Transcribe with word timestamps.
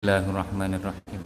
الله 0.00 0.30
الرحمن 0.32 0.72
الرحيم 0.80 1.22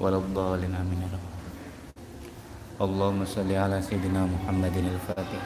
ولا 0.00 0.16
الضالين 0.20 0.74
آمين 0.76 1.00
يا 1.08 1.18
اللهم 2.84 3.24
صل 3.24 3.48
على 3.52 3.80
سيدنا 3.82 4.28
محمد 4.28 4.76
الفاتح 4.76 5.42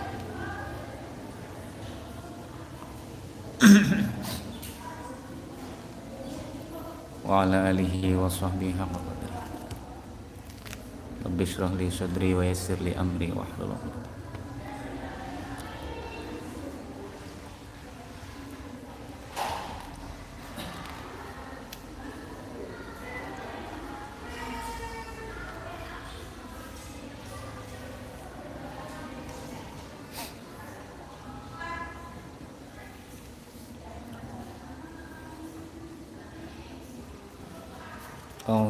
وعلى 7.30 7.56
آله 7.70 7.94
وصحبه 8.18 8.74
قدره 8.74 9.42
رب 11.26 11.38
اشرح 11.40 11.70
لي 11.78 11.90
صدري 11.90 12.34
ويسر 12.34 12.82
لي 12.82 12.98
أمري 12.98 13.30
واحلل 13.38 13.70
عقدة 13.70 14.19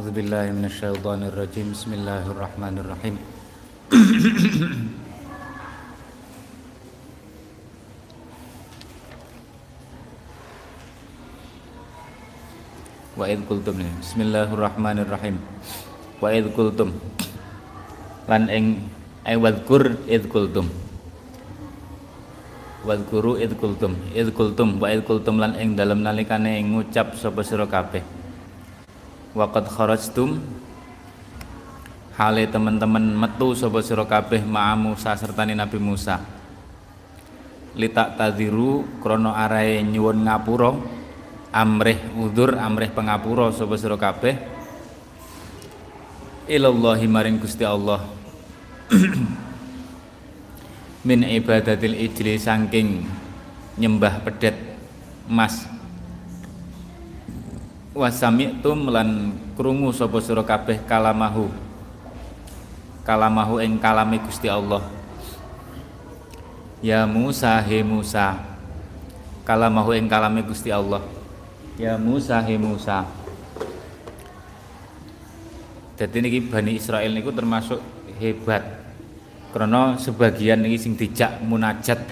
أعوذ 0.10 0.18
بالله 0.18 0.46
من 0.58 0.66
الشيطان 0.66 1.30
الرجيم 1.30 1.78
بسم 1.78 1.92
الله 1.94 2.24
الرحمن 2.34 2.76
الرحيم 2.82 3.16
Wa 13.14 13.30
id 13.30 13.46
kultum 13.46 13.78
Bismillahirrahmanirrahim 14.02 15.38
Wa 16.18 16.34
id 16.34 16.50
kultum 16.58 16.90
Lan 18.26 18.50
ing 18.50 18.90
ay 19.22 19.38
wadkur 19.38 20.02
id 20.10 20.26
kultum 20.34 20.66
Wadkuru 22.90 23.38
id 23.38 23.54
kultum 23.62 23.94
Id 24.18 24.34
kultum 24.34 24.82
wa 24.82 24.90
id 24.90 25.06
kultum 25.06 25.38
lan 25.38 25.54
ing 25.62 25.78
dalam 25.78 26.02
nalikane 26.02 26.58
ngucap 26.74 27.14
sapa 27.14 27.46
sira 27.46 27.70
kabeh 27.70 28.19
Waqad 29.41 29.73
kharajtum. 29.73 30.37
Hale 32.21 32.45
teman-teman 32.45 33.17
metu 33.17 33.57
sapa 33.57 33.81
sira 33.81 34.05
kabeh 34.05 34.45
ma'a 34.45 34.77
Musa 34.77 35.17
sertane 35.17 35.57
Nabi 35.57 35.81
Musa. 35.81 36.21
Litak 37.73 38.21
tadiru 38.21 38.85
krono 39.01 39.33
arahe 39.33 39.81
nyuwun 39.81 40.29
ngapura 40.29 40.77
amrih 41.57 41.97
udur 42.21 42.61
amrih 42.61 42.93
pengapura 42.93 43.49
sapa 43.57 43.81
sira 43.81 43.97
kabeh. 43.97 44.37
Ilallahi 46.45 47.09
maring 47.09 47.41
Gusti 47.41 47.65
Allah. 47.65 48.05
Min 51.09 51.25
ibadatil 51.25 51.97
ijli 51.97 52.37
saking 52.37 53.09
nyembah 53.81 54.21
pedet 54.21 54.77
emas 55.25 55.70
wasami'tum 58.01 58.89
lan 58.89 59.37
krungu 59.61 59.93
sapa 59.93 60.17
sira 60.25 60.41
kabeh 60.41 60.81
kalamahu 60.89 61.53
kalamahu 63.05 63.61
ing 63.61 63.77
kalame 63.77 64.17
Gusti 64.25 64.49
Allah 64.49 64.81
ya 66.81 67.05
Musa 67.05 67.61
he 67.61 67.85
Musa 67.85 68.41
kalamahu 69.45 69.93
ing 69.93 70.09
kalame 70.09 70.41
Gusti 70.41 70.73
Allah 70.73 71.21
Ya 71.81 71.97
Musa 71.97 72.45
he 72.45 72.61
Musa. 72.61 73.09
Jadi 75.97 76.17
niki 76.21 76.45
Bani 76.45 76.77
Israel 76.77 77.09
niku 77.17 77.33
termasuk 77.33 77.81
hebat. 78.21 78.61
Karena 79.49 79.97
sebagian 79.97 80.61
niki 80.61 80.77
sing 80.77 80.93
dijak 80.93 81.41
munajat 81.41 82.05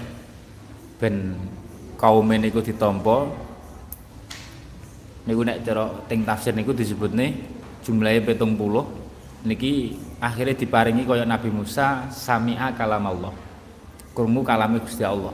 ben 0.97 1.37
kaum 2.01 2.25
niku 2.25 2.65
ditampa. 2.65 3.29
Niku 5.29 5.45
nek 5.45 5.61
cara 5.61 5.85
teng 6.09 6.25
tafsir 6.25 6.57
niku 6.57 6.73
disebutne 6.73 7.37
jumlahe 7.85 8.17
70. 8.25 8.49
Niki 9.45 9.93
akhirnya 10.17 10.57
diparingi 10.57 11.05
kaya 11.05 11.21
Nabi 11.21 11.53
Musa 11.53 12.09
sami'a 12.09 12.73
kalam 12.73 13.05
Allah. 13.05 13.29
Krungu 14.17 14.41
kalame 14.41 14.81
Gusti 14.81 15.05
Allah. 15.05 15.31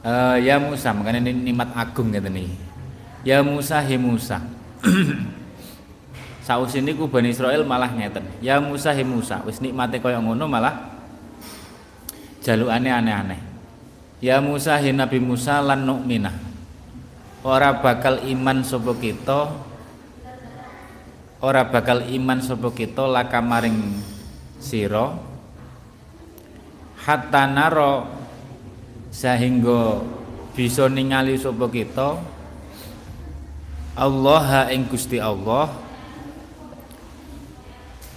Uh, 0.00 0.38
ya 0.38 0.62
Musa, 0.62 0.94
makanya 0.94 1.26
ini 1.26 1.50
nikmat 1.50 1.74
agung 1.74 2.14
gitu 2.14 2.30
nih. 2.30 2.48
Ya 3.26 3.42
Musa, 3.42 3.82
he 3.82 3.98
Musa. 3.98 4.40
Saus 6.46 6.72
ini 6.72 6.96
ku 6.96 7.04
Bani 7.10 7.34
Israel 7.34 7.66
malah 7.66 7.92
ngeten. 7.92 8.24
Ya 8.40 8.62
Musa, 8.62 8.96
he 8.96 9.04
Musa. 9.04 9.44
Wis 9.44 9.60
nikmate 9.60 10.00
kaya 10.00 10.22
ngono 10.22 10.48
malah 10.48 11.02
jalukane 12.40 12.88
aneh-aneh. 12.88 13.40
Ya 14.24 14.40
Musa, 14.40 14.80
he 14.80 14.94
Nabi 14.94 15.20
Musa 15.20 15.60
lan 15.60 15.84
nu'minah. 15.84 16.49
Ora 17.40 17.72
bakal 17.80 18.20
iman 18.28 18.60
sapa 18.60 18.92
kita. 19.00 19.48
Ora 21.40 21.64
bakal 21.64 22.04
iman 22.04 22.36
sapa 22.44 22.68
kita 22.68 23.08
laka 23.08 23.40
maring 23.40 23.96
sira. 24.60 25.16
Hatta 27.00 27.48
naro 27.48 28.04
sehingga 29.08 30.04
bisa 30.52 30.84
ningali 30.92 31.40
sapa 31.40 31.64
kita. 31.72 32.20
Allah 33.96 34.68
ing 34.68 34.84
Gusti 34.92 35.16
Allah. 35.16 35.72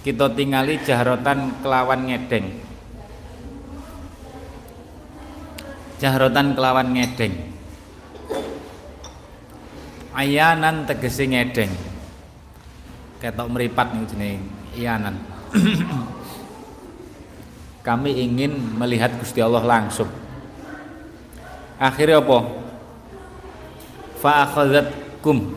Kita 0.04 0.28
tingali 0.36 0.84
jahrotan 0.84 1.64
kelawan 1.64 2.12
ngedeng. 2.12 2.60
Jahrotan 5.96 6.52
kelawan 6.52 6.92
ngedeng 6.92 7.53
ayanan 10.14 10.86
tegesi 10.86 11.26
ngedeng. 11.26 11.72
Ketok 13.18 13.50
meripat 13.50 13.92
nih 13.92 14.06
jeneng 14.08 14.40
iyanan. 14.78 15.14
Kami 17.86 18.10
ingin 18.16 18.56
melihat 18.80 19.12
Gusti 19.20 19.44
Allah 19.44 19.60
langsung. 19.60 20.08
Akhirnya 21.76 22.22
apa? 22.22 22.38
Fa 24.24 24.48
kum 25.20 25.52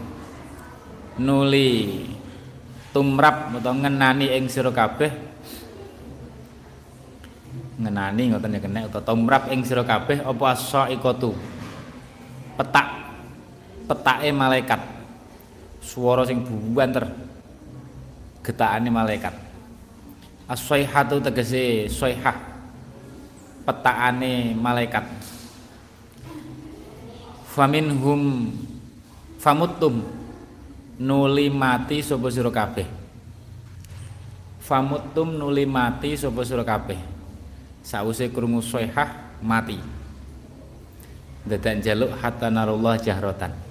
nuli 1.15 2.03
tumrap 2.91 3.55
atau 3.55 3.71
ngenani 3.71 4.35
ing 4.35 4.51
sira 4.51 4.73
kabeh. 4.75 5.07
Ngenani 7.77 8.33
ngoten 8.33 8.57
ya 8.57 8.59
kena 8.59 8.79
atau 8.91 8.99
tumrap 8.99 9.47
ing 9.53 9.63
sira 9.63 9.87
kabeh 9.87 10.19
apa 10.19 10.43
as-sa'iqatu? 10.51 11.31
Petak 12.59 13.06
petake 13.87 14.29
malaikat. 14.35 14.81
Swara 15.79 16.27
sing 16.27 16.43
buanter 16.43 17.07
getakane 18.43 18.91
malaikat. 18.91 19.31
As-saihatu 20.47 21.23
tegese 21.23 21.87
saihah 21.87 22.35
petakane 23.63 24.51
malaikat. 24.55 25.07
Faminhum 27.47 28.51
famuttum. 29.39 30.03
Nuli 30.97 31.53
mati 31.53 32.01
sapa 32.01 32.25
sira 32.33 32.49
kabeh? 32.49 32.89
Famuttum 34.57 35.37
nuli 35.37 35.61
mati 35.69 36.17
sapa 36.17 36.41
sira 36.41 36.65
kabeh? 36.65 36.97
Sawise 37.85 38.33
krungu 38.33 38.65
soihah 38.65 39.37
mati. 39.45 39.77
Dadak 41.45 41.85
jaluk 41.85 42.17
hatta 42.17 42.49
narullah 42.49 42.97
jahratan 42.97 43.66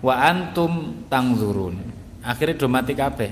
wa 0.00 0.14
antum 0.20 1.04
tangzurun. 1.08 1.76
Akhirnya 2.26 2.58
do 2.58 2.66
mati 2.66 2.92
kabeh. 2.92 3.30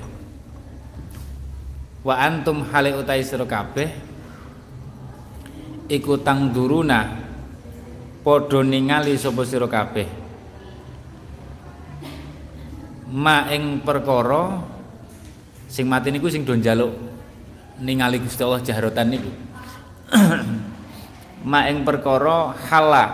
Wa 2.05 2.15
antum 2.21 2.63
hale 2.71 2.95
utai 2.95 3.21
sira 3.25 3.43
kabeh. 3.43 3.89
Iku 5.85 6.17
tangduruna 6.21 6.99
padha 8.25 8.59
ningali 8.65 9.19
sapa 9.19 9.43
sira 9.45 9.67
kabeh. 9.69 10.07
Ma 13.11 13.51
ing 13.53 13.85
perkara 13.85 14.65
sing 15.69 15.85
mati 15.85 16.09
niku 16.09 16.31
sing 16.31 16.41
do 16.41 16.57
njaluk 16.57 16.93
ningali 17.79 18.23
Gusti 18.23 18.41
Allah 18.41 18.63
jahrotan 18.63 19.11
niku. 19.11 19.31
Ma 21.51 21.69
ing 21.69 21.85
perkara 21.85 22.57
hala 22.57 23.05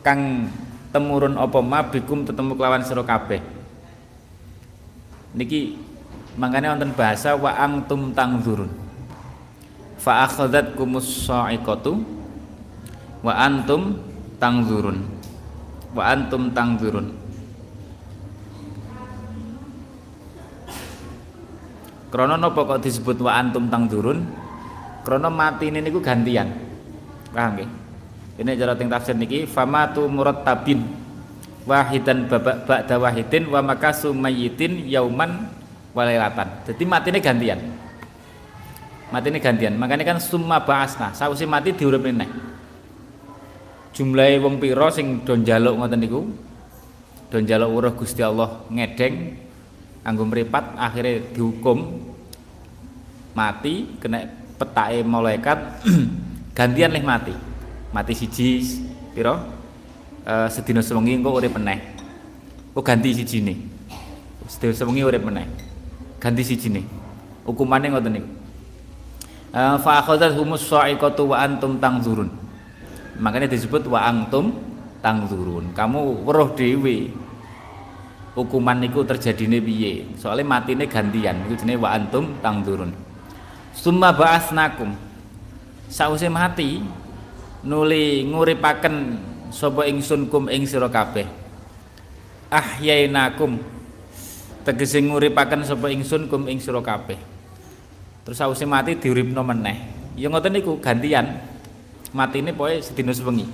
kang 0.00 0.48
temurun 0.96 1.36
apa 1.36 1.60
ma 1.60 1.84
bikum 1.84 2.24
tetemu 2.24 2.56
kelawan 2.56 2.80
sira 2.80 3.04
kabeh. 3.04 3.44
Niki 5.36 5.76
makanya 6.40 6.72
wonten 6.72 6.96
bahasa 6.96 7.36
wa 7.36 7.52
antum 7.52 8.16
tangzurun. 8.16 8.72
Fa 10.00 10.24
akhadzatkumus 10.24 11.28
sa'iqatu 11.28 12.00
wa 13.20 13.32
antum 13.36 14.00
tangzurun. 14.40 15.04
Wa 15.92 16.16
antum 16.16 16.48
tangzurun. 16.56 17.12
Krono 22.08 22.40
nopo 22.40 22.64
kok 22.64 22.80
disebut 22.80 23.20
wa 23.20 23.36
antum 23.36 23.68
tangzurun? 23.68 24.24
Krono 25.04 25.28
mati 25.28 25.68
ini 25.68 25.84
niku 25.84 26.00
gantian. 26.00 26.48
Paham 27.36 27.52
nggih 27.60 27.85
ini 28.36 28.52
cara 28.56 28.76
ting 28.76 28.92
tafsir 28.92 29.16
niki 29.16 29.48
famatu 29.48 30.04
murattabin 30.08 30.84
wahidan 31.66 32.28
babak 32.30 32.68
ba'da 32.68 33.00
wahidin 33.00 33.48
wa 33.48 33.60
makasu 33.64 34.14
mayyitin 34.14 34.86
yauman 34.86 35.50
walailatan. 35.96 36.62
Jadi 36.68 36.82
matine 36.84 37.18
gantian. 37.18 37.60
Matine 39.10 39.40
gantian. 39.40 39.74
Makanya 39.80 40.04
kan 40.04 40.18
summa 40.20 40.60
ba'asna, 40.60 41.16
sausi 41.16 41.48
mati 41.48 41.72
diuripne 41.72 42.12
neh. 42.12 42.30
Jumlahe 43.96 44.36
wong 44.38 44.60
pira 44.60 44.92
sing 44.92 45.24
do 45.24 45.32
njaluk 45.34 45.80
ngoten 45.80 45.98
niku? 45.98 46.20
Do 47.32 47.40
njaluk 47.40 47.70
uruh 47.72 47.92
Gusti 47.96 48.20
Allah 48.20 48.62
ngedeng 48.68 49.46
anggo 50.06 50.22
mripat 50.22 50.78
akhirnya 50.78 51.18
dihukum 51.34 51.98
mati 53.34 53.98
kena 53.98 54.22
petake 54.54 55.02
malaikat 55.02 55.58
gantian 56.56 56.94
leh 56.94 57.02
mati 57.02 57.34
mati 57.90 58.14
siji 58.14 58.82
piro? 59.14 59.38
Uh, 60.26 60.50
sedina 60.50 60.82
sewengi 60.82 61.14
engko 61.14 61.38
urip 61.38 61.54
meneh. 61.54 61.78
Oh 62.74 62.82
ganti 62.82 63.14
sijine. 63.14 63.54
Sedina 64.50 64.74
sewengi 64.74 65.06
urip 65.06 65.22
meneh. 65.22 65.46
Ganti 66.18 66.42
sijine. 66.42 66.82
Hukumane 67.46 67.94
ngoten 67.94 68.12
niku. 68.18 68.28
Uh, 69.54 69.78
fa 69.80 70.02
akhadzat 70.02 70.34
humus 70.34 70.66
sa'iqatu 70.66 71.30
wa 71.30 71.40
antum 71.40 71.78
tangzurun. 71.78 72.28
Makanya 73.22 73.48
disebut 73.48 73.86
wa 73.86 74.02
antum 74.02 74.50
tangzurun. 74.98 75.70
Kamu 75.72 76.26
weruh 76.26 76.52
dhewe. 76.58 77.14
Hukuman 78.36 78.82
niku 78.82 79.00
terjadine 79.06 79.62
piye? 79.64 80.04
Soalnya 80.20 80.44
matine 80.44 80.84
gantian. 80.84 81.46
Iku 81.48 81.54
jenenge 81.56 81.80
wa 81.80 81.94
antum 81.96 82.36
tangzurun. 82.42 82.92
Summa 83.72 84.10
ba'asnakum 84.12 84.92
sause 85.86 86.26
mati 86.26 86.82
nuli 87.66 88.22
nguripaken 88.30 88.94
sapa 89.50 89.90
ingsun 89.90 90.30
kum 90.30 90.46
ing 90.46 90.64
sira 90.64 90.86
kabeh. 90.86 91.26
Ahyainakum 92.46 93.58
tegese 94.62 95.02
nguripaken 95.02 95.66
sapa 95.66 95.90
ingsun 95.90 96.30
kum 96.30 96.46
ing 96.46 96.62
sira 96.62 96.78
kabeh. 96.78 97.18
Terus 98.22 98.38
sause 98.38 98.62
mati 98.64 98.94
diuripno 98.94 99.42
meneh. 99.42 99.90
Ya 100.14 100.30
ngoten 100.30 100.54
niku 100.54 100.78
gantian. 100.78 101.42
Matine 102.14 102.54
pokoke 102.54 102.80
sedina 102.80 103.10
sewengi. 103.10 103.44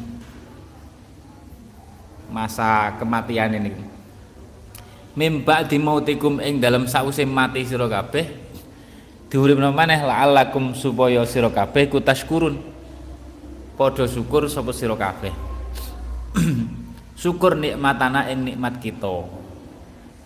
Masa 2.28 2.94
kematian 3.00 3.56
ini 3.56 3.72
mimba 5.12 5.60
di 5.68 5.76
mautikum 5.76 6.40
ing 6.40 6.56
dalam 6.56 6.88
sause 6.88 7.28
mati 7.28 7.68
sira 7.68 7.84
kabeh 7.84 8.32
diuripno 9.28 9.68
maneh 9.68 10.00
la'allakum 10.00 10.72
supaya 10.72 11.20
sira 11.28 11.52
kabeh 11.52 11.92
kutashkurun 11.92 12.71
padha 13.74 14.04
syukur 14.04 14.46
sapa 14.48 14.70
sira 14.74 14.96
kabeh? 14.96 15.32
Syukur 17.22 17.54
nikmatana 17.54 18.26
ing 18.32 18.42
nikmat 18.42 18.82
kita. 18.82 19.22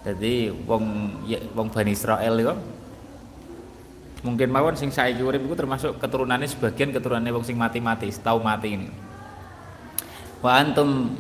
Jadi 0.07 0.49
wong 0.65 0.85
ya, 1.29 1.43
wong 1.53 1.69
Bani 1.69 1.93
Israel 1.93 2.35
itu 2.41 2.55
mungkin 4.25 4.49
mawon 4.49 4.75
sing 4.75 4.89
saiki 4.89 5.21
urip 5.23 5.45
iku 5.45 5.55
termasuk 5.55 6.03
keturunannya 6.03 6.49
sebagian 6.49 6.91
keturunannya 6.91 7.37
wong 7.37 7.45
sing 7.45 7.59
mati-mati 7.59 8.09
tahu 8.17 8.41
mati 8.41 8.81
ini. 8.81 8.89
Wa 10.41 10.63
antum 10.63 11.13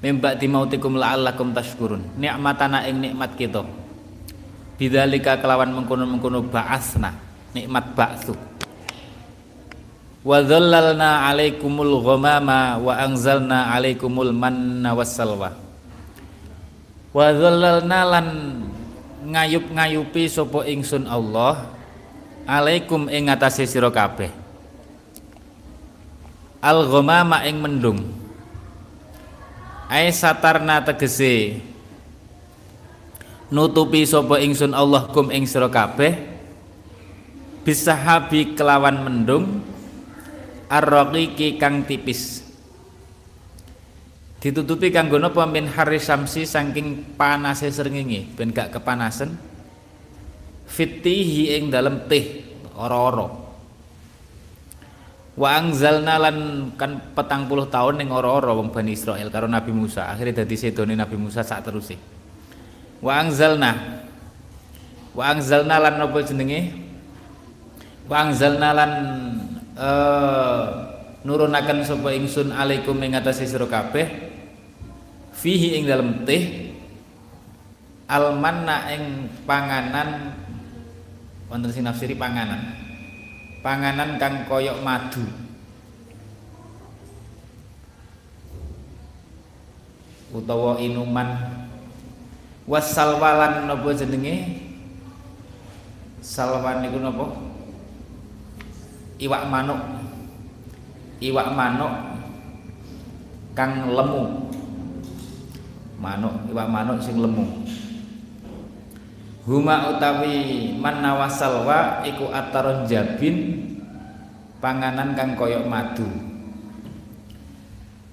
mimba 0.00 0.32
di 0.38 0.46
mautikum 0.48 0.96
la'allakum 0.96 1.52
tashkurun. 1.52 2.16
Nikmatana 2.16 2.88
ing 2.88 3.02
nikmat 3.02 3.36
kita. 3.36 3.66
Bidzalika 4.78 5.42
kelawan 5.42 5.74
mengkono-mengkono 5.74 6.46
ba'asna 6.46 7.10
nikmat 7.52 7.92
ba'su 7.92 8.47
wa 10.28 10.44
dhallalna 10.44 11.24
alaikumul 11.32 12.04
ghamama 12.04 12.76
wa 12.76 12.92
anzalna 13.00 13.72
alaikumul 13.72 14.28
manna 14.36 14.92
wassalwa 14.92 15.56
wa 17.16 17.26
dhallalna 17.32 18.00
lan 18.04 18.26
ngayup-ngayupi 19.24 20.28
sapa 20.28 20.68
ingsun 20.68 21.08
Allah 21.08 21.78
alaikum 22.48 23.12
ing 23.12 23.28
ngatasé 23.28 23.68
sira 23.68 23.92
kabeh. 23.92 24.32
Al 26.64 26.88
ghamama 26.88 27.44
ing 27.44 27.60
mendung. 27.60 28.00
Ai 29.92 30.08
satarna 30.10 30.80
tegese 30.80 31.60
nutupi 33.52 34.08
sapa 34.08 34.40
ingsun 34.40 34.72
Allah 34.72 35.12
kum 35.12 35.28
ing 35.28 35.44
sira 35.44 35.68
kabeh. 35.68 36.16
Bisahabi 37.68 38.56
kelawan 38.56 38.96
mendung 39.04 39.60
arraqiqi 40.68 41.56
kang 41.56 41.82
tipis. 41.88 42.44
Ditutupi 44.38 44.94
kanggo 44.94 45.18
napa? 45.18 45.42
Min 45.50 45.66
haris 45.66 46.06
samsi 46.06 46.46
saking 46.46 47.18
panase 47.18 47.72
srengenge. 47.74 48.30
Ben 48.38 48.54
gak 48.54 48.70
kepanasan 48.70 49.34
fitihi 50.68 51.58
ing 51.58 51.74
dalem 51.74 52.06
teh 52.06 52.46
ora-ora. 52.78 53.26
Wa 55.38 55.54
angzalna 55.58 56.18
lan 56.18 56.36
kan 56.74 57.14
petang 57.14 57.46
puluh 57.46 57.66
tahun 57.66 58.02
ning 58.02 58.10
ora-ora 58.10 58.54
wong 58.54 58.74
Bani 58.74 58.94
Israel 58.94 59.30
karo 59.30 59.50
Nabi 59.50 59.74
Musa. 59.74 60.06
Akhirnya 60.10 60.42
dadi 60.42 60.54
sedone 60.54 60.94
Nabi 60.94 61.14
Musa 61.18 61.42
sak 61.42 61.66
terus 61.66 61.94
wa 62.98 63.14
angzalna 63.14 64.02
wa 65.14 65.24
angzalna 65.30 65.78
lan 65.78 65.94
napa 65.98 66.18
jenenge? 66.26 66.74
Wa 68.10 68.26
angzalna 68.26 68.70
lan 68.74 68.92
uh, 69.78 70.62
nurunaken 71.22 71.86
sapa 71.86 72.10
ingsun 72.12 72.50
alaikum 72.50 72.98
ing 73.00 73.14
atase 73.14 73.46
sira 73.46 73.64
kabeh 73.64 74.06
fihi 75.38 75.78
ing 75.78 75.86
dalem 75.86 76.26
teh 76.26 76.74
almanna 78.10 78.90
ing 78.90 79.30
panganan 79.46 80.34
wonten 81.46 81.70
sing 81.70 81.86
nafsiri 81.86 82.18
panganan 82.18 82.88
panganan 83.62 84.16
kang 84.16 84.46
koyok 84.46 84.80
madu. 84.82 85.24
Utawa 90.28 90.76
inuman. 90.76 91.56
Wasalwalan 92.68 93.64
napa 93.64 93.96
jenenge? 93.96 94.60
Salwan 96.20 96.84
niku 96.84 97.00
napa 97.00 97.47
iwak 99.18 99.50
manuk. 99.50 99.80
Iwak 101.18 101.50
manuk 101.54 101.92
kang 103.58 103.90
lemu. 103.90 104.24
Manuk 105.98 106.34
iwak 106.54 106.68
manuk 106.70 106.98
sing 107.02 107.18
lemu. 107.18 107.66
Huma 109.48 109.96
utawi 109.96 110.76
manna 110.78 111.18
wasalwa 111.18 112.04
iku 112.06 112.30
ataron 112.30 112.86
jabin 112.86 113.66
panganan 114.62 115.18
kang 115.18 115.34
koyok 115.34 115.66
madu. 115.66 116.06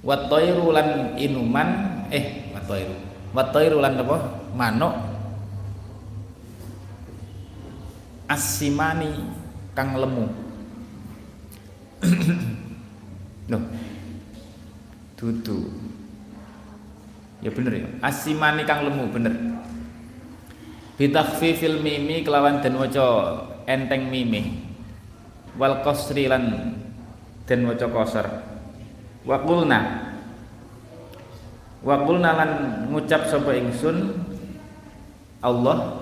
Watoiru 0.06 0.70
lan 0.74 1.18
inuman 1.18 1.70
eh 2.14 2.54
watoiru 2.54 2.96
watoiru 3.34 3.78
lan 3.82 4.02
apa? 4.02 4.18
Manuk. 4.58 4.96
Asimani 8.26 9.14
kang 9.78 9.94
lemu 10.02 10.45
Loh. 13.52 13.64
Dudu. 15.16 15.72
Ya 17.40 17.50
bener 17.54 17.74
ya. 17.86 17.88
Asimani 18.02 18.66
kang 18.66 18.84
lemu 18.88 19.06
bener. 19.12 19.34
Bitakhfifil 20.96 21.84
mimi 21.84 22.24
kelawan 22.24 22.64
den 22.64 22.80
waca 22.80 23.06
enteng 23.68 24.08
mimi. 24.10 24.64
Wal 25.56 25.84
qasri 25.84 26.28
lan 26.28 26.76
den 27.48 27.68
waca 27.68 27.88
qasar. 27.88 28.28
Wa 29.26 29.42
qulna 29.44 30.14
Wa 31.86 32.02
qulna 32.02 32.34
lan 32.34 32.52
ngucap 32.90 33.30
sapa 33.30 33.54
ingsun 33.54 34.18
Allah 35.46 36.02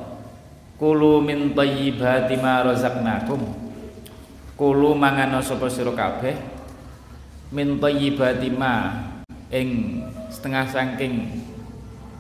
kulu 0.79 1.19
min 1.19 1.51
thayyibati 1.51 2.39
ma 2.39 2.63
razaqnakum 2.63 3.62
Kulu 4.53 4.93
mangano 4.93 5.41
sapa 5.41 5.65
sira 5.65 5.89
kabeh? 5.97 6.37
Min 7.49 7.81
thayyibati 7.81 8.53
ma 8.53 9.01
ing 9.49 10.01
setengah 10.29 10.69
saking 10.69 11.41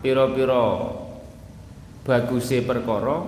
pira-pira 0.01 0.93
baguse 2.01 2.65
perkara 2.65 3.21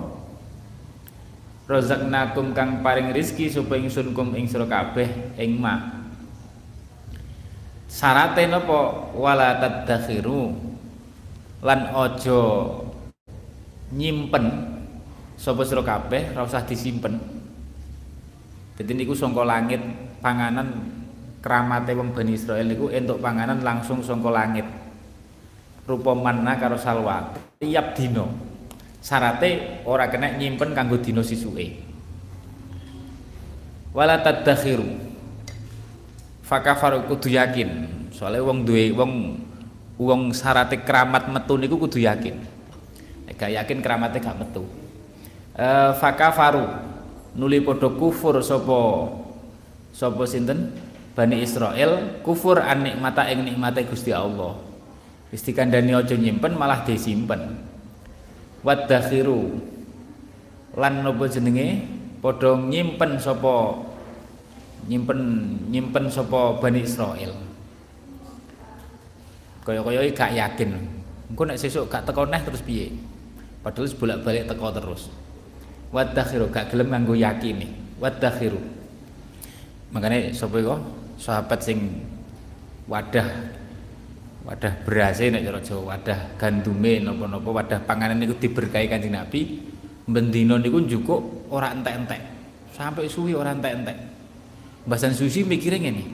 rozaknakum 1.66 2.54
kang 2.54 2.82
paring 2.82 3.10
rizki 3.14 3.50
supaya 3.50 3.82
ingsun 3.82 4.10
kum 4.10 4.34
ing 4.34 4.50
sira 4.50 4.66
kabeh 4.66 5.38
ing 5.38 5.54
ma. 5.54 6.02
Syarate 7.86 8.50
napa? 8.50 9.14
Wala 9.14 9.62
tadakhiru 9.62 10.50
lan 11.62 11.94
ojo 11.94 12.42
nyimpen 13.94 14.50
sapa 15.38 15.62
sira 15.62 15.86
kabeh 15.86 16.34
ora 16.34 16.42
usah 16.42 16.66
disimpen 16.66 17.35
dadi 18.76 18.92
niku 18.92 19.16
saka 19.16 19.42
langit 19.42 19.80
panganan 20.20 20.68
keramate 21.40 21.96
wong 21.96 22.12
Bani 22.12 22.36
Israel 22.36 22.68
niku 22.68 22.92
entuk 22.92 23.18
panganan 23.24 23.64
langsung 23.64 24.04
saka 24.04 24.28
langit. 24.28 24.68
Rupa 25.86 26.12
manna 26.12 26.58
karo 26.60 26.76
salwa. 26.76 27.32
Tiap 27.56 27.96
dino 27.96 28.26
syarate 29.00 29.80
ora 29.86 30.10
kena 30.10 30.34
nyimpen 30.34 30.74
kanggo 30.76 31.00
dina 31.00 31.22
sisuke. 31.22 31.78
Wala 33.96 34.20
tadakhiru. 34.20 34.84
Fakafaru 36.44 37.06
kudu 37.08 37.32
yakin. 37.32 37.70
Soalnya 38.12 38.44
wong 38.44 38.66
duwe 38.66 38.92
wong 38.92 39.12
wong 39.96 40.36
syarate 40.36 40.84
keramat 40.84 41.32
metu 41.32 41.56
niku 41.56 41.80
kudu 41.80 42.02
yakin. 42.02 42.36
Gak 43.36 43.52
yakin 43.52 43.78
keramate 43.84 44.18
gak 44.18 44.36
metu. 44.36 44.64
E, 45.52 45.66
fakafaru 46.00 46.64
nuli 47.36 47.60
padha 47.60 47.92
kufur 47.92 48.40
sapa? 48.40 49.12
Sapa 49.92 50.24
sinten? 50.24 50.72
Bani 51.16 51.40
Israel 51.40 52.20
kufur 52.20 52.60
an 52.60 52.84
nikmata 52.84 53.24
ing 53.32 53.48
nikmate 53.48 53.88
Gusti 53.88 54.12
Allah. 54.12 54.56
Wis 55.32 55.40
dikandani 55.40 55.96
aja 55.96 56.12
nyimpen 56.12 56.56
malah 56.56 56.84
disimpen. 56.84 57.56
Wadakhiru. 58.60 59.56
Lan 60.76 61.00
napa 61.00 61.24
jenenge? 61.28 61.88
Padha 62.20 62.60
nyimpen 62.60 63.16
sapa? 63.16 63.80
Nyimpen 64.92 65.20
nyimpen 65.72 66.12
sapa 66.12 66.60
Bani 66.60 66.84
Israel. 66.84 67.32
Kaya-kaya 69.64 70.04
gak 70.12 70.36
yakin. 70.36 70.70
Engko 71.32 71.42
nek 71.48 71.58
sesuk 71.58 71.88
gak 71.88 72.04
teko 72.04 72.28
neh 72.28 72.38
terus 72.44 72.60
piye? 72.60 72.92
Padahal 73.64 73.88
bolak-balik 73.98 74.46
teko 74.46 74.68
terus 74.70 75.08
wadakhiru 75.94 76.48
gak 76.50 76.72
gelem 76.72 76.90
nganggo 76.90 77.14
yakini. 77.14 77.68
Wadakhiru 78.00 78.76
makanya 79.94 80.34
sapa 80.34 80.60
iku? 80.60 80.76
Sahabat 81.16 81.64
sing 81.64 82.04
wadah 82.84 83.24
wadah 84.44 84.72
beras 84.84 85.18
nek 85.18 85.42
cara 85.42 85.58
Jawa 85.64 85.96
wadah 85.96 86.18
gandume 86.36 87.00
napa-napa 87.00 87.48
wadah 87.50 87.78
panganan 87.88 88.20
niku 88.20 88.36
diberkahi 88.36 88.86
Kanjeng 88.86 89.16
Nabi 89.16 89.64
bendina 90.04 90.60
niku 90.60 90.84
njukuk 90.84 91.50
ora 91.50 91.72
entek-entek. 91.72 92.20
Sampai 92.76 93.08
suwi 93.08 93.32
ora 93.32 93.56
entek-entek. 93.56 93.96
Mbasan 94.86 95.16
Susi 95.16 95.42
mikirnya 95.42 95.88
ngene 95.88 96.04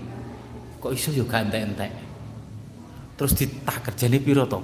kok 0.81 0.95
iso 0.95 1.11
yo 1.11 1.26
gak 1.26 1.50
entek-entek? 1.50 1.91
Terus 3.19 3.33
ditaker 3.37 3.93
jane 3.99 4.19
piro 4.23 4.47
to? 4.47 4.61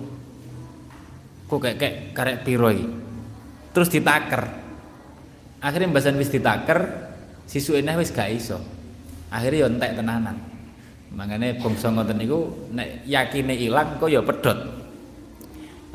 Kok 1.51 1.59
kayak 1.59 1.77
kayak 1.77 1.97
karek 2.15 2.39
piro 2.47 2.69
iki? 2.71 2.87
Terus 3.75 3.89
ditaker 3.93 4.68
akhirnya 5.59 5.91
mbasan 5.91 6.19
wis 6.19 6.31
ditaker 6.31 7.11
sisuke 7.49 7.83
wis 7.83 8.15
gak 8.15 8.31
iso 8.31 8.59
akhirnya 9.33 9.65
yo 9.65 9.67
entek 9.71 9.99
tenanan 9.99 10.49
Mangane 11.09 11.57
bangsa 11.57 11.89
ngoten 11.89 12.21
niku 12.21 12.69
nek 12.77 13.09
yakine 13.09 13.57
ilang 13.57 13.97
kok 13.97 14.13
ya 14.13 14.21
pedhot. 14.21 14.59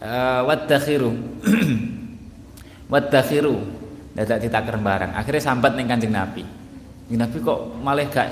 Uh, 0.01 0.41
wadakhiru. 0.49 1.13
wadakhiru. 2.91 3.55
Dadak 4.17 4.41
ditaker 4.41 4.77
barang. 4.81 5.11
Akhirnya 5.13 5.41
sambat 5.41 5.77
ning 5.77 5.85
Kanjeng 5.85 6.13
Nabi. 6.13 6.41
Kanjeng 6.41 7.21
Nabi 7.21 7.37
kok 7.45 7.59
malah 7.85 8.05
gak 8.09 8.27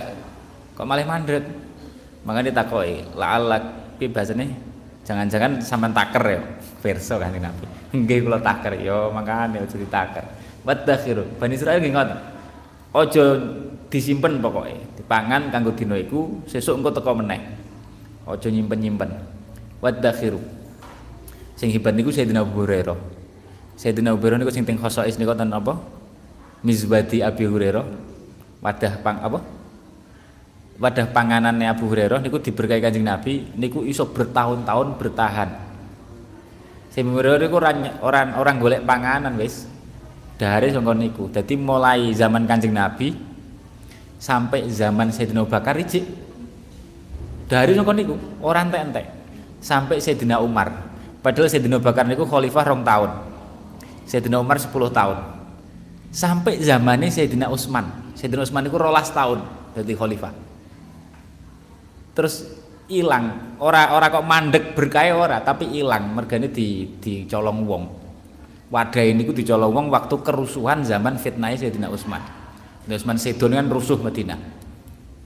kok 0.73 0.85
malah 0.89 1.05
mandret. 1.05 1.45
Makanya 2.21 2.53
ditakoki, 2.53 3.17
la'alak 3.17 3.97
pi 3.97 4.05
bahasane 4.05 4.45
jangan-jangan 5.01 5.57
sampean 5.57 5.89
taker 5.89 6.23
ya 6.25 6.41
verso 6.81 7.21
Kanjeng 7.21 7.45
Nabi. 7.45 7.65
Nggih 8.01 8.25
kula 8.25 8.41
taker 8.41 8.73
ya 8.81 9.05
makane 9.13 9.61
aja 9.61 9.77
ditaker. 9.77 10.25
Wadakhiru. 10.61 11.25
Bani 11.41 11.57
Israil 11.57 11.81
nggih 11.81 11.93
ngoten. 11.93 12.19
Aja 12.91 13.23
disimpen 13.87 14.43
pokoknya 14.43 14.77
dipangan 14.99 15.47
kanggo 15.47 15.71
dina 15.71 15.95
iku 15.95 16.43
sesuk 16.45 16.79
engko 16.79 16.91
teko 16.93 17.17
meneh. 17.17 17.41
Aja 18.27 18.47
nyimpen-nyimpen. 18.51 19.09
Wadakhiru. 19.81 20.37
Sing 21.57 21.73
hebat 21.73 21.97
niku 21.97 22.13
Sayyidina 22.13 22.45
Abu 22.45 22.61
Hurairah. 22.65 22.97
Sayyidina 23.77 24.13
Abu 24.13 24.27
Hurairah 24.27 24.39
niku 24.41 24.53
sing 24.53 24.65
teng 24.67 24.77
khosais 24.77 25.17
niku 25.17 25.33
wonten 25.33 25.49
apa? 25.49 25.81
Mizbati 26.61 27.25
Abi 27.25 27.49
Hurairah. 27.49 27.85
Wadah 28.61 28.93
pang 29.01 29.17
apa? 29.17 29.39
Wadah 30.77 31.07
panganannya 31.09 31.65
Abu 31.69 31.89
Hurairah 31.89 32.21
niku 32.21 32.37
diberkahi 32.37 32.81
Kanjeng 32.81 33.05
Nabi 33.05 33.49
niku 33.57 33.81
iso 33.81 34.05
bertahun-tahun 34.05 34.87
bertahan. 35.01 35.49
Sayyidina 36.93 37.09
Abu 37.09 37.17
Hurairah 37.17 37.39
niku 37.41 37.55
orang 37.57 37.77
orang 38.05 38.27
orang 38.37 38.55
golek 38.61 38.81
panganan 38.85 39.33
wis 39.41 39.70
dari 40.41 40.73
sangka 40.73 40.97
niku. 40.97 41.29
Dadi 41.29 41.53
mulai 41.53 42.09
zaman 42.17 42.49
Kanjeng 42.49 42.73
Nabi 42.73 43.13
sampai 44.17 44.65
zaman 44.73 45.13
Sayyidina 45.13 45.45
Bakar 45.45 45.77
ijik 45.77 46.01
dari 47.45 47.77
nongkon 47.77 47.95
niku 48.01 48.17
orang 48.41 48.73
entek-entek. 48.73 49.05
Sampai 49.61 50.01
Sayyidina 50.01 50.41
Umar. 50.41 50.73
Padahal 51.21 51.45
Sayyidina 51.45 51.77
Bakar 51.77 52.09
niku 52.09 52.25
khalifah 52.25 52.65
rong 52.65 52.81
tahun. 52.81 53.11
Sayyidina 54.09 54.41
Umar 54.41 54.57
10 54.57 54.73
tahun. 54.73 55.17
Sampai 56.09 56.57
zamannya 56.57 57.13
Sayyidina 57.13 57.45
Utsman 57.53 58.01
Sayyidina 58.17 58.41
Utsman 58.41 58.65
niku 58.65 58.81
rolas 58.81 59.13
tahun 59.13 59.45
jadi 59.77 59.93
khalifah. 59.93 60.33
Terus 62.17 62.49
hilang 62.89 63.55
ora 63.61 63.93
ora 63.93 64.09
kok 64.09 64.25
mandek 64.25 64.73
berkaya 64.73 65.13
ora 65.13 65.37
tapi 65.45 65.69
hilang 65.69 66.11
mergane 66.17 66.49
di 66.49 66.97
dicolong 66.99 67.63
wong 67.63 68.00
wadah 68.71 69.03
ini 69.03 69.27
ku 69.27 69.35
dicolong 69.35 69.91
waktu 69.91 70.15
kerusuhan 70.23 70.87
zaman 70.87 71.19
fitnah 71.19 71.51
Sayyidina 71.51 71.91
Utsman 71.91 72.41
Utsman 72.89 73.17
Sedon 73.21 73.53
kan 73.53 73.67
rusuh 73.69 73.99
Madinah. 74.01 74.39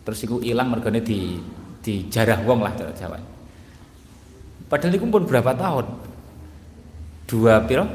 Terus 0.03 0.19
iku 0.27 0.43
ilang 0.43 0.69
mergane 0.69 0.99
di 0.99 1.39
di 1.79 2.09
jarah 2.11 2.41
wong 2.43 2.59
lah 2.65 2.73
cara 2.75 2.91
Jawa. 2.91 3.17
Padahal 4.65 4.97
iku 4.97 5.05
pun 5.07 5.23
berapa 5.23 5.53
tahun? 5.55 5.85
Dua 7.29 7.61
piro? 7.63 7.85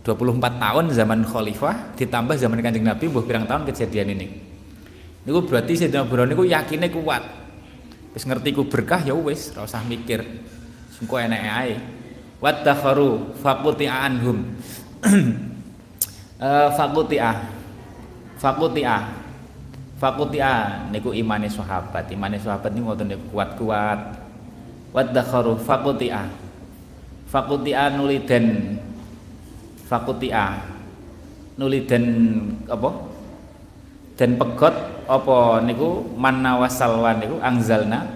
24 0.00 0.40
tahun 0.56 0.84
zaman 0.96 1.20
khalifah 1.28 1.92
ditambah 1.92 2.32
zaman 2.40 2.58
Kanjeng 2.64 2.88
Nabi 2.88 3.04
mbuh 3.12 3.24
pirang 3.24 3.44
tahun 3.44 3.68
kejadian 3.68 4.16
ini. 4.16 4.26
Niku 5.28 5.44
berarti 5.44 5.76
Sayyidina 5.76 6.04
Abu 6.04 6.16
niku 6.24 6.44
yakine 6.44 6.88
kuat. 6.88 7.22
Wis 8.10 8.26
ngerti 8.26 8.50
ku 8.56 8.66
berkah 8.66 9.06
ya 9.06 9.14
wis, 9.14 9.54
ora 9.54 9.68
usah 9.68 9.84
mikir. 9.86 10.24
Sengko 10.96 11.20
eneke 11.20 11.46
ae. 11.46 11.74
Wadakharu 12.40 13.36
faquti 13.36 13.84
anhum. 13.84 14.56
eh 16.40 16.68
faquti 16.72 17.20
fakutia 18.40 18.96
fakutia 20.00 20.52
niku 20.88 21.12
imane 21.12 21.52
sahabat. 21.52 22.08
Imane 22.08 22.40
sahabat 22.40 22.72
niku 22.72 22.96
ngoten 22.96 23.12
kuat-kuat. 23.28 24.00
Wadakharu 24.96 25.60
fakutia 25.60 26.32
fakutia 27.28 27.92
nuliden 27.92 28.80
fakutia 29.84 30.64
nuliden 31.60 32.04
apa? 32.72 32.90
Dan 34.16 34.40
pegot 34.40 34.76
apa 35.04 35.60
niku? 35.60 36.08
Manna 36.16 36.56
wasalwan 36.56 37.20
niku 37.20 37.36
angzalna 37.44 38.08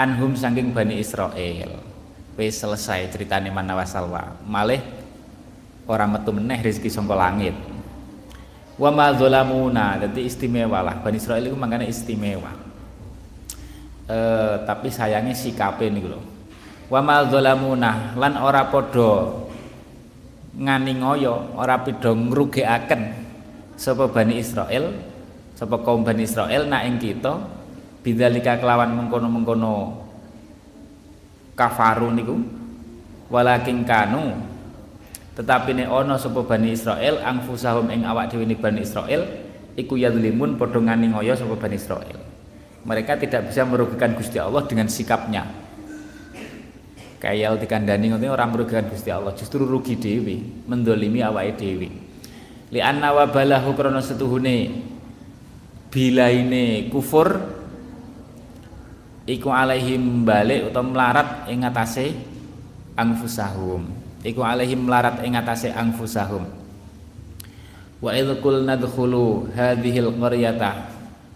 anhum 0.00 0.32
saking 0.32 0.72
Bani 0.72 0.96
Israel 0.96 1.89
wis 2.38 2.58
selesai 2.58 3.10
ceritane 3.10 3.50
manna 3.50 3.74
wasalwa 3.74 4.38
malih 4.46 4.80
ora 5.90 6.06
metu 6.06 6.30
meneh 6.30 6.62
rezeki 6.62 6.86
saka 6.86 7.14
langit. 7.18 7.56
Wa 8.80 8.88
ma 8.88 9.12
zalamuna 9.12 10.00
jadi 10.00 10.24
istimewa 10.24 10.80
lah. 10.80 10.96
Bani 11.02 11.18
Israel 11.20 11.44
itu 11.44 11.58
makanya 11.58 11.84
istimewa. 11.84 12.54
E, 14.08 14.18
tapi 14.64 14.88
sayangnya 14.88 15.36
sikape 15.36 15.90
nih 15.90 16.06
lho. 16.06 16.20
Wa 16.88 17.02
ma 17.04 17.26
zalamuna 17.26 18.16
lan 18.16 18.38
ora 18.40 18.70
podo 18.70 19.44
ngani 20.56 21.02
ngoyo 21.02 21.54
ora 21.54 21.82
pido 21.82 22.14
ngrugekaken 22.14 23.02
sapa 23.78 24.10
Bani 24.10 24.40
Israel 24.40 24.96
sapa 25.54 25.78
kaum 25.84 26.02
Bani 26.02 26.26
Israel 26.26 26.66
nak 26.66 26.88
ing 26.88 26.96
kita 26.98 27.36
bidzalika 28.00 28.58
kelawan 28.58 28.96
mengkono-mengkono 28.96 30.08
kafaru 31.60 32.08
niku. 32.16 32.40
Walakin 33.28 33.84
kanu 33.84 34.48
tetapi 35.36 35.76
nek 35.76 35.88
ana 35.92 36.18
sapa 36.18 36.42
Bani 36.42 36.74
Israel 36.74 37.22
angfusahum 37.22 37.92
ing 37.92 38.02
awak 38.02 38.32
dhewe 38.32 38.48
Bani 38.56 38.82
Israel 38.82 39.22
iku 39.78 39.94
yadzlimun 39.94 40.56
padha 40.56 40.80
ngani 40.80 41.12
ngoyo 41.12 41.36
sapa 41.36 41.54
Bani 41.60 41.76
Israel. 41.76 42.18
Mereka 42.80 43.20
tidak 43.20 43.52
bisa 43.52 43.68
merugikan 43.68 44.16
Gusti 44.16 44.40
Allah 44.40 44.64
dengan 44.64 44.88
sikapnya. 44.88 45.44
Kayal 47.20 47.60
dikandani 47.60 48.08
ngono 48.16 48.32
orang 48.32 48.56
merugikan 48.56 48.88
Gusti 48.88 49.12
Allah 49.12 49.36
justru 49.36 49.68
rugi 49.68 50.00
dewi 50.00 50.64
mendolimi 50.64 51.20
awake 51.20 51.60
dewi 51.60 51.88
li 52.70 52.80
anna 52.80 53.12
wabalahu 53.12 53.74
krana 53.74 54.00
setuhune 54.00 54.72
bilaine 55.90 56.88
kufur 56.88 57.59
iku 59.28 59.48
alaihim 59.52 60.24
balik 60.24 60.72
utawa 60.72 60.86
melarat 60.86 61.28
ing 61.50 61.64
ngatasé 61.64 62.16
angfusahum 62.96 63.88
iku 64.24 64.44
alaihim 64.44 64.84
melarat 64.84 65.20
ing 65.24 65.36
ngatasé 65.36 65.72
angfusahum 65.72 66.44
wa 68.00 68.10
idh 68.16 68.40
qulna 68.40 68.80
dkhulu 68.80 69.52
hadhil 69.52 70.12
qaryata 70.16 70.88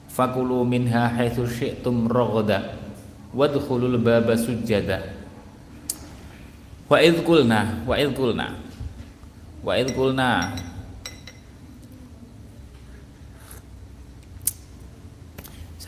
fakulu 0.09 0.65
minha 0.65 1.11
haitsu 1.13 1.45
syi'tum 1.45 2.09
raghada 2.09 2.79
wadkhulul 3.35 3.99
baba 3.99 4.39
sujada 4.39 5.03
wa 6.87 6.97
idh 7.03 7.21
qulna 7.27 7.85
wa 7.85 7.99
idh 7.99 8.15
qulna 8.15 8.47
wa 9.65 9.73
idh 9.75 9.91
qulna 9.93 10.55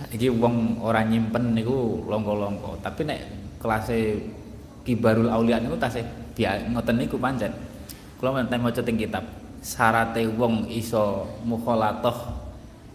saiki 0.07 0.31
wong 0.31 0.79
ora 0.81 1.03
nyimpen 1.03 1.53
niku 1.59 2.07
longko-longko. 2.07 2.79
Tapi 2.81 3.03
nek 3.03 3.21
kelasé 3.59 4.23
kibarul 4.87 5.27
aulia 5.27 5.59
niku 5.59 5.75
tasih 5.75 6.07
ngoten 6.71 6.97
niku 6.97 7.19
pancen. 7.19 7.51
Kula 8.17 8.33
menten 8.33 8.63
maca 8.63 8.81
teng 8.81 8.97
kitab 8.97 9.27
syarate 9.61 10.25
wong 10.31 10.71
iso 10.71 11.27
mukhalatoh 11.43 12.47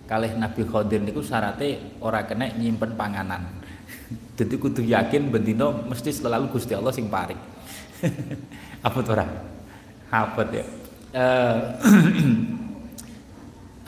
kalih 0.08 0.34
Nabi 0.39 0.63
Khidir 0.63 1.03
niku 1.03 1.20
syarate 1.20 2.00
ora 2.00 2.24
kena 2.24 2.48
nyimpen 2.56 2.96
panganan. 2.96 3.60
Jadi 4.39 4.56
kudu 4.56 4.82
yakin 4.82 5.30
bendino 5.30 5.84
mesti 5.86 6.15
selalu 6.15 6.48
Gusti 6.50 6.74
Allah 6.74 6.96
sing 6.96 7.12
paring. 7.12 7.38
Apa 8.88 9.00
ora? 9.12 9.25
Apa 10.10 10.41
ya. 10.50 10.65
Uh, 11.12 11.60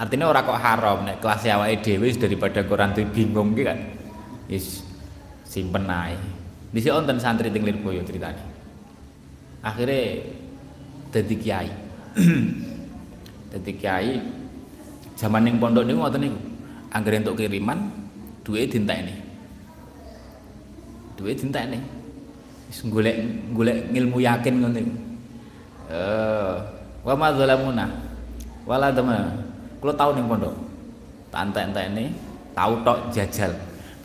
artinya 0.03 0.27
orang 0.27 0.43
kok 0.43 0.59
haram 0.59 0.97
nek 1.07 1.23
kelas 1.23 1.47
awake 1.47 1.95
daripada 2.19 2.59
koran 2.67 2.91
tuh 2.91 3.07
bingung 3.07 3.55
gitu 3.55 3.71
kan 3.71 3.79
is 4.51 4.83
simpen 5.47 5.87
ae. 5.87 6.19
Dhisik 6.75 6.91
wonten 6.91 7.21
santri 7.21 7.53
teng 7.53 7.63
Lirboyo 7.63 8.03
ceritane. 8.03 8.41
Akhirnya 9.63 10.25
dadi 11.13 11.35
kiai. 11.39 11.71
Dadi 13.53 13.73
kiai 13.77 14.17
zaman 15.13 15.45
yang 15.45 15.61
pondok 15.61 15.85
niku 15.85 16.01
ngoten 16.01 16.25
niku 16.25 16.39
anggere 16.89 17.21
untuk 17.21 17.37
kiriman 17.37 17.85
duwe 18.41 18.65
dintekne. 18.65 19.13
Duwe 21.13 21.37
dintekne. 21.37 21.77
Wis 22.73 22.81
golek 22.89 23.21
golek 23.53 23.93
ilmu 23.93 24.17
yakin 24.25 24.53
ngono 24.57 24.81
eh 25.93 26.55
wa 27.05 27.13
ma 27.13 27.29
zalamuna 27.37 27.85
wala 28.65 28.89
kalau 29.83 29.99
tahu 29.99 30.09
nih 30.15 30.23
pondok. 30.23 30.55
Tak 31.27 31.59
entek 31.59 31.91
ini 31.91 32.15
tahu 32.55 32.73
tok 32.87 33.11
jajal. 33.11 33.51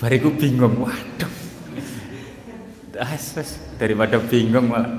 Bariku 0.02 0.34
bingung 0.34 0.74
waduh. 0.82 1.32
Das 2.98 3.38
daripada 3.78 4.18
bingung 4.26 4.74
malah. 4.74 4.90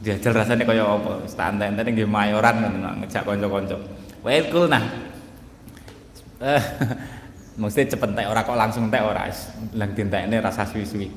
Jajal 0.00 0.32
rasanya 0.32 0.64
kaya 0.64 0.88
apa? 0.88 1.28
Tak 1.28 1.60
entek 1.60 1.76
entek 1.76 2.08
mayoran 2.08 2.72
ngejak 3.04 3.20
konco-konco. 3.20 3.76
Wae 4.24 4.40
nah. 4.64 4.80
Eh, 6.40 6.62
mesti 7.60 7.92
cepet 7.92 8.16
entek 8.16 8.32
ora 8.32 8.48
kok 8.48 8.56
langsung 8.56 8.88
entek 8.88 9.04
ora. 9.04 9.28
Lang 9.76 9.92
ini 9.92 10.36
rasa 10.40 10.64
suwi-suwi. 10.64 11.12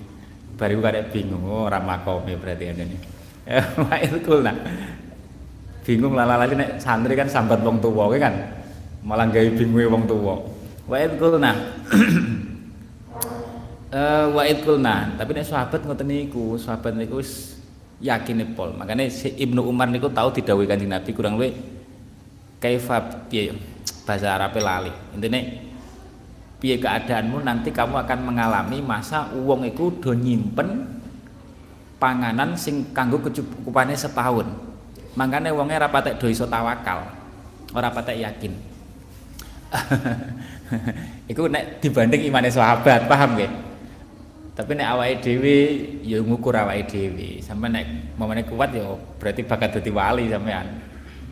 Bariku 0.59 0.83
kadek 0.83 1.15
bingung 1.15 1.47
oh 1.47 1.71
ora 1.71 1.79
makome 1.79 2.35
berarti 2.35 2.75
ini 2.75 2.99
wae 3.87 4.03
nah. 4.43 4.57
Bingung 5.87 6.11
lala-lali 6.11 6.59
nek 6.59 6.83
santri 6.83 7.15
kan 7.15 7.31
sambat 7.31 7.63
wong 7.63 7.79
tuwa 7.79 8.11
kan 8.19 8.64
malah 9.05 9.29
gawe 9.29 9.49
bingung 9.53 9.85
wong 9.85 10.03
tuwa. 10.09 10.35
Wa 10.89 10.97
id 10.97 11.13
qulna. 11.21 11.53
Eh 13.95 14.25
wa 14.33 14.43
id 14.43 14.65
qulna. 14.65 15.13
Tapi 15.15 15.31
nek 15.37 15.45
sahabat 15.45 15.85
ngoten 15.85 16.09
niku 16.09 16.57
sahabat 16.57 16.97
niku 16.97 17.21
wis 17.21 17.61
yakin 18.01 18.43
pol. 18.57 18.73
Makanya 18.73 19.07
si 19.07 19.31
Ibnu 19.31 19.61
Umar 19.61 19.87
niku 19.87 20.09
tahu 20.09 20.33
didhawuhi 20.35 20.67
Kanjeng 20.67 20.91
Nabi 20.91 21.15
kurang 21.15 21.39
luwih 21.39 21.53
kaifa 22.59 23.29
piye 23.29 23.55
bahasa 24.03 24.35
Arab 24.35 24.57
lali. 24.57 24.91
Intine 25.15 25.63
piye 26.59 26.81
keadaanmu? 26.81 27.45
Nanti 27.45 27.69
kamu 27.71 28.03
akan 28.03 28.19
mengalami 28.25 28.83
masa 28.83 29.31
uang 29.31 29.69
iku 29.69 29.93
do 30.01 30.11
nyimpen 30.11 30.99
panganan 32.01 32.57
sing 32.57 32.91
kanggo 32.91 33.21
kecukupane 33.21 33.95
setahun. 33.95 34.49
Makanya 35.15 35.55
uangnya 35.55 35.87
rapatek 35.87 36.19
do 36.19 36.27
iso 36.27 36.49
tawakal 36.49 37.05
ora 37.71 37.89
patek 37.95 38.19
yakin 38.27 38.74
Iku 41.31 41.49
nek 41.49 41.81
dibanding 41.81 42.21
imane 42.29 42.49
sahabat, 42.49 43.09
paham 43.09 43.37
nggih? 43.37 43.51
Tapi 44.55 44.71
nek 44.71 44.87
awake 44.95 45.19
dhewe 45.19 45.57
ya 45.99 46.23
ngukur 46.23 46.55
awake 46.55 46.87
dhewe. 46.87 47.43
Sampe 47.43 47.67
nek 47.67 48.15
momene 48.15 48.47
kuat 48.47 48.71
ya 48.71 48.87
berarti 49.19 49.43
bakat 49.43 49.79
dadi 49.79 49.91
wali 49.91 50.31
sampean. 50.31 50.63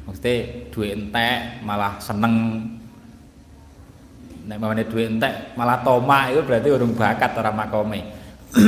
Mesti 0.04 0.34
duwe 0.68 0.92
entek 0.92 1.64
malah 1.64 1.96
seneng. 2.04 2.68
Nek 4.44 4.58
momene 4.60 4.84
duwe 4.84 5.08
entek 5.08 5.56
malah 5.56 5.80
toma 5.88 6.28
itu 6.36 6.44
berarti 6.44 6.68
urung 6.68 6.92
bakat 7.00 7.32
ora 7.40 7.56
makome. 7.56 8.04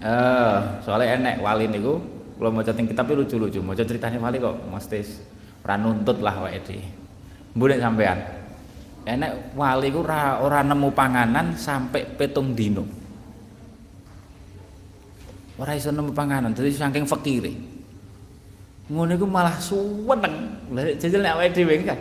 eh, 0.00 0.56
soalnya 0.80 1.20
enek 1.20 1.44
wali 1.44 1.68
niku 1.68 2.00
kalau 2.36 2.52
mau 2.52 2.60
teng 2.64 2.84
kitab 2.84 3.08
lucu-lucu, 3.12 3.64
mau 3.64 3.72
ceritanya 3.72 4.20
wali 4.20 4.36
kok 4.36 4.56
mesti 4.68 5.00
ora 5.68 5.76
nuntut 5.76 6.24
lah 6.24 6.40
awake 6.40 6.64
dhewe. 6.64 7.05
Mbune 7.56 7.80
sampean. 7.80 8.20
Enek 9.08 9.56
wali 9.56 9.88
ku 9.88 10.04
ora 10.04 10.44
ora 10.44 10.60
nemu 10.60 10.92
panganan 10.92 11.56
sampai 11.56 12.04
petung 12.04 12.52
dino. 12.52 12.84
Ora 15.56 15.72
iso 15.72 15.88
nemu 15.88 16.12
panganan, 16.12 16.52
dadi 16.52 16.68
saking 16.68 17.08
fakire. 17.08 17.56
Ngono 18.92 19.16
iku 19.16 19.24
malah 19.24 19.56
suweneng. 19.56 20.68
Jajal 21.00 21.24
nek 21.24 21.32
awake 21.32 21.56
dhewe 21.56 21.74
kan. 21.80 21.96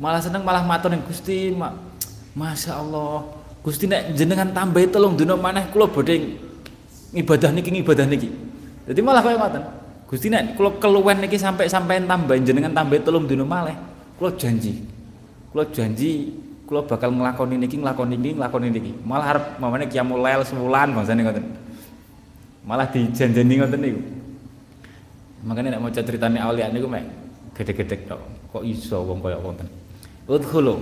Malah 0.00 0.22
seneng 0.24 0.40
malah 0.40 0.64
matur 0.64 0.88
ning 0.88 1.04
Gusti, 1.04 1.52
ma 1.52 1.76
Masya 2.32 2.80
Allah. 2.80 3.26
Gusti 3.60 3.84
nek 3.84 4.16
jenengan 4.16 4.48
tambahi 4.48 4.88
telung 4.88 5.20
dino 5.20 5.36
maneh 5.36 5.68
kula 5.68 5.92
bodhe 5.92 6.40
ibadah 7.12 7.52
niki 7.52 7.68
ibadah 7.84 8.08
niki. 8.08 8.32
Jadi 8.88 9.00
malah 9.04 9.20
kaya 9.20 9.36
ngoten. 9.36 9.62
Gusti 10.08 10.32
nek 10.32 10.56
kula 10.56 10.80
keluwen 10.80 11.20
niki 11.20 11.36
sampai 11.36 11.68
sampean 11.68 12.08
tambahin 12.08 12.48
jenengan 12.48 12.72
tambahi 12.72 13.04
telung 13.04 13.28
dino 13.28 13.44
malih 13.44 13.89
kula 14.20 14.36
janji 14.36 14.84
kula 15.48 15.64
janji 15.72 16.28
kula 16.68 16.84
bakal 16.84 17.10
nglakoni 17.10 17.56
niki 17.56 17.80
nglakoni 17.80 18.14
niki 18.14 18.38
nglakoni 18.38 18.68
niki. 18.70 18.92
Malah 19.02 19.26
arep 19.34 19.44
mamane 19.58 19.90
qiyamul 19.90 20.22
lail 20.22 20.46
sebulan 20.46 20.94
bangsane 20.94 21.24
ngoten. 21.26 21.46
Malah 22.62 22.86
dijanjeni 22.92 23.54
ngoten 23.58 23.80
niku. 23.82 24.00
Makanya 25.48 25.74
nek 25.74 25.82
maca 25.82 26.00
critane 26.04 26.38
aulia 26.38 26.70
niku 26.70 26.86
mek 26.86 27.02
gede-gede 27.58 28.06
tok. 28.06 28.22
Kok 28.54 28.62
iso 28.62 29.02
wong 29.02 29.18
kaya 29.18 29.40
wonten? 29.42 29.66
Udkhulu 30.30 30.78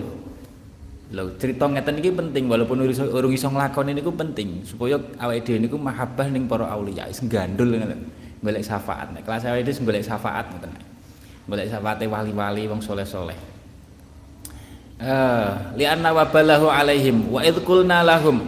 lho 1.08 1.24
cerita 1.40 1.64
ngeten 1.64 2.04
iki 2.04 2.12
penting 2.12 2.52
walaupun 2.52 2.84
urung 2.84 3.32
iso 3.32 3.48
nglakoni 3.48 3.96
niku 3.96 4.12
penting 4.12 4.60
supaya 4.68 5.00
awake 5.24 5.40
dhewe 5.40 5.64
niku 5.64 5.80
mahabbah 5.80 6.28
ning 6.28 6.44
para 6.44 6.68
aulia. 6.68 7.08
Gandul 7.08 7.80
ngoten 7.80 8.02
golek 8.44 8.60
syafaat. 8.60 9.16
Nek 9.16 9.24
kelas 9.24 9.48
awake 9.48 9.64
dhewe 9.64 9.88
golek 9.88 10.04
syafaat 10.04 10.52
ngoten 10.52 10.97
golek 11.48 11.72
syafaate 11.72 12.04
wali-wali 12.04 12.68
wong 12.68 12.84
soleh-soleh. 12.84 13.34
Eh 15.00 15.48
li 15.80 15.88
anna 15.88 16.12
wabalahu 16.12 16.68
alaihim 16.68 17.32
wa 17.32 17.40
id 17.40 17.64
qulna 17.64 18.04
lahum 18.04 18.44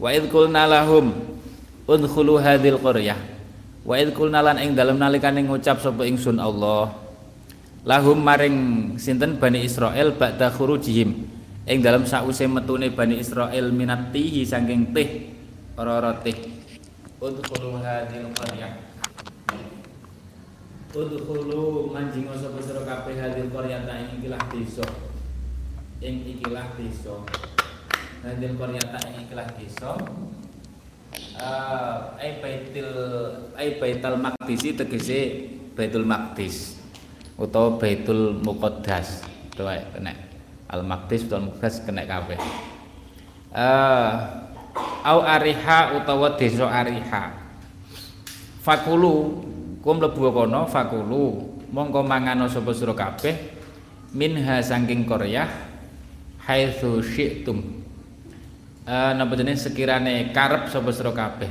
wa 0.00 0.08
id 0.08 0.24
qulna 0.32 0.64
lahum 0.64 1.12
udkhulu 1.84 2.40
hadhil 2.40 2.80
qaryah. 2.80 3.20
Wa 3.84 4.00
id 4.00 4.16
qulna 4.16 4.40
lan 4.40 4.56
ing 4.56 4.72
dalem 4.72 4.96
nalikane 4.96 5.44
ngucap 5.44 5.84
sapa 5.84 6.08
ingsun 6.08 6.40
Allah 6.40 6.96
lahum 7.84 8.16
maring 8.16 8.96
sinten? 8.96 9.36
Bani 9.36 9.60
Israel 9.60 10.16
ba'da 10.16 10.48
khurujihim. 10.48 11.10
Ing 11.68 11.78
dalam 11.84 12.08
sause 12.08 12.48
metune 12.48 12.88
Bani 12.88 13.20
Israel 13.20 13.68
minatihi 13.68 14.48
saking 14.48 14.96
teh 14.96 15.28
ora-ora 15.76 16.16
teh. 16.24 16.34
Udkhulu 17.20 17.84
hadhil 17.84 18.32
Udkhulu 20.90 21.94
manjing 21.94 22.26
sapa 22.34 22.58
sira 22.58 22.82
kabeh 22.82 23.14
hadil 23.14 23.46
qaryata 23.54 23.94
ing 23.94 24.08
ikilah 24.18 24.42
desa. 24.50 24.86
Ing 26.02 26.26
ikilah 26.26 26.66
desa. 26.74 27.14
Hadil 28.26 28.58
qaryata 28.58 28.98
ing 29.10 29.30
ikilah 29.30 29.48
desa. 29.54 29.94
Eh 31.40 31.98
ai 32.18 32.30
baitul 32.42 32.90
ai 33.54 33.78
baitul 33.78 34.18
maqdis 34.18 34.62
tegese 34.76 35.20
Baitul 35.80 36.04
Maqdis 36.04 36.76
utawa 37.40 37.80
Baitul 37.80 38.36
Muqaddas. 38.42 39.24
Ae 39.56 39.80
kena. 39.96 40.12
Al 40.68 40.84
Maqdis 40.84 41.24
utawa 41.24 41.48
Muqaddas 41.48 41.80
kena 41.86 42.04
kabeh. 42.04 42.36
Eh 43.54 44.12
au 45.06 45.24
ariha 45.24 45.96
utawa 45.96 46.36
desa 46.36 46.66
ariha. 46.68 47.32
Fakulu 48.60 49.40
kum 49.80 49.98
mlebu 50.00 50.32
kono 50.32 50.68
fakulu. 50.68 51.50
Mongko 51.70 52.02
mangano 52.02 52.50
sapa 52.50 52.74
sira 52.74 52.90
kabeh 52.98 53.54
minha 54.10 54.58
saking 54.58 55.06
Korea 55.06 55.46
haitsu 56.42 56.98
syi'tum. 56.98 57.62
Eh 58.90 59.12
napa 59.14 59.38
jenenge? 59.38 59.70
Sekirane 59.70 60.34
karep 60.34 60.66
sapa 60.66 60.90
sira 60.90 61.14
kabeh. 61.14 61.46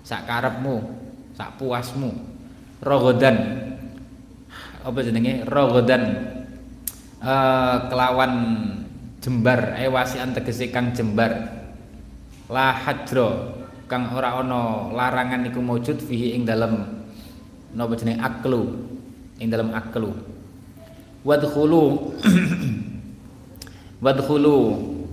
Sak 0.00 0.24
karepmu 0.24 0.80
sak 1.36 1.60
puasmu. 1.60 2.08
Rogodan. 2.80 3.36
Apa 4.80 4.98
jenenge? 5.04 5.44
Rogodan. 5.44 6.04
Eh 7.20 7.76
kelawan 7.92 8.32
jembar 9.20 9.76
ewasian 9.76 10.32
tegese 10.32 10.72
kang 10.72 10.96
jembar. 10.96 11.52
La 12.48 12.72
hajro 12.72 13.60
kang 13.84 14.08
ora 14.08 14.40
ana 14.40 14.88
larangan 14.88 15.44
iku 15.52 15.60
maujud 15.60 16.00
fihi 16.00 16.32
ing 16.32 16.48
dalem 16.48 17.03
napa 17.74 17.98
jenenge 17.98 18.22
aklu? 18.22 18.62
Ing 19.42 19.50
dalem 19.50 19.74
aklu. 19.74 20.14
Wadkhulu. 21.26 22.14
Wadkhulu. 24.04 24.58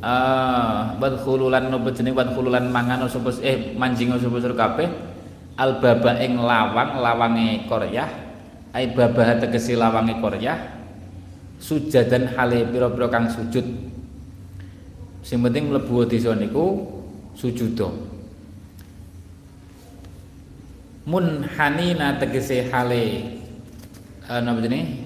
Ah 0.02 0.97
wadkhulu 0.97 1.54
lan 1.54 1.69
napa 1.69 1.93
jenenge 1.93 2.17
wadkhulu 2.17 2.50
lan 2.50 2.69
mangan 2.69 3.06
sapa 3.10 3.34
eh 3.41 3.74
manjing 3.78 4.13
sapa 4.13 4.38
sira 4.41 4.56
kabeh? 4.58 4.89
Albaba 5.58 6.17
ing 6.21 6.41
lawang 6.41 7.02
lawange 7.02 7.69
Korea 7.69 8.08
ai 8.71 8.89
babah 8.95 9.38
tegese 9.38 9.78
lawange 9.78 10.17
Korea 10.17 10.58
sujadan 11.62 12.34
hale 12.34 12.65
pira-pira 12.65 13.13
kang 13.13 13.30
sujud. 13.30 13.65
Sing 15.21 15.38
penting 15.38 15.69
mlebu 15.69 16.10
desa 16.10 16.34
niku 16.34 16.89
sujudo 17.38 18.11
munhanina 21.05 22.17
tegese 22.21 22.69
hale. 22.69 23.37
Uh, 24.29 24.39
napa 24.39 24.61
jenenge? 24.61 25.01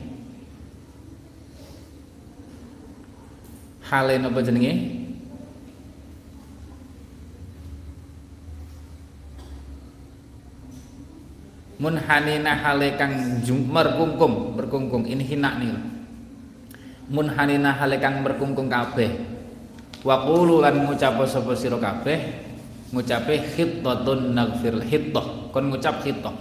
Hale 3.86 4.14
napa 4.20 4.40
jenenge? 4.44 4.74
Munhanina 11.76 12.56
hale 12.56 12.96
kang 12.96 13.44
merkungkung 13.72 14.56
merkungkung. 14.56 15.04
Ini 15.08 15.24
hina 15.24 15.60
nih. 15.60 15.76
Munhanina 17.12 17.76
hale 17.76 18.00
kang 18.00 18.24
merkungkung 18.24 18.72
kabeh. 18.72 19.12
Wa 20.06 20.22
qulu 20.22 20.62
lan 20.62 20.86
ngucap 20.86 21.18
sapa 21.26 21.58
sira 21.58 21.82
kabeh 21.82 22.45
ngucape 22.96 23.36
khittatun 23.60 24.32
naghfir 24.32 24.80
hittah 24.88 25.52
kon 25.52 25.68
ngucap 25.68 26.00
hittah 26.08 26.32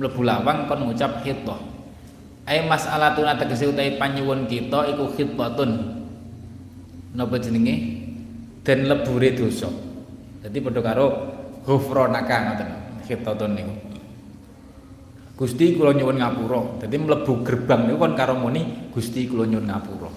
mlebu 0.00 0.24
lawang 0.24 0.64
kon 0.64 0.88
ngucap 0.88 1.20
hittah 1.20 1.74
ai 2.44 2.64
mas'alatun 2.68 3.24
tegese 3.40 3.68
utahe 3.72 3.96
panyuwun 3.96 4.44
kita 4.44 4.92
iku 4.92 5.08
khittatun. 5.16 5.70
Napa 7.14 7.36
jenenge? 7.40 7.74
Dan 8.64 8.88
lebure 8.88 9.28
dosa. 9.36 9.68
Dadi 10.44 10.58
padha 10.60 10.80
karo 10.84 11.06
ghufranaka 11.64 12.36
ngoten 12.48 12.70
khittatun 13.08 13.52
niku. 13.56 13.74
Gusti 15.34 15.74
kula 15.74 15.96
nyuwun 15.96 16.20
ngapura. 16.20 16.60
Dadi 16.84 16.96
mlebu 17.00 17.32
gerbang 17.44 17.88
niku 17.88 17.96
kon 17.96 18.14
karo 18.16 18.34
muni 18.36 18.92
Gusti 18.92 19.24
kula 19.24 19.48
nyuwun 19.48 19.68
ngapura. 19.68 20.10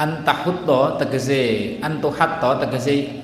Antahutta 0.00 0.96
tegese 1.00 1.76
antuhatta 1.84 2.64
tegese 2.64 3.19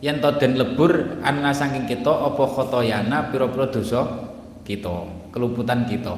yen 0.00 0.20
to 0.20 0.28
den 0.40 0.56
lebur 0.56 1.20
anna 1.20 1.52
saking 1.52 1.84
kita 1.84 2.08
apa 2.08 2.42
khotoyana 2.44 3.28
pira-pira 3.28 3.68
dosa 3.68 4.04
kita 4.64 5.06
keluputan 5.32 5.84
kita. 5.84 6.16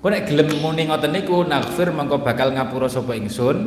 Kok 0.00 0.10
nek 0.12 0.24
gelem 0.30 0.48
muni 0.62 0.86
ngoten 0.86 1.10
niku 1.10 1.42
naghfir 1.42 1.90
mengko 1.90 2.22
bakal 2.22 2.54
ngapura 2.54 2.86
sapa 2.86 3.18
ingsun? 3.18 3.58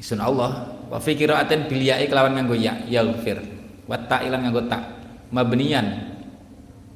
Ingsun 0.00 0.20
Allah 0.20 0.72
wa 0.88 0.96
fi 0.96 1.12
qiraatin 1.12 1.68
bil 1.68 1.82
ya'i 1.84 2.08
kelawan 2.08 2.40
nganggo 2.40 2.56
ya 2.56 2.72
yaghfir. 2.88 3.42
Wa 3.84 4.00
ta'ilan 4.00 4.48
nganggo 4.48 4.64
ta. 4.64 4.80
Mabniyan 5.28 5.86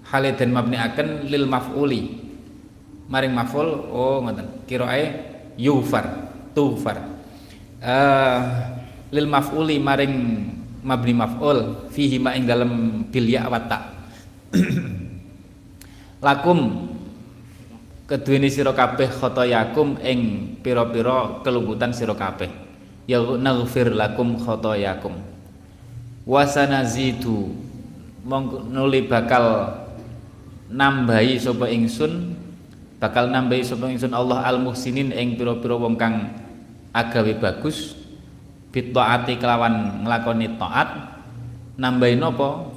hale 0.08 0.32
den 0.32 0.56
mabniaken 0.56 1.28
lil 1.28 1.44
maf'uli. 1.44 2.00
Maring 3.12 3.34
maf'ul 3.36 3.68
oh 3.92 4.24
ngoten. 4.24 4.64
Qiraae 4.64 5.04
yufar 5.58 6.28
tufar 6.54 7.02
uh, 7.82 8.40
lil 9.12 9.26
maf'uli 9.26 9.80
maring 9.80 10.14
mabni 10.84 11.14
maf'ul 11.16 11.90
fihi 11.92 12.20
ma 12.20 12.36
ing 12.36 12.44
dalem 12.48 13.04
bil 13.08 13.26
ya 13.28 13.48
wa 13.48 13.60
lakum 16.26 16.88
keduweni 18.08 18.48
sira 18.48 18.72
kabeh 18.72 19.12
khotoyakum 19.12 20.00
ing 20.00 20.20
pira-pira 20.64 21.44
kelumputan 21.44 21.92
sira 21.92 22.16
kabeh. 22.16 22.48
Ya 23.04 23.20
naghfir 23.20 23.92
lakum 23.92 24.40
khotoyakum. 24.40 25.12
Wasanazidu 26.24 27.52
nuli 28.72 29.04
bakal 29.08 29.76
nambahi 30.68 31.40
sapa 31.40 31.68
ingsun 31.72 32.36
bakal 33.00 33.32
nambahi 33.32 33.64
sapa 33.64 33.88
ingsun 33.88 34.12
Allah 34.12 34.44
al 34.44 34.60
muhsinin 34.60 35.12
ing 35.12 35.36
pira-pira 35.40 35.76
wong 35.76 35.96
kang 35.96 36.32
agawe 36.92 37.32
bagus 37.40 37.97
bitaati 38.78 39.42
kelawan 39.42 40.06
nglakoni 40.06 40.54
taat 40.54 40.88
nambahi 41.74 42.14
napa? 42.14 42.70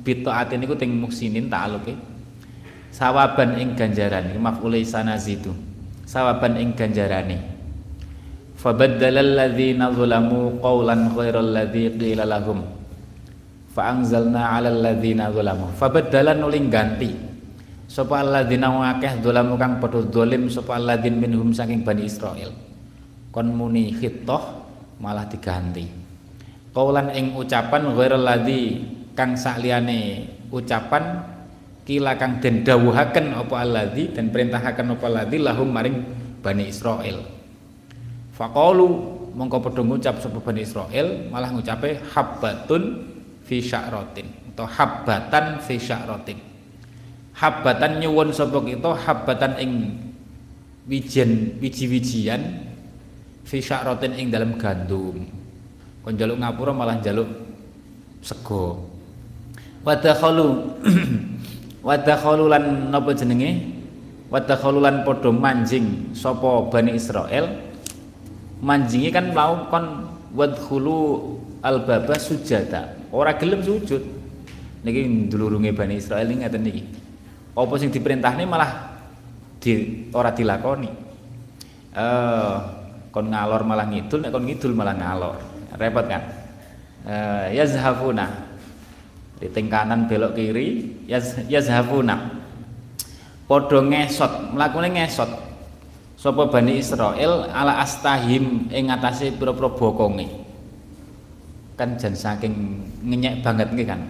Bitaati 0.00 0.56
niku 0.56 0.72
ting 0.74 0.96
muksinin 0.96 1.52
ta'aluke 1.52 1.92
sawaban 2.92 3.60
ing 3.60 3.76
ganjaran 3.76 4.32
iki 4.32 4.40
maf'ul 4.40 4.74
sanazidu. 4.82 5.52
Sawaban 6.08 6.60
ing 6.60 6.76
ganjarane. 6.76 7.40
Fabaddala 8.56 9.20
alladzina 9.24 9.88
zalamu 9.92 10.60
qawlan 10.60 11.12
ghairal 11.16 11.50
ladzi 11.56 11.88
qila 11.96 12.28
lahum. 12.28 12.60
Fa 13.72 13.96
anzalna 13.96 14.56
'alal 14.56 14.84
ladzina 14.84 15.32
zalamu 15.32 15.72
fabaddala 15.72 16.36
nuling 16.36 16.68
ganti. 16.68 17.12
Sapa 17.88 18.24
alladzina 18.24 18.72
akeh 18.96 19.20
zalamu 19.20 19.56
kang 19.60 19.76
padha 19.80 20.00
zalim 20.08 20.48
sapa 20.48 20.80
alladzin 20.80 21.16
minhum 21.16 21.52
saking 21.52 21.84
bani 21.84 22.08
Israil 22.08 22.52
kon 23.32 23.48
muni 23.48 23.96
khittah 23.96 24.61
malah 25.02 25.26
diganti. 25.26 25.90
Kaulan 26.70 27.10
ing 27.12 27.34
ucapan 27.34 27.90
ghairal 27.92 28.22
ladzi 28.22 28.86
kang 29.18 29.34
sakliyane 29.34 30.30
ucapan 30.54 31.26
kila 31.82 32.14
kang 32.14 32.38
den 32.38 32.62
dawuhaken 32.62 33.34
apa 33.34 33.54
alladzi 33.58 34.14
dan 34.14 34.30
perintahaken 34.30 34.94
apa 34.94 35.04
alladzi 35.10 35.36
lahum 35.42 35.68
maring 35.68 35.98
Bani 36.42 36.70
Israel 36.70 37.42
faqalu 38.32 38.88
mongko 39.36 39.58
padha 39.62 39.82
ngucap 39.84 40.18
sapa 40.18 40.40
Bani 40.40 40.64
Israel 40.64 41.28
malah 41.28 41.52
ngucape 41.52 42.00
habbatun 42.10 42.82
fi 43.44 43.60
sya'ratin 43.60 44.26
atau 44.52 44.68
habbatan 44.68 45.60
fi 45.64 45.76
sya'ratin. 45.80 46.38
Habbatan 47.32 48.04
nyuwun 48.04 48.30
sapa 48.36 48.60
kita 48.60 48.92
habbatan 48.92 49.56
ing 49.56 49.72
wijen 50.84 51.56
wiji-wijian 51.62 52.71
fi 53.46 53.58
sya'ratin 53.58 54.14
ing 54.18 54.28
dalam 54.30 54.58
gandum. 54.58 55.22
Kon 56.02 56.18
jaluk 56.18 56.38
ngapura 56.42 56.74
malah 56.74 56.98
jaluk 56.98 57.30
sego. 58.22 58.90
Wadakhalu 59.82 60.46
wadakhalu 61.86 62.44
lan 62.50 62.90
napa 62.90 63.14
jenenge? 63.14 63.70
Wadakhalu 64.30 64.78
lan 64.82 65.06
padha 65.06 65.30
manjing 65.30 66.14
sapa 66.14 66.66
Bani 66.70 66.98
Israel. 66.98 67.50
Manjingi 68.62 69.10
kan 69.10 69.34
mau 69.34 69.66
kon 69.70 70.10
wadkhulu 70.34 70.98
albaba 71.62 72.18
sujada. 72.18 72.94
Ora 73.10 73.34
gelem 73.38 73.62
sujud. 73.62 74.02
Niki 74.82 75.30
ndulurunge 75.30 75.70
Bani 75.74 75.98
Israel 75.98 76.26
ini 76.30 76.42
ngaten 76.42 76.62
niki. 76.62 76.82
Apa 77.54 77.74
sing 77.78 77.94
diperintahne 77.94 78.42
malah 78.48 78.98
di 79.62 80.06
ora 80.10 80.34
dilakoni. 80.34 80.90
Eh 81.92 82.00
uh, 82.00 82.81
kon 83.12 83.28
ngalor 83.28 83.62
malah 83.68 83.86
ngidul 83.92 84.24
nek 84.24 84.32
kon 84.32 84.48
ngidul 84.48 84.72
malah 84.72 84.96
ngalor. 84.96 85.36
Repot 85.76 86.08
kan? 86.08 86.22
Uh, 87.04 87.46
yazhafuna. 87.52 88.26
Di 89.36 89.50
kanan 89.50 90.08
belok 90.08 90.32
kiri 90.32 90.96
yaz, 91.04 91.36
yazhafuna. 91.46 92.40
Padha 93.44 93.78
ngesot 93.84 94.56
mlakune 94.56 94.88
ngesot. 94.96 95.28
Sapa 96.16 96.46
Bani 96.48 96.78
Israel 96.78 97.50
ala 97.50 97.82
astahim 97.82 98.70
ing 98.70 98.88
ngatasé 98.88 99.34
pira-pira 99.36 99.68
bokonge. 99.68 100.30
Kan 101.74 101.98
jan 101.98 102.14
saking 102.14 102.54
ngenyek 103.02 103.42
banget 103.42 103.68
nggih 103.74 103.86
kan? 103.90 104.00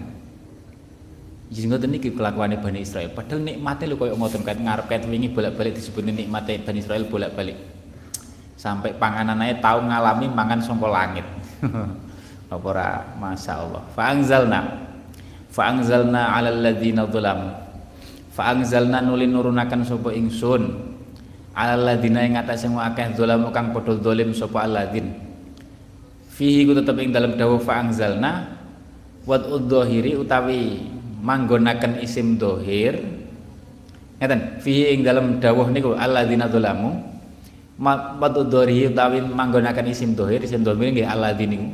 Jadi 1.49 1.65
ngoten 1.69 1.91
niki 1.97 2.13
kelakuane 2.13 2.61
Bani 2.61 2.85
Israel. 2.85 3.09
Padahal 3.17 3.41
nikmate 3.41 3.89
lho 3.89 3.97
koyo 3.97 4.13
ngoten 4.21 4.45
kan 4.45 4.61
ngarep 4.61 4.93
ket 4.93 5.09
wingi 5.09 5.33
bolak-balik 5.33 5.73
disebut 5.81 6.05
nikmate 6.05 6.61
Bani 6.61 6.79
Israel 6.85 7.09
bolak-balik 7.09 7.72
sampai 8.63 8.95
panganan 8.95 9.43
aja 9.43 9.59
tahu 9.59 9.91
ngalami 9.91 10.31
mangan 10.31 10.63
songko 10.63 10.87
langit. 10.87 11.27
Apa 12.53 13.03
masya 13.19 13.65
Allah 13.65 13.83
fa'angzalna 13.97 14.61
fa'angzalna 15.51 16.37
'alal 16.37 16.61
ladzina 16.63 17.09
fa 18.33 18.53
anzalna 18.55 19.03
nuli 19.03 19.27
nurunaken 19.27 19.83
sapa 19.83 20.15
ingsun. 20.15 20.93
Alladzina 21.53 22.25
ing 22.25 22.41
atase 22.41 22.65
akeh 22.65 23.13
zalamu 23.13 23.53
kang 23.53 23.77
padha 23.77 23.93
zalim 24.01 24.33
sapa 24.33 24.65
alladzin. 24.65 25.13
Fihi 26.33 26.65
ku 26.65 26.73
tetep 26.73 26.97
ing 26.97 27.13
dalem 27.13 27.37
dawuh 27.37 27.61
fa 27.61 27.85
anzalna 27.85 28.57
wat 29.29 29.45
udhahiri 29.45 30.17
utawi 30.17 30.81
manggonaken 31.21 32.01
isim 32.01 32.41
dohir 32.41 33.05
ngeten? 34.17 34.65
Fihi 34.65 34.97
ing 34.97 35.05
dalem 35.05 35.37
dawuh 35.45 35.69
niku 35.69 35.93
alladzina 35.93 36.49
zalamu 36.49 37.12
wat 37.83 38.35
udhahiri 38.39 38.95
utawi 38.95 39.19
manggonaken 39.19 39.91
isim 39.91 40.15
dohir 40.15 40.39
isim 40.47 40.63
dohir 40.63 40.95
nggih 40.95 41.07
alladzin 41.07 41.51
niku. 41.51 41.69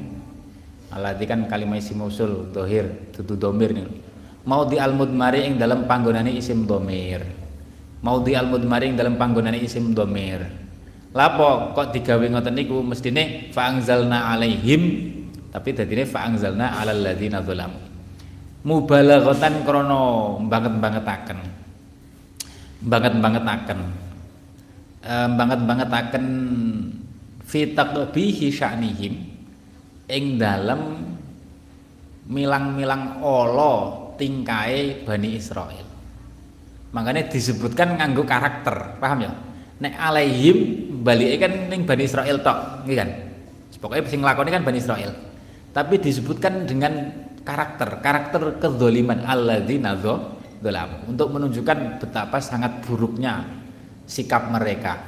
Alladzi 0.89 1.25
kan 1.29 1.45
kalimat 1.45 1.85
isim 1.85 2.01
usul 2.01 2.49
dohir 2.49 3.13
dudu 3.13 3.37
domir 3.37 3.77
niku. 3.77 3.93
Mau 4.49 4.65
di 4.65 4.81
al 4.81 4.97
mudmari 4.97 5.45
ing 5.45 5.61
dalem 5.61 5.85
panggonane 5.85 6.33
isim 6.33 6.65
domir. 6.65 7.21
Mau 8.01 8.25
di 8.25 8.33
al 8.33 8.49
mudmari 8.49 8.89
ing 8.89 8.97
dalem 8.97 9.21
panggonane 9.21 9.61
isim 9.61 9.93
domir. 9.93 10.49
Lapo 11.13 11.77
kok 11.77 11.93
digawe 11.93 12.25
ngoten 12.25 12.57
niku? 12.57 12.81
Mestine 12.81 13.53
fa 13.53 13.69
anzalna 13.69 14.33
alaihim 14.33 15.13
tapi 15.53 15.77
dadine 15.77 16.09
fa 16.09 16.25
anzalna 16.25 16.81
alal 16.81 17.01
ladzina 17.05 17.41
zalam 17.45 17.73
mubalaghatan 18.65 19.65
krana 19.65 20.01
banget-bangetaken. 20.49 21.39
Banget-bangetaken 22.79 24.08
e, 25.03 25.15
banget-bangetaken 25.35 26.27
fi 27.45 27.73
taqbihi 27.75 28.47
sya'nihim 28.53 29.15
ing 30.09 30.25
dalem 30.41 30.83
milang-milang 32.29 33.21
Allah 33.25 34.13
tingkai 34.21 35.05
Bani 35.05 35.29
Israel 35.37 35.87
makanya 36.93 37.29
disebutkan 37.29 38.01
nganggo 38.01 38.25
karakter 38.25 38.97
paham 38.97 39.29
ya? 39.29 39.33
Nek 39.79 39.95
alaihim 39.95 40.91
balik 41.07 41.39
kan 41.39 41.53
ning 41.71 41.87
Bani 41.87 42.03
Israel 42.03 42.43
tok 42.43 42.83
nggih 42.83 42.97
kan? 42.99 43.11
Pokoknya 43.79 44.11
sing 44.11 44.21
nglakoni 44.27 44.51
kan 44.51 44.67
Bani 44.67 44.79
Israel 44.83 45.15
tapi 45.79 46.01
disebutkan 46.03 46.67
dengan 46.67 47.13
karakter 47.47 48.03
karakter 48.03 48.59
kezoliman 48.59 49.23
alladzina 49.25 49.95
dzalam 49.95 51.07
untuk 51.07 51.31
menunjukkan 51.33 52.03
betapa 52.03 52.43
sangat 52.43 52.83
buruknya 52.85 53.45
sikap 54.09 54.49
mereka. 54.49 55.05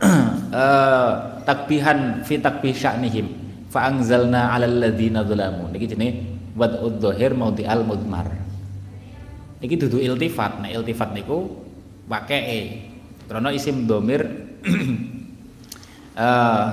Uh, 0.00 1.12
takbihan 1.48 2.24
fi 2.24 2.40
takbih 2.40 2.72
sya'nihim. 2.72 3.26
Fa 3.68 3.92
anzalna 3.92 4.56
'alal 4.56 4.88
ladzina 4.88 5.20
dzalamu 5.20 5.68
niki 5.68 5.86
jenenge 5.92 6.24
wad'ud 6.56 6.98
dhahir 6.98 7.36
maudi 7.36 7.68
al 7.68 7.84
mudmar. 7.84 8.32
Niki 9.60 9.76
dudu 9.76 10.00
iltifat. 10.00 10.64
Nah 10.64 10.72
iltifat 10.72 11.12
niku 11.12 11.44
pakee 12.08 12.88
karena 13.26 13.50
isim 13.50 13.84
domir 13.90 14.22
uh, 16.16 16.66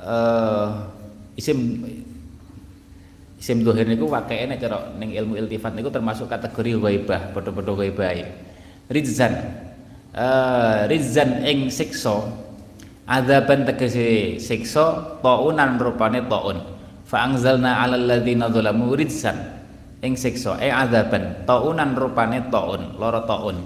uh, 0.00 0.68
isim 1.36 1.84
isim 3.36 3.66
dohir 3.66 3.84
niku 3.84 4.08
wakee 4.08 4.48
nek 4.48 4.62
cara 4.62 4.94
ning 4.96 5.12
ilmu 5.12 5.34
iltifat 5.36 5.76
niku 5.76 5.92
termasuk 5.92 6.30
kategori 6.30 6.78
ghaibah 6.80 7.34
padha-padha 7.36 7.72
ghaibah 7.74 8.10
rizan 8.90 9.62
uh, 10.16 10.88
rizan 10.88 11.42
ing 11.44 11.68
siksa. 11.68 12.40
Adzaban 13.02 13.66
tegese 13.66 14.38
siksa 14.38 15.18
taunan 15.20 15.76
rupane 15.76 16.22
taun. 16.30 16.62
Fa 17.04 17.28
anzalna 17.28 17.82
'alal 17.82 18.06
ladzina 18.08 18.48
zalamu 18.48 18.94
rizan 18.94 19.36
ing 20.00 20.14
siksa. 20.14 20.56
E 20.62 20.70
adzaban 20.70 21.44
taunan 21.44 21.98
rupane 21.98 22.46
taun 22.48 22.96
lara 22.96 23.26
taun. 23.26 23.58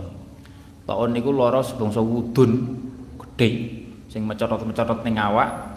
Taun 0.86 1.10
niku 1.12 1.30
lara 1.34 1.60
sebangsa 1.60 2.00
wudun 2.00 2.80
gedhe 3.20 3.50
sing 4.08 4.24
mecotot-mecotot 4.24 5.04
ning 5.04 5.20
awak. 5.20 5.76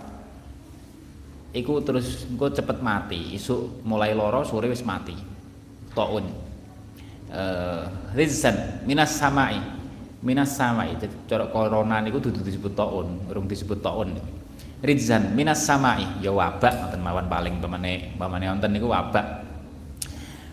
Iku 1.49 1.81
terus 1.81 2.29
engko 2.29 2.53
cepet 2.53 2.77
mati. 2.79 3.35
Isuk 3.35 3.83
mulai 3.83 4.13
loro 4.13 4.45
sore 4.45 4.69
wis 4.69 4.85
mati. 4.85 5.17
Taun 5.93 6.48
eh 7.29 7.83
rizan 8.17 8.83
minas 8.83 9.13
samai. 9.15 9.57
Minas 10.19 10.51
samai. 10.51 10.99
Cara 11.29 11.47
corona 11.47 12.03
niku 12.03 12.19
dudu 12.19 12.43
disebut 12.43 12.75
taun 12.75 13.23
urung 13.31 13.47
disebut 13.47 13.79
taun. 13.79 14.17
Rizan 14.83 15.31
minas 15.37 15.63
samai. 15.63 16.03
Ya 16.19 16.33
wabak 16.33 16.73
ngoten 16.75 16.99
mawon 16.99 17.25
paling 17.31 17.55
pemane 17.63 18.17
pemane 18.19 18.45
wonten 18.51 18.71
niku 18.75 18.91
wabak. 18.91 19.47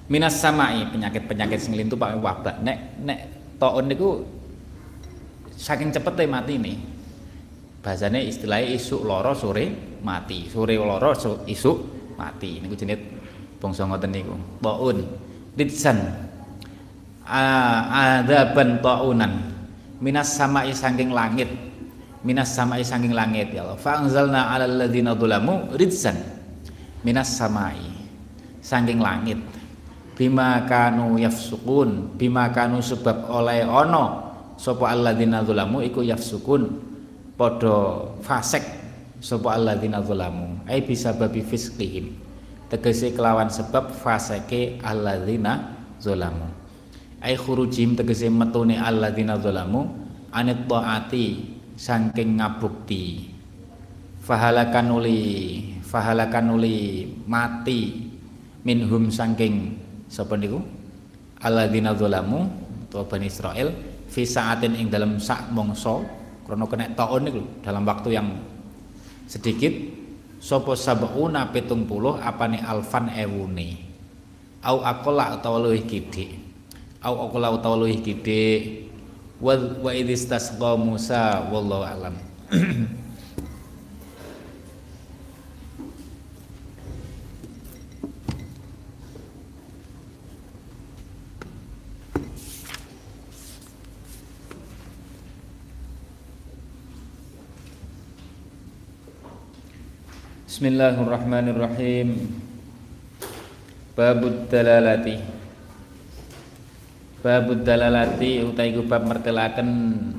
Minas 0.07 0.39
samai 0.39 0.87
penyakit-penyakit 0.95 1.59
sing 1.59 1.75
lintu 1.75 1.99
pak 1.99 2.15
wabak. 2.23 2.63
Nek 2.63 3.03
nek 3.03 3.19
taun 3.59 3.91
niku 3.91 4.23
saking 5.57 5.91
cepete 5.91 6.29
mati 6.29 6.61
nih 6.61 6.77
bahasanya 7.83 8.23
istilahnya 8.23 8.77
isuk 8.79 9.03
loro 9.03 9.35
sore 9.35 9.99
mati. 10.07 10.47
Sore 10.47 10.79
loro 10.79 11.11
isuk 11.51 11.77
mati. 12.15 12.63
Niku 12.63 12.79
jenenge 12.79 13.03
bangsa 13.59 13.83
ngoten 13.83 14.11
niku. 14.15 14.35
Taun. 14.63 15.27
Ritsan 15.57 15.99
adaban 17.27 18.79
taunan. 18.79 19.33
Minas 19.99 20.39
samai 20.39 20.71
sangking 20.71 21.11
langit. 21.11 21.51
Minas 22.23 22.55
samai 22.55 22.87
sangking 22.87 23.13
langit 23.13 23.51
ya 23.51 23.67
Allah. 23.67 23.79
Fa 23.79 23.99
anzalna 24.03 24.55
'alal 24.55 24.87
ladzina 24.87 25.15
dzalamu 25.15 25.75
ritsan 25.75 26.17
minas 27.03 27.35
samai 27.35 27.79
sangking 28.63 29.03
langit. 29.03 29.39
Bima 30.17 30.65
kanu 30.65 31.19
yafsukun. 31.21 32.17
Bima 32.17 32.49
kanu 32.55 32.81
sebab 32.81 33.29
oleh 33.29 33.67
ono. 33.67 34.25
Sapa 34.57 34.89
alladzina 34.89 35.45
dzalamu 35.45 35.85
iku 35.85 36.01
yafsukun. 36.01 36.63
Padha 37.37 38.09
fasik. 38.25 38.65
Sapa 39.21 39.57
alladzina 39.57 40.05
zalamu 40.05 40.61
ai 40.69 40.85
bisa 40.85 41.13
babi 41.17 41.41
fisqihim. 41.41 42.13
Tegese 42.69 43.15
kelawan 43.15 43.49
sebab 43.49 43.95
fasake 43.95 44.83
alladzina 44.85 45.73
zalamu 46.03 46.66
ai 47.21 47.35
khurujim 47.37 47.97
tegese 47.97 48.29
metune 48.29 48.77
alladzina 48.77 49.41
zalamu 49.41 49.89
anit 50.33 50.69
taati 50.69 51.57
saking 51.77 52.41
ngabukti. 52.41 53.33
Fahalakan 54.27 54.87
uli 54.91 55.21
fahalakan 55.87 56.59
uli 56.59 57.07
mati 57.31 58.11
minhum 58.67 59.09
saking 59.09 59.79
sapa 60.11 60.35
niku? 60.35 60.61
Alladzina 61.41 61.95
zalamu 61.95 62.49
utawa 62.89 63.05
Bani 63.07 63.29
Israel 63.29 63.71
fi 64.11 64.25
saatin 64.25 64.75
ing 64.75 64.89
dalam 64.91 65.21
sak 65.21 65.53
mongso 65.53 66.03
krana 66.43 66.67
kena 66.67 66.91
taun 66.97 67.23
niku 67.29 67.43
dalam 67.63 67.87
waktu 67.87 68.17
yang 68.17 68.29
sedikit. 69.31 69.73
Sopo 70.37 70.77
sabuna 70.77 71.49
petung 71.49 71.89
puluh 71.89 72.21
apane 72.21 72.61
alfan 72.61 73.09
ewune? 73.09 73.83
Au 74.63 74.85
akola 74.85 75.41
utawa 75.41 75.65
luwih 75.65 75.83
gede 75.89 76.46
au 77.07 77.31
akola 77.31 77.55
utawa 77.55 77.79
luwih 77.79 78.03
gede 78.03 78.83
wa 79.39 79.55
wa 79.79 79.95
idistasqa 79.95 80.75
Musa 80.75 81.47
wallahu 81.55 81.87
alam. 81.87 82.19
Bismillahirrahmanirrahim. 100.51 102.17
Babud 103.95 104.49
dalalati 104.49 105.36
Babud 107.27 107.67
dalalati 107.67 108.39
utai 108.39 108.71
bab 108.87 109.03
mertelaken 109.03 109.67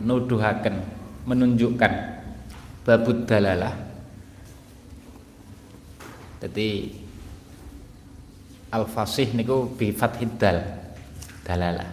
nuduhaken 0.03 0.75
menunjukkan 1.23 1.93
babud 2.83 3.23
dalalah. 3.23 3.71
Jadi 6.43 6.91
al-fasih 8.75 9.31
niku 9.39 9.71
bi 9.71 9.95
fathid 9.95 10.35
dal 10.35 10.59
dalalah. 11.47 11.87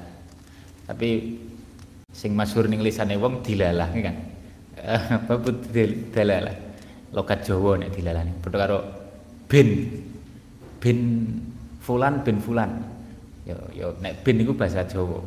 Tapi 0.91 1.39
sing 2.11 2.35
masyhur 2.35 2.67
ning 2.67 2.83
lisane 2.83 3.15
wong 3.15 3.39
dilalah 3.39 3.95
kan? 3.95 4.19
Babud 5.31 5.71
dalalah. 6.11 6.59
Lokat 7.15 7.47
Jawa 7.47 7.79
nek 7.79 7.95
dilalani 7.95 8.35
padha 8.43 8.67
karo 8.67 8.79
bin 9.47 9.87
bin 10.83 10.99
fulan 11.79 12.27
bin 12.27 12.43
fulan 12.43 12.94
ya 13.45 13.57
ya 13.77 13.87
nek 14.01 14.25
bin 14.25 14.41
niku 14.41 14.57
bahasa 14.57 14.85
Jawa. 14.85 15.21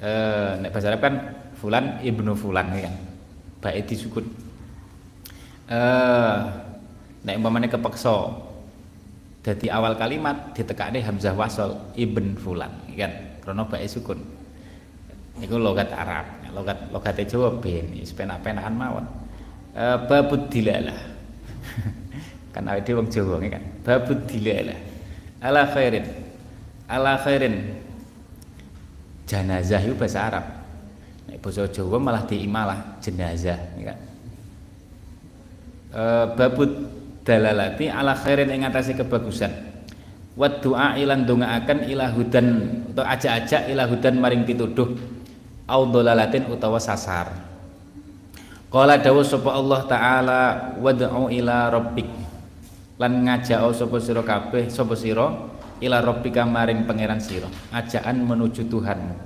Eh 0.00 0.60
nek 0.60 0.70
bahasa 0.72 0.92
Arab 0.92 1.00
kan 1.00 1.14
fulan 1.56 2.00
ibnu 2.04 2.36
fulan 2.36 2.68
kan? 2.72 2.94
Baik 3.64 3.88
disukun 3.88 4.28
eh 5.72 6.36
nek 7.24 7.34
umpamane 7.40 7.72
kepeksa 7.72 8.28
dadi 9.40 9.72
awal 9.72 9.96
kalimat 9.96 10.52
ditekane 10.52 11.00
hamzah 11.00 11.32
wasol 11.32 11.76
ibn 11.96 12.36
fulan 12.36 12.72
kan? 12.92 13.12
Krana 13.40 13.64
bae 13.64 13.84
sukun. 13.88 14.20
Niku 15.40 15.58
logat 15.58 15.90
Arab 15.90 16.28
logat 16.54 16.78
logat 16.94 17.18
Jawa 17.26 17.50
ben 17.58 17.90
wis 17.98 18.14
penak-penakan 18.14 18.74
mawon. 18.78 19.04
E, 19.74 19.82
babud 20.06 20.46
dilalah. 20.46 20.94
Kan 22.54 22.70
awake 22.70 22.94
wong 22.94 23.10
Jawa 23.10 23.42
kan? 23.42 23.58
Babud 23.82 24.30
dilalah. 24.30 24.78
Ala 25.42 25.66
khairin 25.66 26.23
ala 26.88 27.16
khairin. 27.20 27.80
Janazah 29.24 29.80
itu 29.80 29.96
bahasa 29.96 30.20
Arab. 30.28 30.44
Nek 31.24 31.40
basa 31.40 31.64
Jawa 31.68 31.96
malah 31.96 32.28
diimalah 32.28 33.00
jenazah 33.00 33.56
kan? 33.56 33.98
E, 35.94 36.02
babud 36.36 36.70
dalalati 37.24 37.88
ala 37.88 38.12
khairin 38.12 38.52
ing 38.52 38.68
atase 38.68 38.92
kebagusan. 38.92 39.50
Wa 40.34 40.50
du'a 40.50 40.98
ilan 41.00 41.24
dongaaken 41.24 41.88
ila 41.88 42.10
hudan 42.10 42.46
atau 42.92 43.06
aja-aja 43.06 43.70
ila 43.70 43.86
hudan 43.86 44.18
maring 44.18 44.42
pituduh 44.42 44.92
au 45.64 45.82
dolalatin 45.88 46.50
utawa 46.50 46.76
sasar. 46.76 47.32
Qala 48.68 48.98
dawu 48.98 49.22
sapa 49.22 49.54
Allah 49.54 49.80
taala 49.86 50.40
wad'u 50.82 51.30
ila 51.30 51.70
rabbik. 51.70 52.10
Lan 52.98 53.24
ngajak 53.24 53.62
sapa 53.72 53.96
sira 54.02 54.22
kabeh 54.26 54.66
sapa 54.66 54.98
sira 54.98 55.30
ila 55.82 55.98
rabbika 55.98 56.46
maring 56.46 56.86
pangeran 56.86 57.18
sira. 57.18 57.50
Ajaan 57.74 58.22
menuju 58.22 58.66
Tuhanmu. 58.70 59.16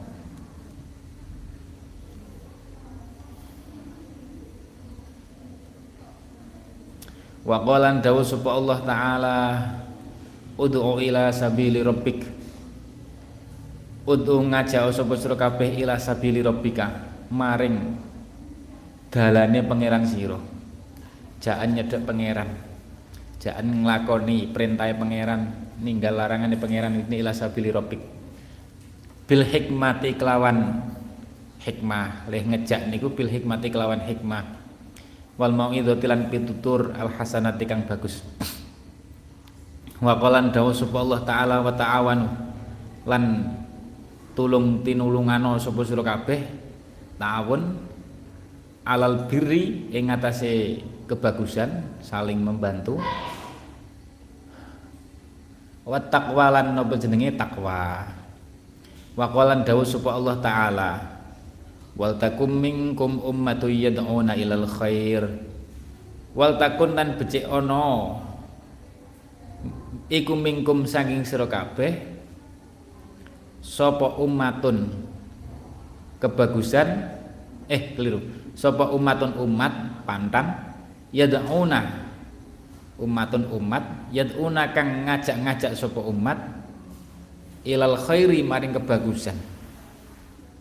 Wa 7.48 7.64
qala 7.64 7.96
dawu 8.04 8.20
sapa 8.20 8.48
Allah 8.52 8.78
taala 8.84 9.37
ud'u 10.61 11.00
ila 11.00 11.32
sabili 11.32 11.80
rabbik. 11.80 12.20
Ud'u 14.08 14.40
ngajak 14.48 14.92
sapa 14.92 15.16
sira 15.16 15.37
kabeh 15.37 15.80
ila 15.84 15.96
sabili 15.96 16.44
rabbika 16.44 16.92
maring 17.32 17.96
dalane 19.12 19.61
pangeran 19.64 20.04
sira. 20.04 20.37
Jaan 21.40 21.76
nyedek 21.76 22.04
pangeran. 22.04 22.50
Jaan 23.38 23.87
nglakoni 23.87 24.50
perintah 24.50 24.90
pangeran 24.92 25.67
ninggal 25.82 26.18
larangane 26.18 26.58
pangeran 26.58 27.06
ini 27.06 27.22
ila 27.22 27.32
sabili 27.34 27.70
rabbik. 27.70 28.02
Bil 29.28 29.44
hikmati 29.44 30.16
kelawan 30.18 30.82
hikmah. 31.62 32.30
Leh 32.30 32.42
ngejak 32.42 32.90
niku 32.90 33.12
bil 33.12 33.30
hikmati 33.30 33.68
kelawan 33.70 34.02
hikmah. 34.02 34.44
Wal 35.38 35.54
mauidhati 35.54 36.06
lan 36.10 36.28
pitutur 36.28 36.90
al 36.98 37.14
hasanati 37.14 37.64
kang 37.66 37.86
bagus. 37.86 38.24
Wa 39.98 40.18
qalan 40.18 40.50
sapa 40.50 40.96
Allah 40.98 41.20
taala 41.22 41.56
wa 41.62 41.72
ta'awanu. 41.74 42.26
Lan 43.06 43.24
tulung 44.38 44.86
tinulungano 44.86 45.58
sapa 45.58 45.82
sira 45.82 46.06
kabeh 46.06 46.40
ta'awun 47.18 47.62
alal 48.86 49.26
birri 49.26 49.90
ing 49.90 50.08
kebagusan 51.10 52.00
saling 52.00 52.38
membantu 52.38 53.02
wa 55.88 55.96
taqwa 55.96 56.53
lan 56.53 56.77
napa 56.77 57.01
jenenge 57.01 57.33
takwa 57.33 58.05
wa 59.16 59.27
qalan 59.33 59.64
dawuh 59.64 59.88
sapa 59.88 60.12
Allah 60.12 60.37
taala 60.37 60.90
wal 61.96 62.12
takum 62.20 62.53
minkum 62.53 63.18
ummatu 63.18 63.66
yad'una 63.66 64.38
ilal 64.38 64.68
khair. 64.70 65.27
Wal 66.38 66.55
takun 66.55 66.94
lan 66.94 67.18
becik 67.18 67.51
ana 67.51 68.14
iku 70.07 70.38
mingkum 70.38 70.87
saking 70.87 71.27
sira 71.27 71.51
kabeh 71.51 71.98
sapa 73.59 74.14
ummatun 74.22 74.87
kebagusan 76.22 77.11
eh 77.66 77.98
keliru 77.98 78.22
sapa 78.55 78.94
ummatun 78.94 79.35
umat 79.35 80.07
pantang 80.07 80.79
yad'una 81.11 82.07
ummatun 82.98 83.46
umat 83.54 84.11
yad'una 84.11 84.74
kang 84.74 85.06
ngajak-ngajak 85.06 85.72
sapa 85.78 86.02
umat 86.02 86.38
ilal 87.62 87.94
khairi 87.94 88.42
maring 88.42 88.74
kebagusan. 88.74 89.38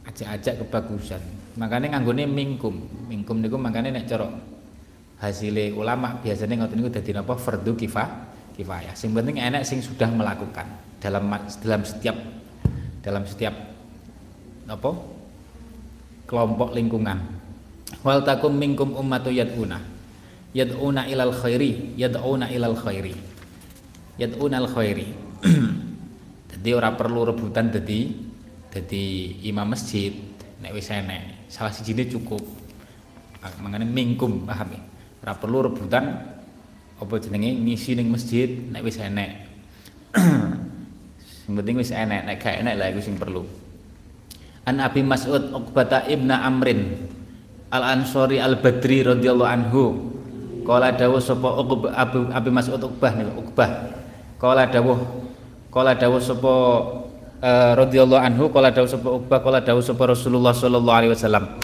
Ajak-ajak 0.06 0.64
kebagusan. 0.64 1.20
Makanya 1.58 1.98
nganggone 1.98 2.30
mingkum. 2.30 2.76
Mingkum 3.10 3.42
niku 3.42 3.58
makanya 3.58 3.92
nek 3.98 4.06
cara 4.08 4.30
hasile 5.18 5.74
ulama 5.74 6.22
biasanya 6.22 6.64
ngoten 6.64 6.78
niku 6.78 6.90
dadi 6.94 7.12
napa? 7.12 7.34
Fardu 7.34 7.74
kifah 7.74 8.08
kifayah. 8.54 8.94
Sing 8.94 9.12
penting 9.12 9.42
enak 9.42 9.66
sing 9.66 9.82
sudah 9.82 10.08
melakukan 10.14 10.70
dalam 11.02 11.26
dalam 11.66 11.82
setiap 11.84 12.16
dalam 13.02 13.26
setiap 13.26 13.54
apa 14.70 14.92
kelompok 16.30 16.70
lingkungan. 16.78 17.18
Wal 18.06 18.22
takum 18.22 18.54
minkum 18.54 18.94
ummatu 18.94 19.34
yad'una 19.34 19.97
yad'una 20.56 21.08
ilal 21.08 21.36
khairi 21.36 21.96
yad'una 22.00 22.52
ilal 22.52 22.78
khairi 22.78 23.38
yad'una 24.18 24.58
al 24.60 24.70
khairi. 24.70 25.08
Jadi 26.52 26.70
ora 26.74 26.90
perlu 26.98 27.30
rebutan 27.30 27.70
jadi 27.70 28.10
jadi 28.74 29.06
imam 29.46 29.70
masjid 29.70 30.10
nek 30.58 30.74
wis 30.74 30.90
enek. 30.90 31.48
Salah 31.54 31.70
sijine 31.70 32.10
cukup. 32.10 32.42
Mangane 33.62 33.86
mingkum 33.86 34.44
paham 34.44 34.74
ya? 34.74 34.82
Ora 35.22 35.34
perlu 35.38 35.70
rebutan 35.70 36.18
apa 36.98 37.14
jenenge 37.22 37.54
ngisi 37.62 37.94
ning 37.94 38.10
masjid 38.10 38.50
nek 38.74 38.82
wis 38.82 38.98
enek. 38.98 39.46
sing 41.46 41.54
penting 41.54 41.78
wis 41.78 41.94
enek, 41.94 42.26
nek 42.26 42.42
gak 42.42 42.58
enek 42.66 42.76
lah 42.76 42.90
iku 42.90 43.02
sing 43.06 43.16
perlu. 43.22 43.46
An 44.66 44.82
Abi 44.82 45.06
Mas'ud 45.06 45.54
Uqbah 45.54 46.10
ibn 46.10 46.28
Amrin 46.28 47.08
Al 47.72 48.02
Ansori 48.02 48.42
Al 48.42 48.60
Badri 48.60 49.06
radhiyallahu 49.06 49.48
anhu. 49.48 50.17
Kala 50.68 50.92
dawuh 50.92 51.24
sapa 51.24 51.48
Uqbah 51.64 51.96
Abi, 52.36 52.50
Mas'ud 52.52 52.84
Uqbah 52.84 53.16
niku 53.16 53.40
Uqbah. 53.40 53.88
Kala 54.36 54.68
dawuh 54.68 55.00
kala 55.72 55.96
dawuh 55.96 56.20
sapa 56.20 56.54
uh, 57.40 57.72
radhiyallahu 57.80 58.20
anhu 58.20 58.52
kala 58.52 58.68
dawuh 58.68 58.92
sapa 58.92 59.08
Uqbah 59.08 59.40
kala 59.40 59.64
dawuh 59.64 59.80
sapa 59.80 60.12
Rasulullah 60.12 60.52
sallallahu 60.52 60.98
alaihi 61.00 61.16
wasallam. 61.16 61.56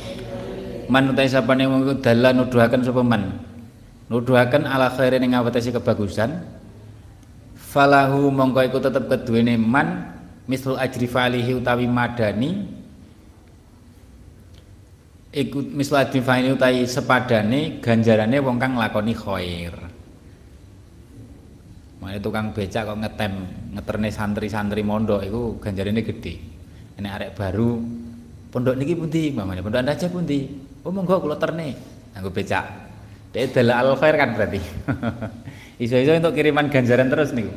Man 0.87 1.11
utai 1.11 1.27
sapane 1.27 1.67
wong 1.67 1.99
dalan 1.99 2.47
nuduhaken 2.47 2.81
sapa 2.87 3.03
man 3.03 3.43
nuduhaken 4.07 4.63
ala 4.63 4.87
khairin 4.91 5.23
ing 5.23 5.35
ngawetesi 5.35 5.75
kebagusan 5.75 6.43
falahu 7.55 8.29
mongko 8.29 8.61
iku 8.67 8.77
tetep 8.83 9.09
keduwene 9.09 9.57
man 9.57 10.13
mislu 10.45 10.75
ajri 10.77 11.07
falihi 11.09 11.57
utawi 11.57 11.87
madani 11.87 12.82
iku 15.33 15.65
mislu 15.65 15.97
ajri 15.97 16.21
falihi 16.21 16.53
utawi 16.53 16.85
sepadane 16.85 17.81
ganjarane 17.81 18.37
wong 18.37 18.61
kang 18.61 18.77
nglakoni 18.77 19.13
khair 19.17 19.73
Mane 22.03 22.19
tukang 22.19 22.51
becak 22.51 22.83
kok 22.83 22.99
ngetem 22.99 23.33
ngeterne 23.79 24.09
santri-santri 24.11 24.83
mondok 24.83 25.23
iku 25.23 25.55
ganjarane 25.55 26.03
gede. 26.03 26.35
Nek 26.99 27.11
arek 27.15 27.31
baru 27.31 27.79
pondok 28.51 28.75
niki 28.75 28.91
pundi? 28.99 29.31
Mamane 29.31 29.63
pondok 29.63 29.79
Anda 29.79 29.95
aja 29.95 30.11
pundi? 30.11 30.51
Oh 30.83 30.91
monggo 30.91 31.23
kula 31.23 31.39
terne. 31.39 31.79
Nganggo 32.11 32.27
becak. 32.35 32.67
Dia 33.31 33.47
adalah 33.47 33.87
al 33.87 33.95
khair 33.95 34.19
kan 34.19 34.35
berarti. 34.35 34.59
Iso-iso 35.87 36.11
untuk 36.11 36.35
kiriman 36.35 36.67
ganjaran 36.67 37.07
terus 37.07 37.31
nih. 37.31 37.47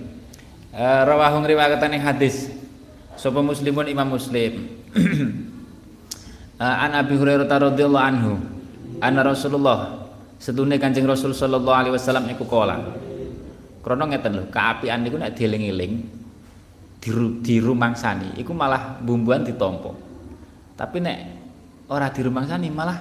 Uh, 0.71 1.03
rawahu 1.03 1.43
ngriwayatane 1.43 1.99
hadis 1.99 2.47
sapa 3.19 3.43
muslimun 3.43 3.91
Imam 3.91 4.15
Muslim. 4.15 4.63
uh, 6.61 6.77
an 6.85 6.93
Abi 6.97 7.15
Hurairah 7.17 7.49
radhiyallahu 7.49 8.07
anhu 8.07 8.33
anna 9.01 9.21
Rasulullah 9.25 10.09
setune 10.37 10.77
Kanjeng 10.77 11.09
Rasul 11.09 11.33
sallallahu 11.33 11.77
alaihi 11.77 11.95
wasallam 11.97 12.29
iku 12.33 12.45
kala. 12.45 12.81
Krana 13.81 14.05
ngeten 14.11 14.33
lho, 14.35 14.45
kaapian 14.51 15.07
niku 15.07 15.15
nek 15.15 15.39
dieling-eling 15.39 15.93
dirumangsani 17.47 18.35
iku 18.43 18.51
malah 18.51 18.99
bumbuan 18.99 19.47
ditompo. 19.47 19.95
Tapi 20.75 20.99
nek 20.99 21.19
ora 21.87 22.11
dirumangsani 22.11 22.69
malah 22.75 22.99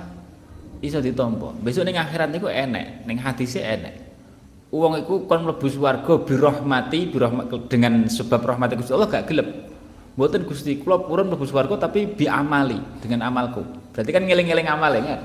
iso 0.86 1.02
ditampa. 1.02 1.58
Besok 1.58 1.90
ning 1.90 1.98
akhirat 1.98 2.30
niku 2.30 2.48
enek, 2.48 3.08
ning 3.10 3.18
hadise 3.18 3.66
enek. 3.66 3.96
Wong 4.70 5.02
iku 5.02 5.26
kon 5.26 5.42
mlebu 5.48 5.68
swarga 5.72 6.14
birahmati, 6.22 7.10
birahmat 7.10 7.48
dengan 7.72 8.06
sebab 8.12 8.44
rahmat 8.44 8.76
Gusti 8.76 8.92
Allah 8.92 9.10
gak 9.10 9.26
gelem. 9.32 9.48
Mboten 10.16 10.48
Gusti 10.48 10.80
kula 10.80 11.04
purun 11.04 11.28
mlebu 11.28 11.44
swarga 11.44 11.88
tapi 11.88 12.08
bi 12.08 12.24
amali 12.26 12.80
dengan 13.04 13.28
amalku. 13.28 13.64
Berarti 13.92 14.12
kan 14.16 14.24
ngeling-eling 14.24 14.68
amale 14.68 15.00
kan. 15.04 15.22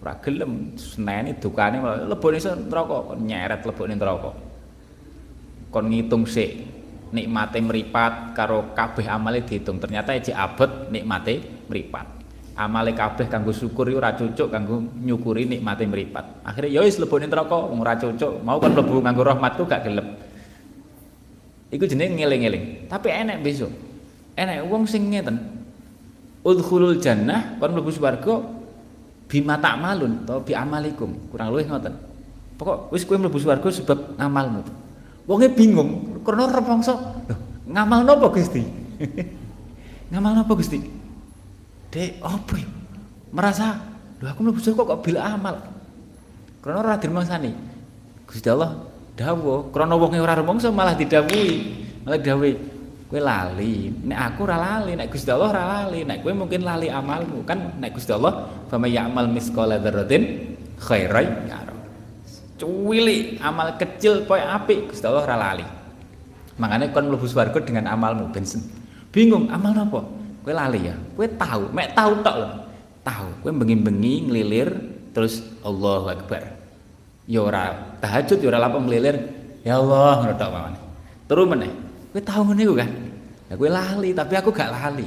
Ora 0.00 0.14
gelem 0.24 0.72
seneni 0.80 1.36
dukane 1.36 1.82
lebone 2.08 2.40
iso 2.40 2.56
neraka, 2.56 3.18
nyeret 3.20 3.60
lebone 3.68 3.94
neraka. 3.94 4.32
Kon 5.68 5.92
ngitung 5.92 6.24
sik 6.24 6.56
nikmate 7.12 7.60
meripat 7.60 8.32
karo 8.32 8.72
kabeh 8.72 9.04
amale 9.12 9.44
dihitung. 9.44 9.76
Ternyata 9.76 10.16
ejek 10.16 10.32
abot 10.32 10.88
nikmate 10.88 11.66
meripat 11.68 12.18
amale 12.58 12.90
kabeh 12.90 13.30
kanggo 13.30 13.54
syukur 13.54 13.86
ora 13.94 14.18
cocok 14.18 14.50
kanggo 14.50 14.82
nyukuri 14.98 15.46
nikmate 15.46 15.86
mripat. 15.86 16.42
Akhire 16.42 16.66
ya 16.66 16.82
wis 16.82 16.98
lebone 16.98 17.30
neraka 17.30 17.54
ora 17.54 17.94
cocok, 17.94 18.42
mau 18.42 18.58
kan 18.58 18.74
mlebu 18.74 18.98
nganggo 18.98 19.22
rahmatku 19.22 19.62
gak 19.70 19.86
gelem. 19.86 20.18
Iku 21.70 21.86
jenenge 21.86 22.18
ngeling-eling. 22.18 22.90
Tapi 22.90 23.08
enek 23.14 23.44
besok. 23.46 23.87
Enek 24.38 24.62
wong 24.70 24.86
sing 24.86 25.10
ngeten 25.10 25.58
udkhulul 26.46 27.02
jannah 27.02 27.58
kon 27.58 27.74
mlebu 27.74 27.90
swarga 27.90 28.38
bima 29.28 29.58
malun 29.58 30.24
atau 30.24 30.40
bi 30.40 30.56
amalikum. 30.56 31.12
Kurang 31.28 31.52
luwih 31.52 31.66
ngoten. 31.68 31.92
Pokok 32.56 32.94
wis 32.94 33.02
kowe 33.04 33.18
mlebu 33.18 33.38
swarga 33.38 33.68
sebab 33.68 34.18
ngamalmu 34.18 34.62
wonge 35.28 35.52
bingung 35.52 36.24
karena 36.24 36.48
repongso 36.48 36.96
ngamal 37.68 38.00
napa 38.06 38.32
Gusti? 38.32 38.64
Ngamal 40.08 40.40
napa 40.40 40.56
Gusti? 40.56 40.80
Dek 41.92 42.16
ya 42.16 42.66
merasa 43.28 43.76
lho 44.18 44.26
aku 44.32 44.40
mlebu 44.40 44.58
swarga 44.58 44.96
kok 44.96 45.00
bil 45.04 45.20
amal? 45.20 45.60
Karena 46.64 46.80
ora 46.80 46.96
dirmangsani 46.96 47.52
Gusti 48.24 48.48
Allah 48.48 48.88
dawuh 49.14 49.68
krana 49.68 49.94
wonge 50.00 50.16
ora 50.18 50.38
rumangsa 50.38 50.72
malah 50.72 50.96
didhawuhi 50.96 51.46
malah 52.06 52.18
didhawuhi 52.22 52.77
Kue 53.08 53.24
lali, 53.24 53.88
nek 54.04 54.18
aku 54.20 54.44
ora 54.44 54.60
lali, 54.60 54.92
nek 54.92 55.08
Gusti 55.08 55.32
Allah 55.32 55.48
ora 55.48 55.64
lali, 55.64 56.04
nek 56.04 56.20
kue 56.20 56.36
mungkin 56.36 56.60
lali 56.60 56.92
amalmu 56.92 57.40
kan 57.48 57.80
nek 57.80 57.96
Gusti 57.96 58.12
Allah 58.12 58.52
fama 58.68 58.84
ya'mal 58.84 59.32
misqala 59.32 59.80
dzarratin 59.80 60.52
khairan 60.76 61.48
yara. 61.48 61.72
Cuwili 62.60 63.40
amal 63.40 63.80
kecil 63.80 64.28
poe 64.28 64.36
apik 64.36 64.92
Gusti 64.92 65.08
Allah 65.08 65.24
ora 65.24 65.36
lali. 65.40 65.64
Makanya 66.60 66.92
kon 66.92 67.08
mlebu 67.08 67.24
swarga 67.24 67.56
dengan 67.64 67.88
amalmu 67.88 68.28
bensin. 68.28 68.60
Bingung 69.08 69.48
amal 69.48 69.72
apa? 69.72 70.04
Kue 70.44 70.52
lali 70.52 70.92
ya. 70.92 70.94
Kue 71.16 71.32
tahu, 71.32 71.72
mek 71.72 71.96
tahu 71.96 72.12
tok 72.20 72.36
lho. 72.44 72.50
Tahu, 73.08 73.28
kue 73.40 73.56
bengi-bengi 73.56 74.28
ngelilir 74.28 74.68
terus 75.16 75.40
Allahu 75.64 76.12
Akbar. 76.12 76.44
Ya 77.24 77.40
ora 77.40 77.72
tahajud 78.04 78.36
ya 78.36 78.52
ora 78.52 78.68
ngelilir. 78.68 79.16
Ya 79.64 79.80
Allah 79.80 80.28
ngono 80.28 80.34
tok. 80.36 80.52
Terus 81.24 81.46
meneh 81.48 81.87
Kowe 82.12 82.20
tahu 82.24 82.52
ngene 82.52 82.64
kan? 82.72 82.90
Ya 83.48 83.54
kowe 83.56 83.68
lali, 83.68 84.10
tapi 84.16 84.34
aku 84.36 84.50
gak 84.52 84.72
lali. 84.72 85.06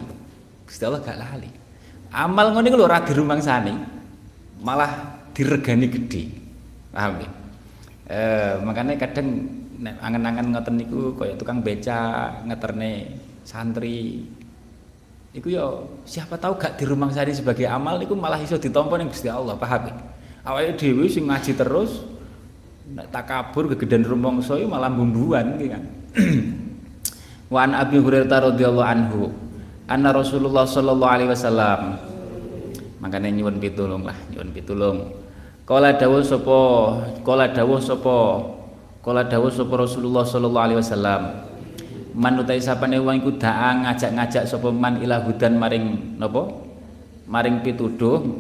Gusti 0.66 0.84
Allah 0.86 1.02
gak 1.02 1.18
lali. 1.18 1.50
Amal 2.14 2.54
ngene 2.54 2.76
lho 2.76 2.86
ora 2.86 3.02
dirumangsani, 3.02 3.74
malah 4.62 5.22
diregani 5.34 5.88
gede. 5.90 6.24
Paham 6.92 7.24
ya? 7.24 7.30
Eh, 8.12 8.54
makanya 8.62 9.00
kadang 9.00 9.48
angen-angen 9.82 10.54
ngoten 10.54 10.76
niku 10.78 11.16
kaya 11.18 11.34
tukang 11.40 11.64
beca 11.64 12.30
ngeterne 12.46 13.18
santri 13.42 14.22
iku 15.32 15.48
ya 15.50 15.66
siapa 16.06 16.38
tahu 16.38 16.60
gak 16.60 16.78
dirumangsani 16.78 17.34
sebagai 17.34 17.66
amal 17.66 17.98
niku 17.98 18.14
malah 18.14 18.38
iso 18.38 18.62
ditampa 18.62 19.00
ning 19.00 19.10
Gusti 19.10 19.32
Allah 19.32 19.58
paham 19.58 19.90
ya 19.90 19.96
awake 20.46 20.78
dhewe 20.78 21.08
sing 21.10 21.26
ngaji 21.26 21.56
terus 21.56 22.04
nek 22.92 23.10
takabur 23.10 23.72
kegedean 23.74 24.06
rumangsa 24.06 24.60
malah 24.68 24.92
bumbuan 24.92 25.58
gitu 25.58 25.72
kan 25.72 25.84
Wa 27.52 27.68
an 27.68 27.76
Abi 27.76 28.00
Hurairah 28.00 28.56
radhiyallahu 28.56 28.88
anhu 28.88 29.28
anna 29.92 30.16
Rasulullah 30.16 30.64
sallallahu 30.64 31.12
alaihi 31.12 31.36
wasallam 31.36 32.00
makanya 33.04 33.28
nyuwun 33.28 33.60
pitulung 33.60 34.08
lah 34.08 34.16
nyuwun 34.32 34.56
pitulung. 34.56 34.98
Kala 35.68 35.92
dawuh 36.00 36.24
sapa 36.24 36.60
kala 37.28 37.52
dawuh 37.52 37.76
sapa 37.84 38.40
kala 39.04 39.28
dawuh 39.28 39.52
sapa 39.52 39.74
Rasulullah 39.76 40.24
sallallahu 40.24 40.64
alaihi 40.64 40.80
wasallam 40.80 41.22
man 42.16 42.40
utai 42.40 42.64
sapane 42.64 43.04
wong 43.04 43.20
iku 43.20 43.36
daa 43.36 43.84
ngajak-ngajak 43.84 44.48
sapa 44.48 44.72
man 44.72 45.04
ila 45.04 45.20
hudan 45.20 45.60
maring 45.60 46.16
napa? 46.16 46.48
Maring 47.28 47.68
pituduh 47.68 48.32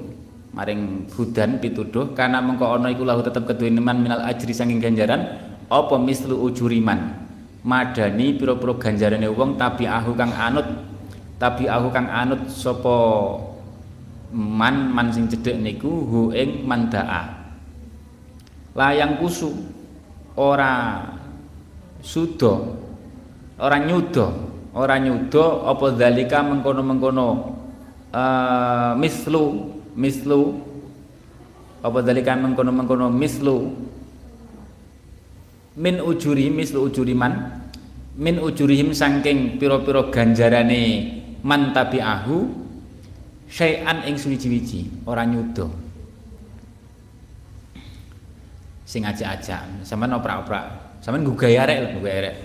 maring 0.55 1.07
hudan 1.11 1.59
pituduh 1.59 2.15
karena 2.15 2.39
mengko 2.39 2.63
ana 2.63 2.87
iku 2.87 3.03
lahu 3.03 3.19
tetep 3.23 3.43
keduwe 3.43 3.75
man 3.75 4.03
minal 4.03 4.23
ajri 4.23 4.55
saking 4.55 4.79
ganjaran 4.79 5.35
apa 5.67 5.95
mislu 5.99 6.35
ujuriman 6.47 7.30
madani 7.61 8.33
pira-pira 8.37 8.73
ganjarane 8.77 9.29
wong 9.29 9.57
tabi'ahu 9.57 10.11
kang 10.17 10.33
anut. 10.33 10.67
Tabi'ahu 11.41 11.87
kang 11.89 12.07
anut 12.09 12.49
sapa 12.49 12.97
man 14.31 14.93
man 14.93 15.09
sing 15.09 15.25
cedhek 15.29 15.57
niku 15.57 15.89
hu 15.89 16.19
ing 16.33 16.65
mandaa. 16.65 17.53
Layang 18.71 19.19
kusu 19.19 19.51
ora 20.39 21.05
sudo 22.01 22.81
ora 23.61 23.77
nyudo 23.77 24.25
ora 24.73 24.95
nyudo 24.97 25.67
apa 25.67 25.93
zalika 25.99 26.41
mengkono-mengkono 26.41 27.27
uh, 28.15 28.91
mislu 28.95 29.69
mislu 29.93 30.57
apa 31.83 31.99
zalika 32.01 32.33
mengkono-mengkono 32.39 33.11
mislu 33.11 33.75
min 35.81 35.97
ujuri 35.97 36.53
mislu 36.53 36.85
ujuri 36.85 37.17
man. 37.17 37.57
Min 38.21 38.37
ujurihim 38.37 38.93
saking 38.93 39.57
piro-piro 39.57 40.13
ganjarane 40.13 41.09
man 41.41 41.73
tabi'ahu 41.73 42.37
syai'an 43.49 44.05
ing 44.05 44.13
suwiji-wiji 44.19 45.09
ora 45.09 45.25
nyudo 45.25 45.73
sing 48.85 49.07
ajak-ajak. 49.07 49.81
Sampean 49.81 50.13
oprak-oprak. 50.13 50.99
Sampean 51.01 51.25
gugay 51.25 51.57
arek 51.57 51.97
arek. 51.97 52.35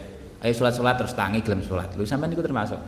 Ayo 0.40 0.52
salat-salat 0.54 0.96
terus 0.96 1.12
tangi 1.12 1.42
gelem 1.42 1.60
salat 1.64 1.92
lho 1.96 2.04
sampean 2.06 2.30
niku 2.30 2.44
termasuk 2.44 2.78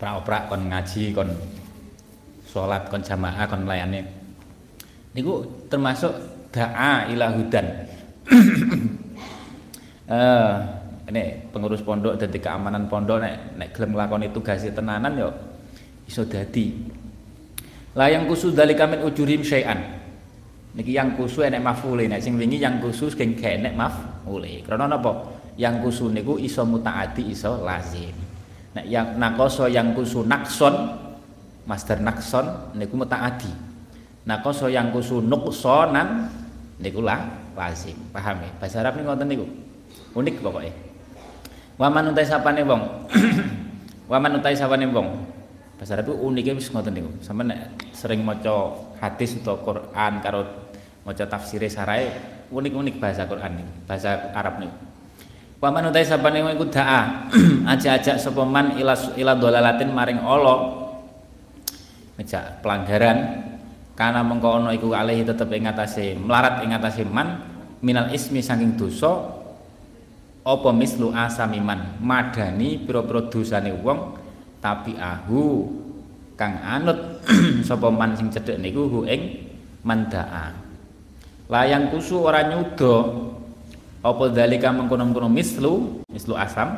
oprak 0.00 0.48
kon 0.48 0.72
ngaji 0.72 1.12
kon 1.12 1.28
sholat 2.48 2.88
kon 2.88 3.04
jamaah 3.04 3.44
kon 3.44 3.68
layane 3.68 4.20
niku 5.14 5.42
termasuk 5.66 6.12
da'a 6.50 7.10
ila 7.14 7.26
hudan. 7.34 7.66
Eh 10.10 10.54
ini 11.06 11.54
pengurus 11.54 11.86
pondok 11.86 12.18
dan 12.18 12.34
keamanan 12.34 12.90
pondok 12.90 13.22
nek 13.22 13.54
nek 13.54 13.70
gelem 13.70 13.94
nglakoni 13.94 14.34
tugas 14.34 14.66
tenanan 14.66 15.14
yo 15.14 15.30
iso 16.10 16.26
dadi. 16.26 16.74
Layang 17.94 18.26
kusu 18.26 18.50
dalika 18.50 18.90
min 18.90 19.06
ujurim 19.06 19.46
syai'an. 19.46 19.78
Niki 20.74 20.98
yang 20.98 21.14
kusu 21.14 21.46
enek 21.46 21.62
mafule 21.62 22.10
nek 22.10 22.18
sing 22.18 22.34
wingi 22.34 22.58
yang 22.58 22.82
kusu 22.82 23.06
sing 23.06 23.38
gak 23.38 23.62
enek 23.62 23.74
mafule. 23.78 24.66
Krana 24.66 24.90
napa? 24.90 25.30
Yang 25.54 25.86
kusu 25.86 26.10
niku 26.10 26.42
iso 26.42 26.66
mutaati 26.66 27.30
iso 27.30 27.62
lazim 27.62 28.29
Nek 28.70 28.86
yang 28.86 29.18
nakoso 29.18 29.66
yang 29.66 29.90
kusu 29.92 30.22
nakson, 30.22 30.74
master 31.66 31.98
nakson 31.98 32.76
niku 32.78 32.94
mutaadi. 32.94 33.50
Nakoso 34.26 34.70
yang 34.70 34.94
kusu 34.94 35.18
nuksonan 35.18 36.30
niku 36.78 37.02
lah 37.02 37.26
lazim. 37.58 37.98
Paham 38.14 38.46
ya? 38.46 38.50
Bahasa 38.62 38.80
Arab 38.82 38.98
niku 38.98 39.06
ngoten 39.10 39.26
niku. 39.26 39.46
Unik 40.14 40.38
pokoknya. 40.38 40.74
Waman 41.80 42.14
utai 42.14 42.26
sapane 42.28 42.62
wong. 42.62 42.82
Waman 44.10 44.38
utai 44.38 44.54
sapane 44.54 44.86
wong. 44.86 45.08
Bahasa 45.74 45.98
Arab 45.98 46.14
uniknya 46.14 46.54
wis 46.54 46.70
ngoten 46.70 46.94
niku. 46.94 47.10
Sampe 47.26 47.42
nek 47.42 47.74
sering 47.90 48.22
maca 48.22 48.76
hadis 49.02 49.34
atau 49.42 49.58
Quran 49.66 50.12
karo 50.22 50.46
maca 51.02 51.24
tafsir 51.26 51.64
sarai 51.66 52.06
unik-unik 52.50 52.98
bahasa 52.98 53.24
Quran 53.24 53.62
niku, 53.62 53.72
bahasa 53.86 54.30
Arab 54.34 54.58
niku. 54.60 54.89
Paman 55.60 55.92
utai 55.92 56.08
sapane 56.08 56.40
iku 56.40 56.72
da'a 56.72 57.28
ajak-ajak 57.76 58.16
sapa 58.16 58.48
man 58.48 58.80
ila 58.80 58.96
ila 59.12 59.36
dolalatin 59.36 59.92
maring 59.92 60.24
Allah 60.24 60.88
ngejak 62.16 62.64
pelanggaran. 62.64 63.18
Karena 63.92 64.24
mengko 64.24 64.56
ana 64.56 64.72
iku 64.72 64.96
alih 64.96 65.20
tetep 65.20 65.52
ing 65.52 65.68
melarat 66.24 66.64
ing 66.64 66.72
atase 66.72 67.04
man 67.04 67.44
minal 67.84 68.08
ismi 68.08 68.40
saking 68.40 68.80
dosa 68.80 69.36
apa 70.40 70.72
mislu 70.72 71.12
asamiman 71.12 72.00
madani 72.00 72.80
pira-pira 72.80 73.28
dosane 73.28 73.76
wong 73.76 74.16
tapi 74.64 74.96
ahu 74.96 75.68
kang 76.40 76.56
anut 76.64 77.20
sapa 77.68 77.92
man 77.92 78.16
sing 78.16 78.32
cedhek 78.32 78.56
niku 78.56 78.88
hu 78.88 79.04
ing 79.04 79.52
mandaa 79.84 80.56
layang 81.52 81.92
kusu 81.92 82.24
ora 82.24 82.48
nyuda 82.48 83.28
apa 84.00 84.24
dalika 84.32 84.72
mengkono-mengkono 84.72 85.28
mislu 85.28 86.04
mislu 86.08 86.32
asam? 86.32 86.72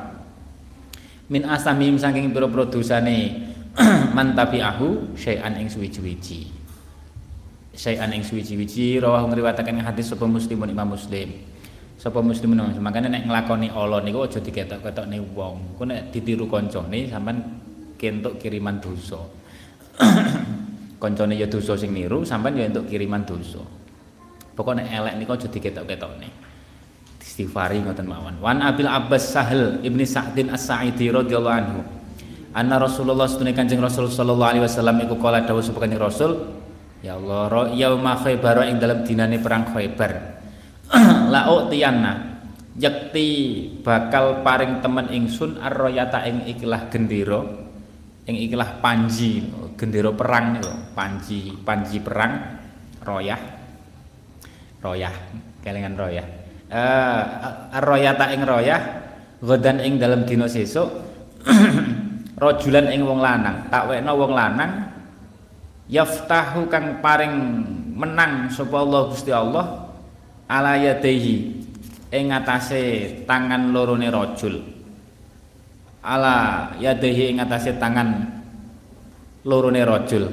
Min 1.30 1.46
asamim 1.46 1.94
saking 1.94 2.34
pira-pira 2.34 2.66
dosane 2.66 3.48
man 4.16 4.34
tabi'ahu 4.34 5.16
syai'an 5.16 5.56
ing 5.56 5.70
suwiji-wiji 5.70 6.62
syai'an 7.72 8.12
ing 8.12 8.20
suwiji-wiji 8.20 9.00
rawah 9.00 9.24
ngriwataken 9.24 9.80
hadis 9.80 10.12
sapa 10.12 10.28
muslimun 10.28 10.68
imam 10.68 10.92
muslim. 10.92 11.32
Sapa 11.96 12.18
muslimun 12.18 12.74
makanya 12.82 13.14
nek 13.14 13.30
nglakoni 13.30 13.70
Allah 13.70 14.02
niku 14.02 14.26
aja 14.26 14.42
diketok-ketokne 14.42 15.22
wong. 15.38 15.78
Ku 15.78 15.86
nek 15.86 16.10
ditiru 16.10 16.50
kancane 16.50 17.06
sampean 17.06 17.38
kentuk 17.96 18.42
kiriman 18.42 18.82
dosa. 18.82 19.22
Kancane 21.02 21.34
ya 21.34 21.46
dosa 21.46 21.78
sing 21.78 21.94
niru 21.94 22.26
sampean 22.26 22.58
ya 22.58 22.66
entuk 22.66 22.90
kiriman 22.90 23.22
dosa. 23.22 23.62
Pokoknya 24.58 24.82
elek 24.90 25.22
niku 25.22 25.38
aja 25.38 25.46
diketok-ketokne 25.46 26.51
istighfari 27.32 27.80
ngoten 27.80 28.04
mawon. 28.04 28.36
Wan 28.44 28.60
Abil 28.60 28.84
Abbas 28.84 29.32
Sahal 29.32 29.80
Ibni 29.80 30.04
Sa'din 30.04 30.52
As-Sa'idi 30.52 31.08
radhiyallahu 31.08 31.56
anhu. 31.56 31.80
Anna 32.52 32.76
Rasulullah 32.76 33.24
sedune 33.24 33.56
Kanjeng 33.56 33.80
Rasul 33.80 34.12
sallallahu 34.12 34.52
alaihi 34.52 34.64
wasallam 34.68 35.00
iku 35.08 35.16
kala 35.16 35.48
dawuh 35.48 35.64
sapa 35.64 35.80
Kanjeng 35.80 36.04
Rasul 36.04 36.60
Ya 37.02 37.18
Allah, 37.18 37.74
yauma 37.74 38.14
Khaybar 38.14 38.62
ing 38.70 38.78
dalam 38.78 39.02
dinane 39.02 39.42
perang 39.42 39.66
Khaybar. 39.74 40.12
La 41.34 41.50
utiyanna 41.50 42.38
yakti 42.78 43.28
bakal 43.82 44.44
paring 44.46 44.78
temen 44.84 45.10
ingsun 45.10 45.58
arroyata 45.58 46.22
ing 46.28 46.46
ikilah 46.46 46.92
gendera 46.92 47.42
ing 48.28 48.36
ikilah 48.48 48.78
panji 48.78 49.44
gendera 49.74 50.14
perang 50.14 50.56
niku 50.56 50.72
panji 50.96 51.52
panji 51.66 52.00
perang 52.00 52.32
royah 53.04 53.40
royah 54.80 55.12
kelingan 55.60 55.98
royah 55.98 56.41
eh 56.72 57.20
arroyata 57.76 58.32
ing 58.32 58.48
royah 58.48 58.80
godan 59.44 59.76
ing 59.84 60.00
dalam 60.00 60.24
dina 60.24 60.48
sesuk 60.48 60.88
rojulan 62.42 62.88
ing 62.88 63.04
wong 63.04 63.20
lanang. 63.20 63.68
Tak 63.68 63.92
wekno 63.92 64.16
wong 64.16 64.32
lanang 64.32 64.88
yaftahu 65.92 66.72
kang 66.72 67.04
paring 67.04 67.36
menang 67.92 68.48
sapa 68.48 68.80
Allah 68.80 69.02
Gusti 69.12 69.28
Allah 69.28 69.92
ala 70.48 70.80
yadaihi 70.80 71.60
ing 72.08 72.24
ngatasé 72.32 72.82
tangan 73.28 73.68
lorone 73.68 74.08
rajul. 74.08 74.64
Ala 76.00 76.72
yadaihi 76.80 77.36
ing 77.36 77.36
ngatasé 77.36 77.76
tangan 77.76 78.08
lorone 79.44 79.82
rajul. 79.84 80.24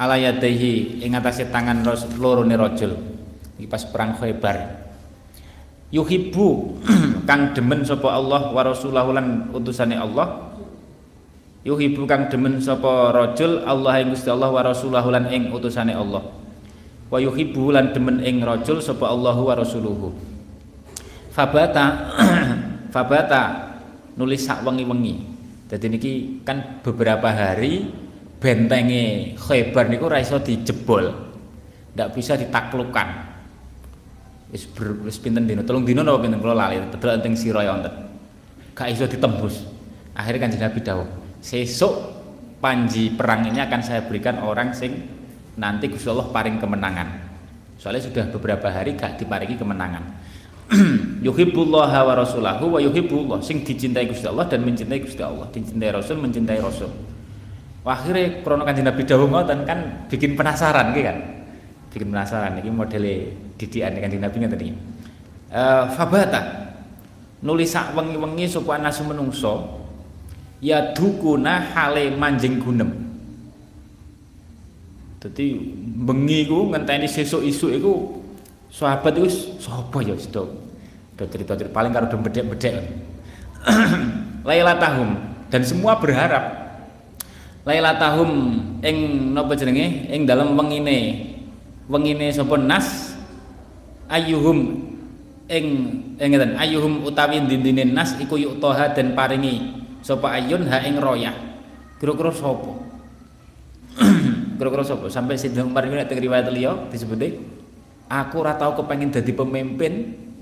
Ala 0.00 0.16
yadaihi 0.16 1.04
ing 1.04 1.12
ngatasé 1.12 1.52
tangan 1.52 1.84
lorone 2.16 2.56
rajul 2.56 3.09
iki 3.60 3.68
pas 3.68 3.84
perang 3.84 4.16
Khaibar 4.16 4.88
yuhibbu 5.90 6.78
kang 7.28 7.50
demen 7.52 7.82
sapa 7.82 8.14
Allah 8.14 8.50
wa 8.50 8.62
rasulahu 8.62 9.10
lan 9.14 9.50
utusane 9.50 9.98
Allah. 9.98 10.50
Yuhibbu 11.60 12.08
kang 12.08 12.32
demen 12.32 12.56
sapa 12.56 13.12
rajul 13.12 13.60
Allah 13.68 14.00
ing 14.00 14.16
Gusti 14.16 14.32
Allah 14.32 14.48
wa 14.48 14.64
rasulahu 14.64 15.12
lan 15.12 15.28
ing 15.28 15.52
utusane 15.52 15.92
Allah. 15.92 16.24
Wa 17.10 17.18
yuhibbu 17.20 17.74
lan 17.74 17.92
demen 17.92 18.24
ing 18.24 18.40
rajul 18.40 18.80
sapa 18.80 19.10
Allah 19.10 19.36
wa 19.36 19.52
rasuluhu. 19.52 20.14
Fabata 21.34 22.16
fabata 22.94 23.42
nulis 24.16 24.40
sak 24.40 24.64
wengi-wengi. 24.64 25.28
Dadi 25.68 25.86
niki 25.86 26.12
kan 26.42 26.82
beberapa 26.82 27.30
hari 27.30 27.86
bentenge 28.40 29.36
Khaybar 29.36 29.92
niku 29.92 30.08
ora 30.08 30.18
iso 30.18 30.40
dijebol. 30.40 31.28
Ndak 31.92 32.08
bisa 32.16 32.40
ditaklukkan 32.40 33.29
wis 34.50 34.66
wis 35.06 35.16
pinten 35.18 35.46
dino? 35.46 35.62
Telung 35.62 35.86
dino 35.86 36.02
napa 36.02 36.22
pinten? 36.22 36.42
Kula 36.42 36.54
lali 36.54 36.78
tetel 36.90 37.22
teng 37.22 37.34
sira 37.38 37.62
ya 37.62 37.74
wonten. 37.74 37.94
Gak 38.74 38.88
iso 38.90 39.06
ditembus. 39.06 39.66
Akhirnya 40.14 40.46
kan 40.46 40.50
Nabi 40.52 40.80
dawuh 40.82 41.08
sesuk 41.40 41.92
panji 42.60 43.08
perang 43.16 43.48
ini 43.48 43.58
akan 43.58 43.80
saya 43.80 44.04
berikan 44.04 44.44
orang 44.44 44.76
sing 44.76 44.92
nanti 45.56 45.88
Gusti 45.88 46.12
Allah 46.12 46.28
paring 46.28 46.60
kemenangan. 46.60 47.08
Soalnya 47.80 48.04
sudah 48.04 48.24
beberapa 48.28 48.68
hari 48.68 48.92
gak 48.94 49.16
diparingi 49.16 49.56
kemenangan. 49.56 50.04
Yuhibbullah 51.26 51.90
wa 51.90 52.14
rasulahu 52.14 52.76
wa 52.76 52.78
yuhibbullah 52.78 53.42
sing 53.42 53.66
dicintai 53.66 54.06
Gusti 54.06 54.28
Allah 54.28 54.46
dan 54.46 54.62
mencintai 54.62 55.00
Gusti 55.02 55.24
Allah. 55.24 55.48
Dicintai 55.50 55.90
Rasul 55.90 56.20
mencintai 56.20 56.60
Rasul. 56.60 56.92
Akhirnya 57.80 58.44
krono 58.44 58.68
kanjeng 58.68 58.84
Nabi 58.84 59.02
dawuh 59.08 59.24
ngoten 59.26 59.64
kan 59.64 60.04
bikin 60.12 60.36
penasaran 60.36 60.92
gitu 60.92 61.08
kan 61.08 61.39
bikin 61.90 62.14
penasaran 62.14 62.58
ini 62.62 62.70
model 62.70 63.04
didikan 63.58 63.98
kanjeng 63.98 64.22
Nabi 64.22 64.36
ngoten 64.40 64.60
iki. 64.62 64.72
Uh, 65.50 65.90
fabata 65.98 66.70
nulis 67.42 67.74
sak 67.74 67.90
wengi-wengi 67.98 68.46
sapa 68.46 68.78
anasu 68.78 69.02
menungso 69.02 69.82
ya 70.62 70.94
dukuna 70.94 71.74
hale 71.74 72.14
manjing 72.14 72.62
gunem. 72.62 72.90
Dadi 75.20 75.52
bengi 76.00 76.48
ku 76.48 76.70
ngenteni 76.72 77.04
sesuk 77.10 77.44
isuk 77.44 77.76
iku 77.76 77.92
sahabat 78.70 79.20
iku 79.20 79.28
sapa 79.60 79.98
ya 80.00 80.14
sedo 80.16 80.48
do 81.18 81.24
cerita-cerita 81.28 81.74
paling 81.74 81.92
karo 81.92 82.08
bedek-bedek. 82.08 82.74
Tahum 84.80 85.10
dan 85.52 85.60
semua 85.60 86.00
berharap 86.00 86.60
tahum 87.68 88.30
ing 88.80 88.96
napa 89.36 89.52
jenenge? 89.52 90.08
Ing 90.08 90.24
dalam 90.24 90.56
wengine 90.56 91.29
wengine 91.90 92.30
sapa 92.30 92.54
nas? 92.54 93.18
Ayyuhum 94.10 94.90
ing 95.50 95.66
ing 96.18 96.30
ayuhum 96.54 97.02
utawi 97.02 97.42
dindine 97.42 97.82
nas 97.90 98.14
iku 98.22 98.38
yuktoha 98.38 98.94
dan 98.94 99.18
paringi 99.18 99.82
sapa 100.00 100.38
ayun 100.38 100.66
ha 100.70 100.78
ing 100.86 101.02
royah. 101.02 101.34
Kira-kira 101.98 102.30
sapa? 102.30 102.70
Kira-kira 104.58 104.82
sapa? 104.86 105.06
Sampai 105.10 105.36
Sidina 105.36 105.66
Umar 105.66 105.84
ini 105.84 105.98
nek 105.98 106.10
riwayat 106.10 106.48
liya 106.54 106.88
disebute 106.88 107.36
aku 108.10 108.42
ora 108.42 108.58
tau 108.58 108.74
kepengin 108.74 109.14
dadi 109.14 109.30
pemimpin 109.30 109.92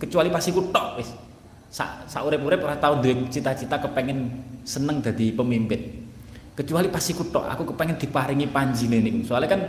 kecuali 0.01 0.29
pas 0.33 0.45
iku 0.45 0.69
tok 0.73 0.89
wis. 1.01 1.11
Sak 1.69 2.09
sak 2.09 2.25
urip-urip 2.25 2.65
ora 2.65 2.81
tau 2.81 2.97
duwe 3.05 3.29
cita-cita 3.29 3.77
kepengin 3.77 4.33
seneng 4.65 5.05
dadi 5.05 5.33
pemimpin. 5.37 6.09
Kecuali 6.57 6.89
pas 6.89 7.05
iku 7.05 7.29
tok 7.29 7.45
aku 7.45 7.77
kepengin 7.77 8.01
diparingi 8.01 8.49
panjine 8.49 9.05
niku. 9.05 9.29
Soalnya 9.29 9.49
kan 9.53 9.61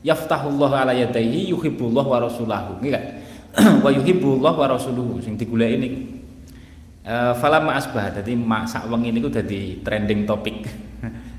yaftahullahu 0.00 0.74
ala 0.74 0.92
yadayhi 0.96 1.52
yuhibbullah 1.52 2.04
wa 2.04 2.18
rasulahu 2.22 2.80
nggih 2.80 2.92
kan 2.92 3.04
wa 3.84 3.90
yuhibbullah 3.90 4.54
wa 4.54 4.66
rasuluhu 4.70 5.18
sing 5.20 5.34
digoleki 5.36 5.76
niku 5.76 6.20
Uh, 7.00 7.32
falamma 7.40 7.80
asbah 7.80 8.12
dadi 8.12 8.36
mak 8.36 8.68
sak 8.68 8.84
wengi 8.92 9.08
niku 9.08 9.32
dadi 9.32 9.80
trending 9.80 10.28
topik. 10.28 10.68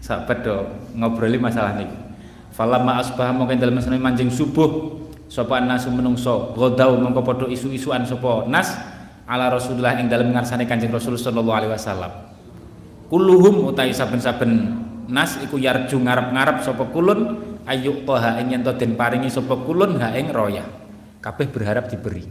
Sahabat 0.06 0.42
do 0.42 0.58
ngobroli 0.98 1.38
masalah 1.38 1.78
niku. 1.78 1.94
Falamma 2.50 2.98
asbah 2.98 3.30
mungkin 3.30 3.62
dalam 3.62 3.78
masalah 3.78 4.02
manjing 4.02 4.34
subuh 4.34 4.98
sapa 5.30 5.62
nasu 5.62 5.94
menungso 5.94 6.58
godau 6.58 6.98
mongko 6.98 7.46
isu-isuan 7.54 8.02
sapa 8.04 8.50
nas 8.50 8.74
ala 9.30 9.54
Rasulullah 9.54 10.02
ing 10.02 10.10
dalem 10.10 10.34
ngarsane 10.34 10.66
Kanjeng 10.66 10.90
Rasul 10.90 11.14
sallallahu 11.14 11.54
alaihi 11.54 11.72
wasallam. 11.78 12.10
Kulluhum 13.14 13.70
utai 13.70 13.94
saben-saben 13.94 14.82
nas 15.14 15.38
iku 15.46 15.62
yarju 15.62 16.02
ngarep-ngarep 16.02 16.66
sapa 16.66 16.90
kulun 16.90 17.51
ayuk 17.68 18.08
toha 18.08 18.42
ing 18.42 18.56
yen 18.56 18.62
den 18.64 18.94
paringi 18.98 19.30
sapa 19.30 19.54
kulun 19.62 20.00
ha 20.02 20.14
ing 20.16 20.34
royah. 20.34 20.66
Kabeh 21.22 21.48
berharap 21.54 21.90
diberi. 21.90 22.26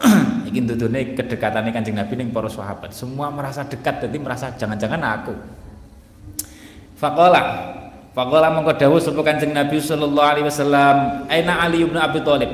Iki 0.48 0.60
kedekatan 0.66 1.14
kedekatane 1.14 1.70
Kanjeng 1.70 1.96
Nabi 1.98 2.14
ning 2.18 2.28
para 2.34 2.48
sahabat. 2.50 2.90
Semua 2.90 3.30
merasa 3.30 3.62
dekat 3.62 4.02
jadi 4.08 4.16
merasa 4.18 4.50
jangan-jangan 4.56 5.02
aku. 5.20 5.34
Faqala 6.98 7.42
Faqala 8.10 8.50
mongko 8.50 8.74
dawuh 8.74 8.98
sapa 8.98 9.22
Kanjeng 9.22 9.54
Nabi 9.54 9.78
sallallahu 9.78 10.28
alaihi 10.34 10.46
wasallam, 10.48 10.96
"Aina 11.30 11.62
Ali 11.62 11.86
bin 11.86 11.94
Abi 11.94 12.18
Thalib?" 12.26 12.50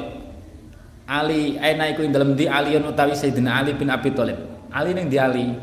Ali 1.07 1.55
aina 1.63 1.87
iku 1.87 2.03
ing 2.03 2.11
dalem 2.11 2.35
di 2.35 2.51
Ali 2.51 2.75
utawi 2.75 3.15
Sayyidina 3.15 3.63
Ali 3.63 3.79
bin 3.79 3.87
Abi 3.87 4.11
Thalib. 4.11 4.37
Ali 4.75 4.91
ning 4.91 5.07
di 5.07 5.17
Ali. 5.23 5.55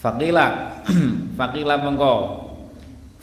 Faqila 0.00 0.80
Faqila 1.38 1.76
mongko 1.84 2.12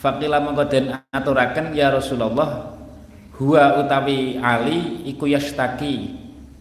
Faqila 0.03 0.43
mongko 0.43 0.67
den 0.67 0.91
aturaken 1.15 1.71
ya 1.71 1.87
Rasulullah 1.87 2.75
huwa 3.39 3.79
utawi 3.79 4.35
Ali 4.35 5.07
iku 5.07 5.31
yastaki 5.31 6.11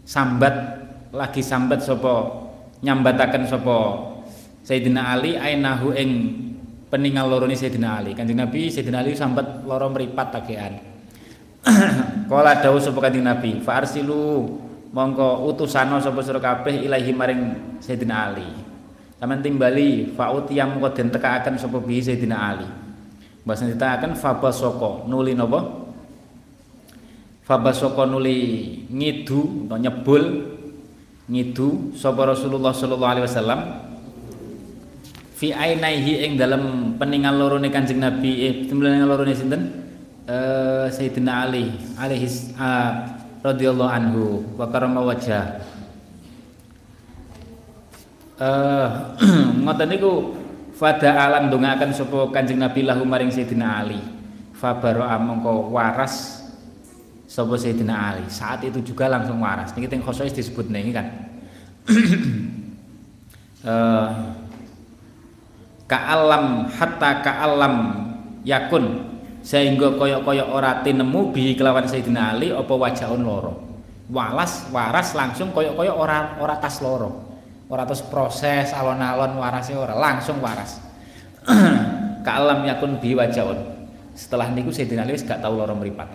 sambat 0.07 0.79
lagi 1.11 1.43
sambat 1.43 1.83
sopo 1.83 2.47
nyambatakan 2.79 3.43
sopo 3.43 3.99
Sayyidina 4.63 5.11
Ali 5.11 5.35
ainahu 5.35 5.91
ing 5.91 6.39
peninggal 6.87 7.27
loro 7.27 7.43
ni 7.43 7.59
Sayyidina 7.59 7.99
Ali. 7.99 8.15
Kanjeng 8.15 8.39
Nabi 8.39 8.71
Sayyidina 8.71 9.03
Ali 9.03 9.11
sambat 9.11 9.67
loro 9.67 9.91
meripat 9.91 10.39
tagihan 10.39 10.79
kala 12.31 12.55
dawuh 12.63 12.79
sapa 12.79 12.99
kanjeng 13.03 13.27
Nabi 13.27 13.59
fa 13.59 13.83
arsilu 13.83 14.55
mongko 14.95 15.51
utusano 15.51 15.99
sapa 15.99 16.23
sira 16.23 16.39
kabeh 16.39 16.79
ilahi 16.87 17.11
maring 17.11 17.41
Sayyidina 17.83 18.15
Ali. 18.31 18.47
Taman 19.19 19.43
timbali 19.43 20.15
fa 20.15 20.31
utiyam 20.31 20.79
mongko 20.79 20.95
den 20.95 21.11
tekaaken 21.11 21.59
sapa 21.59 21.83
bi 21.83 21.99
Sayyidina 21.99 22.39
Ali 22.39 22.83
Bahasa 23.43 23.67
ditekaken 23.67 24.15
fa 24.15 24.39
basoko 24.39 25.03
nuli 25.07 25.35
napa 25.35 25.83
Fabasoko 27.43 28.07
nuli 28.07 28.71
ngidu 28.87 29.67
atau 29.67 29.75
nyebul 29.75 30.23
ngidu 31.27 31.91
sapa 31.91 32.23
Rasulullah 32.23 32.71
sallallahu 32.71 33.13
alaihi 33.19 33.27
wasallam? 33.27 33.59
Fi 35.35 35.51
ainaihi 35.51 36.23
ing 36.23 36.39
dalam 36.39 36.95
peningal 36.95 37.35
lorone 37.35 37.67
Kanjeng 37.67 37.99
Nabi 37.99 38.47
eh 38.47 38.53
peningal 38.63 39.11
lorone 39.11 39.35
sinten? 39.35 39.61
Eh 40.23 40.87
Sayyidina 40.87 41.51
Ali 41.51 41.67
alaihi 41.99 42.31
uh, 42.55 43.11
radhiyallahu 43.43 43.91
anhu 43.91 44.23
wa 44.55 44.63
karama 44.71 45.03
wajah. 45.03 45.59
Eh 48.39 48.87
ngoten 49.67 49.87
niku 49.91 50.31
fada 50.83 51.15
alam 51.15 51.47
ndongaaken 51.47 51.95
sapa 51.95 52.27
Kanjeng 52.35 52.59
Nabi 52.59 52.83
lahu 52.83 53.07
maring 53.07 53.31
Sayyidina 53.31 53.79
Ali. 53.79 54.03
Fabaro 54.51 55.07
mongko 55.07 55.71
waras 55.71 56.43
sapa 57.23 57.55
Sayyidina 57.55 57.95
Ali. 57.95 58.27
Saat 58.27 58.67
itu 58.67 58.83
juga 58.83 59.07
langsung 59.07 59.39
waras. 59.39 59.71
Niki 59.71 59.87
teng 59.87 60.03
khosois 60.03 60.35
disebut 60.35 60.67
nih 60.67 60.91
kan. 60.91 61.07
Uh, 63.63 64.11
ka'alam 65.91 66.67
hatta 66.67 67.23
ka'alam 67.23 67.75
yakun. 68.43 69.15
Sehingga 69.43 69.95
koyok-koyok 69.95 70.47
ora 70.51 70.83
tinemu 70.83 71.31
bi 71.31 71.55
kelawan 71.55 71.87
Sayyidina 71.87 72.35
Ali 72.35 72.51
apa 72.51 72.75
wajahun 72.75 73.23
loro. 73.23 73.55
Walas 74.11 74.67
waras 74.75 75.15
langsung 75.15 75.55
koyok-koyok 75.55 75.95
ora 75.95 76.35
ora 76.43 76.59
tas 76.59 76.83
loro 76.83 77.32
ora 77.73 77.89
terus 77.89 78.05
proses 78.05 78.69
alon-alon 78.69 79.33
warasnya 79.41 79.81
ora 79.81 79.97
langsung 79.97 80.37
waras. 80.37 80.77
Kalam 82.27 82.69
yakun 82.69 83.01
bi 83.01 83.17
wajahun. 83.17 83.57
Setelah 84.13 84.53
niku 84.53 84.69
Sayyidina 84.69 85.09
Ali 85.09 85.17
gak 85.17 85.41
tahu 85.41 85.57
loro 85.57 85.73
meripat 85.73 86.05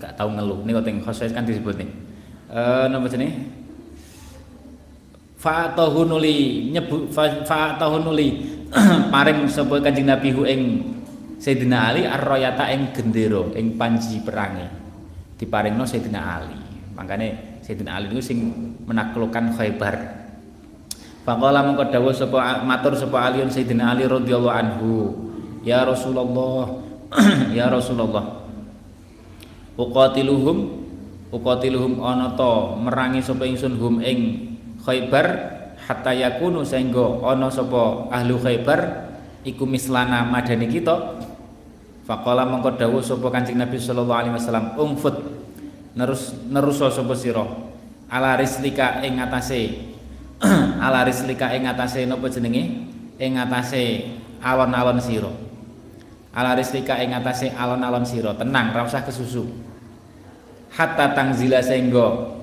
gak 0.00 0.16
tahu 0.18 0.34
ngeluh. 0.34 0.66
Ini 0.66 0.72
kau 0.74 1.12
khusus 1.12 1.30
kan 1.30 1.46
disebut 1.46 1.76
nih. 1.78 1.90
Uh, 2.50 2.90
nama 2.90 3.06
jenis 3.06 3.30
fa'atahunuli 5.40 6.68
nyebu 6.74 7.08
fa'atahunuli 7.14 8.28
paring 9.14 9.48
sapa 9.48 9.80
Kanjeng 9.80 10.10
Nabi 10.10 10.28
hu 10.34 10.42
ing 10.44 10.62
Sayyidina 11.40 11.94
Ali 11.94 12.04
ar-rayata 12.04 12.68
ing 12.68 12.92
gendera 12.92 13.48
ing 13.56 13.80
panji 13.80 14.20
perange 14.20 14.68
diparingno 15.40 15.88
Sayyidina 15.88 16.20
Ali. 16.20 16.58
Makane 16.92 17.49
Sayyidina 17.70 18.02
Ali 18.02 18.10
niku 18.10 18.18
sing 18.18 18.38
menaklukkan 18.82 19.54
Khaybar. 19.54 19.94
Faqala 21.22 21.62
mengko 21.62 21.86
dawuh 21.86 22.10
sapa 22.10 22.66
matur 22.66 22.98
sapa 22.98 23.30
Aliun 23.30 23.46
Sayyidina 23.46 23.94
Ali 23.94 24.10
radhiyallahu 24.10 24.50
anhu 24.50 24.90
ya 25.62 25.86
Rasulullah 25.86 26.82
ya 27.54 27.70
Rasulullah 27.70 28.42
uqatiluhum 29.78 30.82
uqatiluhum 31.30 32.02
ana 32.02 32.34
ta 32.34 32.74
merangi 32.74 33.22
sapa 33.22 33.46
ingsun 33.46 33.78
hum 33.78 34.02
ing 34.02 34.50
Khaybar 34.82 35.30
hatta 35.78 36.10
yakunu 36.10 36.66
sehingga 36.66 37.22
ana 37.22 37.46
sapa 37.46 38.10
ahlu 38.10 38.34
Khaybar 38.42 39.14
iku 39.46 39.62
mislana 39.62 40.26
madani 40.26 40.66
kita. 40.66 41.22
Faqala 42.02 42.42
mongko 42.50 42.74
dawuh 42.74 42.98
sapa 42.98 43.30
Kanjeng 43.30 43.62
Nabi 43.62 43.78
sallallahu 43.78 44.18
alaihi 44.18 44.34
wasallam 44.34 44.74
umfut 44.74 45.39
nerus 45.94 46.34
nerusa 46.50 46.90
sapa 46.90 47.14
sira? 47.18 47.44
Ala 48.10 48.34
rislika 48.38 49.02
ing 49.06 49.22
atase. 49.22 49.90
Ala 50.84 51.06
rislika 51.06 51.52
ing 51.54 51.66
atase 51.70 52.06
napa 52.06 52.26
jenenge? 52.26 52.88
Ing 53.20 53.36
alon-alon 54.40 54.98
sira. 54.98 55.30
Ala 56.34 56.56
rislika 56.58 56.98
ing 56.98 57.14
alon-alon 57.14 58.04
sira. 58.06 58.34
Tenang 58.34 58.74
ra 58.74 58.86
usah 58.86 59.02
kesusu. 59.06 59.46
Hatta 60.74 61.12
tangzila 61.14 61.58
sehingga 61.58 62.38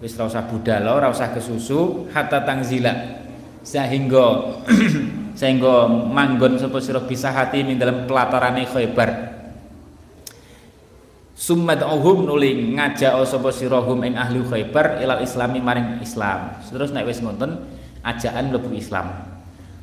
wis 0.00 0.16
ora 0.16 0.26
usah 0.28 0.44
budal 0.48 0.84
ora 0.88 1.08
usah 1.08 1.32
kesusu. 1.32 2.10
Hatta 2.12 2.44
tangzila 2.44 2.92
sehingga 3.64 4.60
sehingga 5.40 5.88
manggon 5.88 6.60
sapa 6.60 6.78
sira 6.78 7.00
bisa 7.02 7.32
hati 7.32 7.64
ning 7.64 7.80
dalam 7.80 8.04
pelatarane 8.04 8.68
Khaybar 8.68 9.10
summat 11.34 11.82
uhum 11.82 12.30
nuli 12.30 12.78
ngajak 12.78 13.18
sapa 13.26 13.50
sira 13.50 13.82
hum 13.82 14.06
ing 14.06 14.14
ahli 14.14 14.40
Khaybar 14.46 15.02
ilal 15.02 15.20
islami 15.20 15.58
maring 15.58 15.98
Islam. 16.00 16.62
Terus 16.70 16.94
nek 16.94 17.04
wis 17.10 17.18
ngoten 17.20 17.58
ajaan 18.06 18.54
mlebu 18.54 18.70
Islam. 18.72 19.10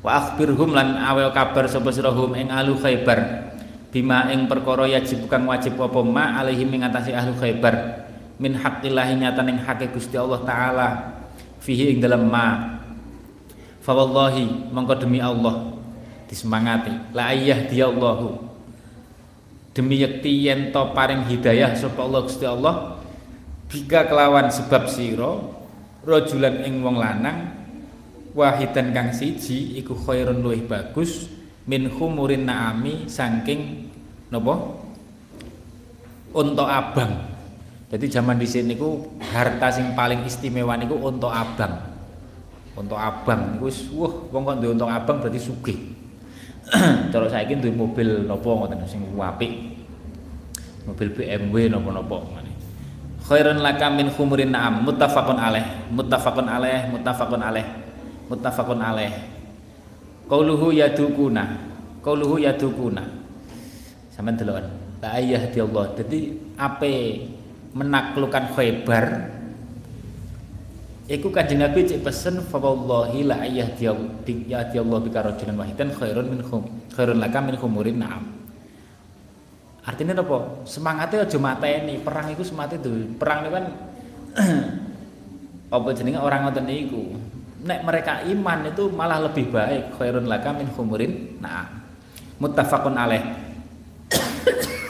Wa 0.02 0.18
akhbirhum 0.18 0.74
lan 0.74 0.98
awel 0.98 1.30
kabar 1.36 1.68
sapa 1.68 1.92
sira 1.92 2.10
hum 2.10 2.34
ing 2.34 2.50
ahli 2.50 2.72
Khaybar. 2.80 3.52
Bima 3.92 4.32
ing 4.32 4.48
perkara 4.48 4.88
yajib 4.88 5.28
kang 5.28 5.44
wajib 5.44 5.76
apa 5.76 6.00
ma 6.00 6.40
alaihim 6.40 6.72
ing 6.72 6.88
atase 6.88 7.12
ahli 7.12 7.36
Khaybar. 7.36 8.08
Min 8.42 8.58
haqqillahi 8.58 9.20
nyatan 9.20 9.52
ing 9.52 9.60
hake 9.62 9.92
Gusti 9.92 10.16
Allah 10.16 10.42
taala. 10.48 10.88
Fihi 11.60 11.94
ing 11.94 12.00
dalam 12.02 12.32
ma. 12.32 12.80
Fa 13.84 13.92
wallahi 13.92 14.72
mongko 14.72 15.04
demi 15.04 15.20
Allah 15.20 15.76
disemangati. 16.32 17.12
La 17.12 17.36
ayyah 17.36 17.68
Allahu 17.92 18.52
demi 19.72 20.04
yakti 20.04 20.48
yen 20.48 20.72
to 20.76 20.82
paring 20.92 21.28
hidayah 21.28 21.76
sapa 21.76 22.04
Allah 22.04 22.22
Gusti 22.28 22.46
Allah 22.48 23.00
bika 23.72 24.08
kelawan 24.12 24.52
sebab 24.52 24.84
sira 24.92 25.32
rajulan 26.04 26.68
ing 26.68 26.84
wong 26.84 27.00
lanang 27.00 27.56
wahidan 28.36 28.92
kang 28.92 29.10
siji 29.16 29.80
iku 29.80 29.96
khairun 29.96 30.44
luwih 30.44 30.64
bagus 30.68 31.32
min 31.68 31.88
khumurin 31.88 32.48
naami 32.48 33.08
saking 33.08 33.88
napa 34.28 34.56
unta 36.32 36.66
abang 36.68 37.32
jadi 37.92 38.08
zaman 38.08 38.40
di 38.40 38.48
sini 38.48 38.80
ku 38.80 39.20
harta 39.20 39.68
sing 39.68 39.92
paling 39.92 40.24
istimewa 40.24 40.80
niku 40.80 40.96
untuk 40.96 41.28
abang. 41.28 41.92
Untuk 42.72 42.96
abang 42.96 43.60
wis 43.60 43.92
wah 43.92 44.16
wong 44.32 44.48
kok 44.48 44.64
untuk 44.64 44.88
abang 44.88 45.20
berarti 45.20 45.44
sugih. 45.44 45.91
Cara 47.12 47.28
saiki 47.28 47.60
duwe 47.60 47.76
mobil 47.76 48.24
napa 48.24 48.48
ngoten 48.48 48.80
sing 48.88 49.04
apik. 49.20 49.52
Mobil 50.88 51.08
BMW 51.14 51.68
napa-napa 51.68 52.18
ngene. 52.32 52.52
Khairun 53.22 53.60
laka 53.60 53.88
min 53.92 54.10
khumurin 54.10 54.50
na'am 54.50 54.82
muttafaqun 54.88 55.38
alaih 55.38 55.92
muttafaqun 55.94 56.48
alaih 56.48 56.90
muttafaqun 56.90 57.42
alaih 57.44 57.68
muttafaqun 58.32 58.80
alaih 58.82 59.14
qauluhu 60.32 60.72
yadukuna 60.72 61.60
qauluhu 62.00 62.40
yadukuna 62.40 63.04
sampean 64.16 64.40
deloken 64.40 64.68
la 65.04 65.20
ayah 65.20 65.44
di 65.52 65.60
Allah 65.60 65.86
dadi 65.98 66.20
ape 66.56 66.96
menaklukkan 67.76 68.56
Khaybar 68.56 69.06
Iku 71.12 71.28
kanjeng 71.28 71.60
Nabi 71.60 71.84
cek 71.84 72.08
pesen 72.08 72.40
fa 72.40 72.56
wallahi 72.56 73.28
la 73.28 73.44
dia 73.76 73.92
Allah 74.80 75.00
bika 75.04 75.20
rajulan 75.20 75.60
wahidan 75.60 75.92
khairun 75.92 76.24
min 76.32 76.40
khum 76.40 76.64
khairun 76.96 77.20
laka 77.20 77.44
min 77.44 77.60
khumurin 77.60 78.00
na'am. 78.00 78.24
Artinya 79.84 80.16
apa? 80.24 80.64
Semangatnya 80.64 81.28
aja 81.28 81.36
mateni, 81.36 82.00
perang 82.00 82.32
itu 82.32 82.48
semangat 82.48 82.80
itu. 82.80 83.12
Perang 83.20 83.44
itu 83.44 83.52
kan 83.52 83.66
apa 85.76 85.88
jenenge 85.92 86.24
orang 86.24 86.48
ngoten 86.48 86.64
niku. 86.64 87.04
Nek 87.68 87.84
mereka 87.84 88.24
iman 88.32 88.72
itu 88.72 88.88
malah 88.88 89.20
lebih 89.28 89.52
baik 89.52 90.00
khairun 90.00 90.32
laka 90.32 90.56
min 90.56 90.72
khumurin 90.72 91.44
na'am. 91.44 91.76
Muttafaqun 92.40 92.96
alaih. 92.96 93.20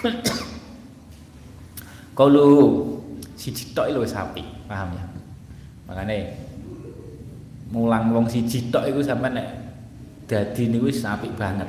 Kalau 2.13 2.51
siji 3.33 3.73
tok 3.73 3.89
lho 3.89 4.05
wis 4.05 4.13
paham 4.13 4.93
ya? 4.93 5.10
Makane 5.91 6.31
mulang 7.75 8.15
wong 8.15 8.31
siji 8.31 8.71
tok 8.71 8.87
iku 8.87 9.03
sampean 9.03 9.35
nek 9.35 9.47
dadi 10.23 10.71
niku 10.71 10.87
wis 10.87 11.03
apik 11.03 11.35
banget. 11.35 11.67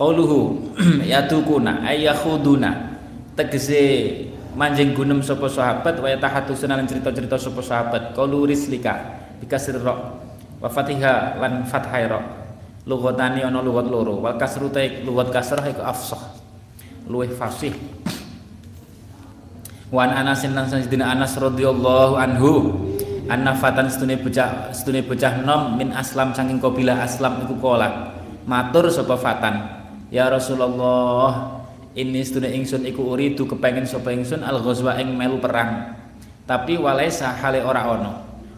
Qauluhu 0.00 0.72
yadukuna 1.12 1.84
ayakhuduna 1.84 2.96
tegese 3.36 4.08
manjing 4.56 4.96
gunem 4.96 5.20
sapa 5.20 5.52
sahabat 5.52 6.00
wa 6.00 6.08
tahadusuna 6.08 6.80
lan 6.80 6.88
cerita-cerita 6.88 7.36
sapa 7.36 7.60
sahabat. 7.60 8.16
Qaulu 8.16 8.48
rislika 8.48 9.20
bikasir 9.44 9.76
ra 9.76 10.16
wa 10.56 10.68
fatiha 10.72 11.36
lan 11.36 11.68
fathai 11.68 12.08
ra 12.08 12.24
lughatani 12.88 13.44
ana 13.44 13.60
lughat 13.60 13.84
loro 13.92 14.16
wal 14.16 14.40
kasru 14.40 14.72
ta 14.72 14.80
lughat 15.04 15.28
kasrah 15.28 15.68
iku 15.68 15.84
afsah 15.84 16.40
luwih 17.04 17.28
fasih. 17.36 17.76
Wan 19.90 20.14
Anas 20.14 20.46
Sayyidina 20.46 21.12
Anas 21.18 21.34
radhiyallahu 21.34 22.14
anhu 22.14 22.50
anna 23.30 23.54
fatan 23.54 23.86
setune 23.86 24.18
bocah 24.18 24.74
setune 24.74 25.06
bocah 25.06 25.46
nom 25.46 25.78
min 25.78 25.94
aslam 25.94 26.34
saking 26.34 26.58
kabilah 26.58 27.06
aslam 27.06 27.46
iku 27.46 27.54
kola. 27.62 28.10
Matur 28.50 28.90
sapa 28.90 29.14
fatan? 29.14 29.54
Ya 30.10 30.26
Rasulullah 30.26 31.62
ini 31.94 32.18
setune 32.26 32.50
ingsun 32.50 32.82
iku 32.90 33.14
uridu 33.14 33.46
kepengin 33.46 33.86
sapa 33.86 34.10
ingsun 34.10 34.42
al 34.42 34.58
ghazwa 34.58 34.98
ing 34.98 35.14
melu 35.14 35.38
perang. 35.38 35.94
Tapi 36.50 36.74
walaisa 36.74 37.30
hale 37.38 37.62
ora 37.62 37.86
ono. 37.86 38.12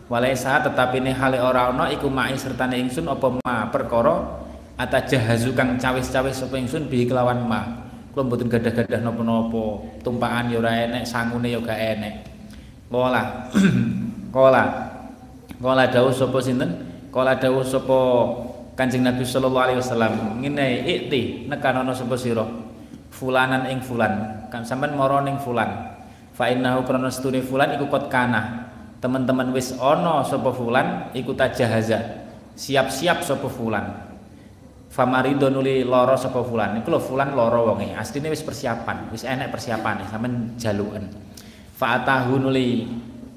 Walaisa 0.09 0.65
tetapi 0.65 1.05
ne 1.05 1.13
hale 1.13 1.37
ora 1.37 1.69
ono 1.69 1.93
iku 1.93 2.09
mai 2.09 2.33
sertane 2.41 2.81
ingsun 2.81 3.05
apa 3.13 3.29
ma 3.45 3.69
perkara 3.69 4.41
atajahazu 4.81 5.53
kang 5.53 5.77
cawis-cawis 5.77 6.41
sapa 6.41 6.57
ingsun 6.57 6.89
bi 6.89 7.05
kelawan 7.05 7.45
ma. 7.45 7.85
Kula 8.17 8.29
mboten 8.29 8.49
gadah-gadah 8.49 9.01
napa-napa 9.05 9.65
tumpakan 10.01 10.53
ya 10.53 10.61
ora 10.61 10.73
enek 10.89 11.05
sangune 11.05 11.53
ya 11.53 11.61
gak 11.61 11.81
enek. 11.81 12.15
Kola 12.93 13.25
kola. 14.33 14.65
Kola 15.61 15.87
dawuh 15.87 16.11
sapa 16.11 16.43
sinten? 16.43 16.75
Kola 17.15 17.39
dawuh 17.39 17.63
sapa 17.63 17.99
Kanjeng 18.73 19.05
Nabi 19.05 19.23
sallallahu 19.23 19.65
alaihi 19.69 19.79
wasallam. 19.79 20.41
Ngene 20.41 20.83
ikti 20.89 21.47
nekanono 21.47 21.93
sapa 21.93 22.17
sira? 22.17 22.43
Fulanan 23.13 23.69
ing 23.69 23.85
fulan. 23.85 24.49
Kan 24.49 24.65
sampean 24.65 24.97
mara 24.97 25.21
fulan. 25.39 25.93
Fa 26.33 26.49
innahu 26.49 26.89
krana 26.89 27.13
stune 27.13 27.45
fulan 27.45 27.77
iku 27.77 27.93
kot 27.93 28.09
kana 28.09 28.73
teman-teman 29.05 29.53
wis 29.53 29.77
ana 29.77 30.25
sapa 30.25 30.51
fulan 30.51 31.13
iku 31.13 31.37
tajahaza. 31.37 32.25
Siap-siap 32.57 33.21
sapa 33.21 33.47
fulan. 33.53 34.09
Famarido 34.89 35.53
nuli 35.53 35.85
loro 35.85 36.17
sapa 36.17 36.41
fulan. 36.41 36.81
Lho 36.81 36.99
fulan 36.99 37.37
loro 37.37 37.71
wonge. 37.71 37.93
Asline 37.93 38.33
wis 38.33 38.41
persiapan 38.41 39.13
wis 39.13 39.29
enek 39.29 39.53
persiapane 39.53 40.09
sampean 40.09 40.57
jaluken. 40.57 41.13
Fa'atahu 41.77 42.41
nuli 42.41 42.89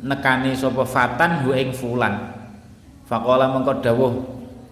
nekani 0.05 0.53
sapa 0.53 0.85
fatan 0.85 1.41
hu 1.41 1.57
ing 1.57 1.73
fulan. 1.73 2.37
Faqala 3.09 3.49
mengko 3.53 3.81
dawuh 3.81 4.13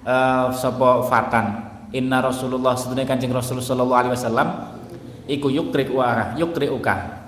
uh, 0.06 0.54
sapa 0.54 1.06
fatan 1.10 1.46
inna 1.94 2.22
Rasulullah 2.22 2.74
sedune 2.78 3.06
Kanjeng 3.06 3.34
Rasul 3.34 3.62
sallallahu 3.62 3.98
alaihi 3.98 4.14
wasallam 4.18 4.50
iku 5.30 5.54
yukrik 5.54 5.94
wa 5.94 6.34
yukri 6.34 6.66
uka 6.70 7.22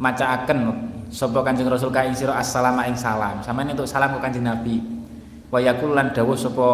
macaaken 0.00 0.72
sapa 1.12 1.44
Kanjeng 1.44 1.68
Rasul 1.68 1.92
ka 1.92 2.04
ing 2.04 2.12
sira 2.12 2.36
assalamu 2.36 2.84
ing 2.84 2.96
salam. 2.96 3.40
Sampeyan 3.40 3.72
untuk 3.72 3.88
salam 3.88 4.12
ke 4.16 4.20
Kanjeng 4.20 4.44
Nabi. 4.44 4.80
Wa 5.48 5.60
yakul 5.60 5.96
lan 5.96 6.12
dawuh 6.12 6.36
sapa 6.36 6.68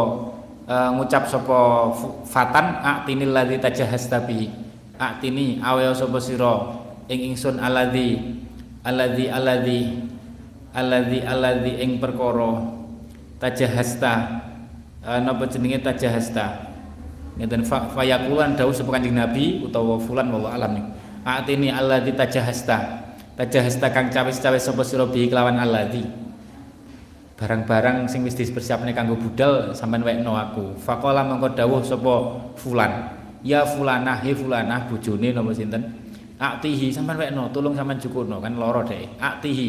uh, 0.66 0.90
ngucap 0.98 1.30
sapa 1.30 1.90
fatan 2.26 2.82
atinil 2.82 3.30
ladzi 3.34 3.58
tajahhasta 3.62 4.22
bihi. 4.26 4.50
Atini 4.98 5.58
awe 5.58 5.90
sapa 5.94 6.22
sira 6.22 6.54
ing 7.10 7.34
ingsun 7.34 7.58
alladzi 7.58 8.38
alladzi 8.86 9.26
alladzi 9.26 9.80
alladzi 10.72 11.20
alladzi 11.24 11.72
ing 11.80 12.00
perkara 12.00 12.64
tajahhasta 13.38 14.12
uh, 15.04 15.20
napa 15.20 15.44
jenenge 15.48 15.84
tajahhasta 15.84 16.72
ngeten 17.36 17.64
fayakulan 17.64 18.52
dawuh 18.52 18.76
sapa 18.76 19.00
Kanjeng 19.00 19.16
Nabi 19.16 19.64
utawa 19.64 19.96
fulan 19.96 20.28
wallahu 20.28 20.52
alam 20.52 20.92
atini 21.22 21.70
alladzi 21.70 22.12
tajahasta. 22.12 23.00
Tajahasta 23.32 23.88
kang 23.88 24.12
cawis-cawis 24.12 24.60
sapa 24.60 24.84
sira 24.84 25.08
bi 25.08 25.24
kelawan 25.24 25.56
alladzi 25.56 26.04
barang-barang 27.40 28.06
sing 28.06 28.22
wis 28.22 28.38
dipersiapne 28.38 28.94
kanggo 28.94 29.18
budal 29.18 29.72
sampean 29.72 30.04
wekno 30.04 30.36
aku. 30.36 30.76
Faqala 30.78 31.24
mengko 31.26 31.56
dawuh 31.56 31.80
sapa 31.82 32.14
fulan. 32.60 33.18
Ya 33.42 33.66
fulanah 33.66 34.22
he 34.22 34.36
fulanah 34.36 34.86
bojone 34.86 35.32
napa 35.32 35.50
sinten? 35.56 35.82
Aktihi 36.36 36.92
sampean 36.92 37.18
wekno 37.18 37.48
tulung 37.50 37.72
sampean 37.72 37.98
cukurno 37.98 38.38
kan 38.38 38.54
loro 38.54 38.84
deh 38.84 39.08
aktihi 39.18 39.68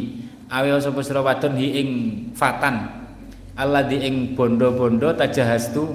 awe 0.54 0.70
sapa 0.78 1.02
sira 1.02 1.26
wadon 1.26 1.58
hi 1.58 1.82
ing 1.82 1.90
fatan. 2.38 3.02
Alladzi 3.58 3.98
ing 4.06 4.38
bondo-bondo 4.38 5.14
tajahastu 5.18 5.86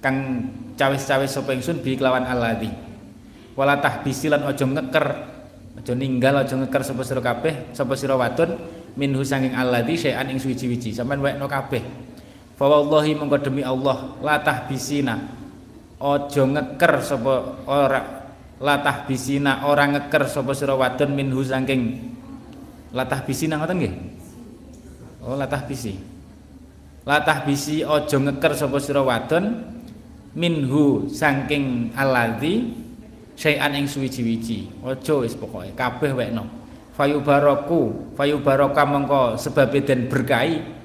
kang 0.00 0.48
cawis-cawis 0.76 1.28
sapa 1.28 1.52
ingsun 1.52 1.84
bi 1.84 1.96
kelawan 1.96 2.24
alladzi. 2.24 2.72
Wala 3.52 3.76
tahbisi 3.80 4.32
lan 4.32 4.48
aja 4.48 4.64
ngeker 4.64 5.06
aja 5.76 5.92
ninggal 5.92 6.40
aja 6.40 6.56
ngeker 6.56 6.82
sapa 6.84 7.02
sira 7.04 7.20
kabeh 7.20 7.72
sapa 7.76 7.92
sira 7.96 8.16
wadon 8.16 8.56
minhu 8.96 9.20
sanging 9.24 9.52
alladzi 9.52 10.08
syai'an 10.08 10.32
ing 10.32 10.40
suwi-wiji 10.40 10.96
sampean 10.96 11.20
wekno 11.20 11.44
kabeh. 11.44 11.84
Fa 12.56 12.64
wallahi 12.66 13.12
mongko 13.14 13.38
demi 13.44 13.62
Allah 13.62 14.16
la 14.24 14.40
tahbisina 14.40 15.16
aja 16.00 16.42
ngeker 16.44 16.94
sapa 17.04 17.34
ora 17.68 18.00
la 18.58 18.74
tahbisina 18.84 19.64
ora 19.68 19.84
ngeker 19.96 20.28
sapa 20.28 20.52
sira 20.52 20.76
wadon 20.76 21.12
minhu 21.16 21.40
saking 22.88 22.96
la 22.96 23.04
tahbisina 23.04 23.54
ngoten 23.60 23.76
nggih? 23.76 23.94
Oh 25.24 25.36
la 25.36 25.44
tahbisi 25.44 25.92
la 27.08 27.24
tahbisi 27.24 27.84
aja 27.84 28.16
ngeker 28.20 28.52
sapa 28.52 28.76
sira 28.80 29.00
wadon 29.00 29.64
minhu 30.36 31.08
saking 31.08 31.92
alladzi 31.96 32.68
syai'an 33.32 33.72
ing 33.76 33.88
suwiji-wiji. 33.88 34.84
Aja 34.84 35.14
wis 35.20 35.32
pokoke 35.32 35.72
kabeh 35.72 36.12
wekno. 36.12 36.44
Fayubaraku 36.96 38.12
fayubaraka 38.18 38.82
mengko 38.84 39.22
sebab 39.38 39.72
den 39.84 40.10
berkahi. 40.10 40.76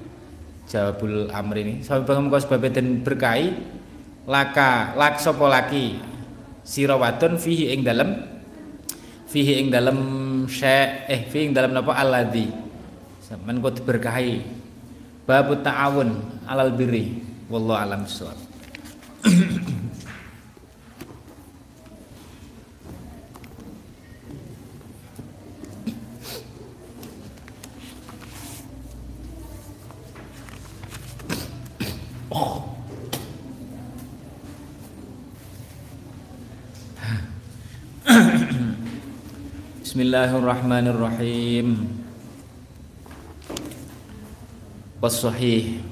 Jawabul 0.64 1.28
amri 1.28 1.62
ini 1.68 1.74
sebab 1.84 2.08
mengko 2.24 2.40
sebab 2.40 2.72
den 2.72 3.04
berkahi 3.04 3.52
laka 4.24 4.96
lak 4.96 5.20
sapa 5.20 5.44
laki 5.52 6.00
sira 6.64 6.96
wadon 6.96 7.36
fihi 7.36 7.76
ing 7.76 7.84
dalem 7.84 8.33
fihi 9.34 9.66
ing 9.66 9.68
dalem 9.74 9.98
syai 10.46 11.10
eh 11.10 11.26
fihi 11.26 11.50
ing 11.50 11.54
dalem 11.58 11.74
napa? 11.74 11.98
Alladzi 11.98 12.54
sampean 13.26 13.58
kok 13.58 13.82
diberkahi. 13.82 14.62
Bab 15.26 15.50
ta'awun 15.66 16.10
alal 16.46 16.70
birri. 16.78 17.34
Wallahu 17.50 17.80
alam 17.80 18.06
bissawab 18.06 18.40
Bismillahirrahmanirrahim. 39.94 41.86
Was 44.98 45.22
sahih. 45.22 45.86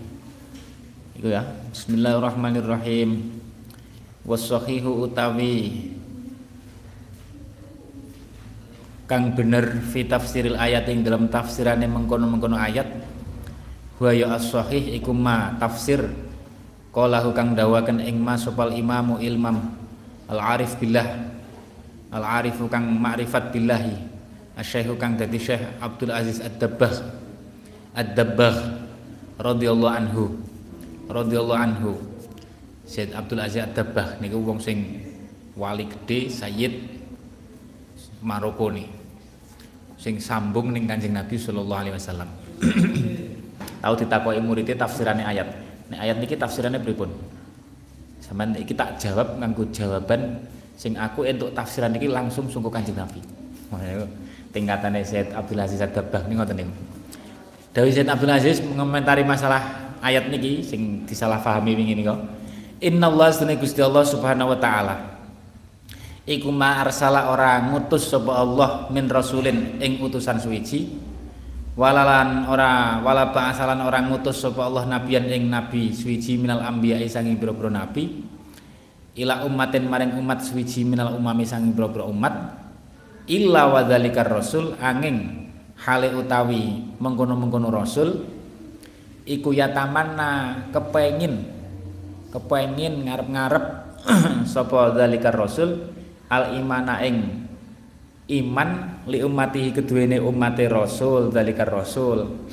Itu 1.14 1.30
ya. 1.30 1.46
Bismillahirrahmanirrahim 1.70 3.30
Wasahihu 4.26 5.06
utawi 5.06 5.94
Kang 9.06 9.38
bener 9.38 9.86
fi 9.94 10.02
tafsiril 10.10 10.58
ayat 10.58 10.90
yang 10.90 11.06
dalam 11.06 11.30
tafsirannya 11.30 11.86
mengkono-mengkono 11.86 12.58
ayat 12.58 12.90
Huwa 14.02 14.18
ya 14.18 14.34
as-sahih 14.34 14.98
tafsir 15.62 16.10
Qalahu 16.90 17.38
kang 17.38 17.54
dawakan 17.54 18.02
ing 18.02 18.18
ma 18.18 18.34
sopal 18.34 18.74
imamu 18.74 19.22
ilmam 19.22 19.78
Al-arif 20.26 20.74
billah 20.82 21.38
Al-arifu 22.12 22.68
kang 22.68 22.92
ma'rifat 22.92 23.56
billahi 23.56 23.96
Asyaihu 24.60 25.00
kang 25.00 25.16
dadi 25.16 25.40
syekh 25.40 25.64
Abdul 25.80 26.12
Aziz 26.12 26.44
Ad-Dabbah 26.44 26.94
Ad-Dabbah 27.92 28.56
radhiyallahu 29.42 29.94
anhu. 29.96 30.24
Radhiyallahu 31.12 31.60
anhu. 31.60 31.92
Said 32.88 33.12
Abdul 33.16 33.44
Aziz 33.44 33.64
Ad-Dabbah 33.64 34.20
niku 34.24 34.40
wong 34.44 34.60
sing 34.60 35.02
wali 35.56 35.88
gede 35.88 36.32
Sayyid 36.32 36.74
Maroko 38.24 38.72
nih 38.72 38.88
sing 40.02 40.18
sambung 40.18 40.74
ning 40.74 40.90
Kanjeng 40.90 41.14
Nabi 41.14 41.38
sallallahu 41.38 41.82
alaihi 41.86 41.96
wasallam. 41.96 42.30
Tahu 43.82 43.94
ditakoki 43.98 44.42
muridé 44.42 44.74
tafsirannya 44.74 45.26
ayat. 45.26 45.48
Nek 45.94 46.00
ayat 46.02 46.18
niki 46.18 46.38
tafsirannya 46.38 46.82
pripun? 46.82 47.10
Sampean 48.22 48.58
iki 48.58 48.74
tak 48.74 48.98
jawab 48.98 49.38
nganggo 49.42 49.66
jawaban 49.74 50.42
sing 50.82 50.98
aku 50.98 51.30
entuk 51.30 51.54
tafsiran 51.54 51.94
iki 51.94 52.10
langsung 52.10 52.50
sungguh 52.50 52.74
Kanjeng 52.74 52.98
Nabi. 52.98 53.22
Tingkatannya 54.50 55.06
Said 55.06 55.30
Abdul 55.30 55.62
Aziz 55.62 55.78
Ad-Dabbah 55.78 56.26
niku 56.26 56.42
ngoten 56.42 56.58
niku. 56.58 56.74
Dawi 57.70 57.94
Said 57.94 58.10
Abdul 58.10 58.34
Aziz 58.34 58.58
mengomentari 58.66 59.22
masalah 59.22 59.94
ayat 60.02 60.34
niki 60.34 60.66
sing 60.66 61.06
disalahpahami 61.06 61.78
wingi 61.78 62.02
nika 62.02 62.18
Allah 62.82 63.30
sunni 63.30 63.62
Gusti 63.62 63.78
Allah 63.86 64.02
Subhanahu 64.02 64.58
wa 64.58 64.58
taala. 64.58 64.96
Iku 66.26 66.50
ma 66.50 66.82
arsala 66.82 67.30
ora 67.30 67.62
ngutus 67.62 68.10
sapa 68.10 68.42
Allah 68.42 68.90
min 68.90 69.06
rasulin 69.06 69.78
ing 69.78 70.02
utusan 70.02 70.42
suwiji. 70.42 70.90
Walalan 71.78 72.50
ora 72.50 73.00
wala 73.06 73.30
ba'asalan 73.30 73.86
ora 73.86 74.02
ngutus 74.02 74.42
sapa 74.42 74.66
Allah 74.66 74.90
nabiyan 74.90 75.30
ing 75.30 75.46
nabi 75.46 75.94
suwiji 75.94 76.42
minal 76.42 76.66
anbiya 76.66 76.98
sanging 77.06 77.38
pira-pira 77.38 77.70
nabi 77.70 78.41
ila 79.18 79.44
ummatin 79.44 79.88
maring 79.92 80.16
umat 80.16 80.40
suwiji 80.46 80.88
minal 80.88 81.16
umami 81.16 81.44
sanging 81.44 81.76
pira-pira 81.76 82.08
umat 82.08 82.34
illa 83.28 83.68
wa 83.68 83.84
rasul 84.28 84.76
angin 84.80 85.48
hale 85.82 86.14
utawi 86.16 86.96
mengkono-mengkono 87.02 87.70
rasul 87.74 88.24
iku 89.28 89.52
yatamanna 89.52 90.64
kepengin 90.72 91.44
kepengin 92.32 93.04
ngarep-ngarep 93.08 93.66
sapa 94.52 94.96
zalikar 94.98 95.36
rasul 95.36 95.92
al 96.32 96.56
imana 96.56 97.04
ing 97.04 97.42
iman 98.32 99.04
li 99.12 99.20
umatihi 99.20 99.76
keduwene 99.76 100.24
umate 100.24 100.72
rasul 100.72 101.36
zalikar 101.36 101.68
rasul. 101.68 102.48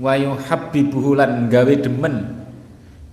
Wa 0.00 0.16
yuhabbibuhu 0.16 1.16
lan 1.16 1.48
gawe 1.52 1.74
demen 1.76 2.39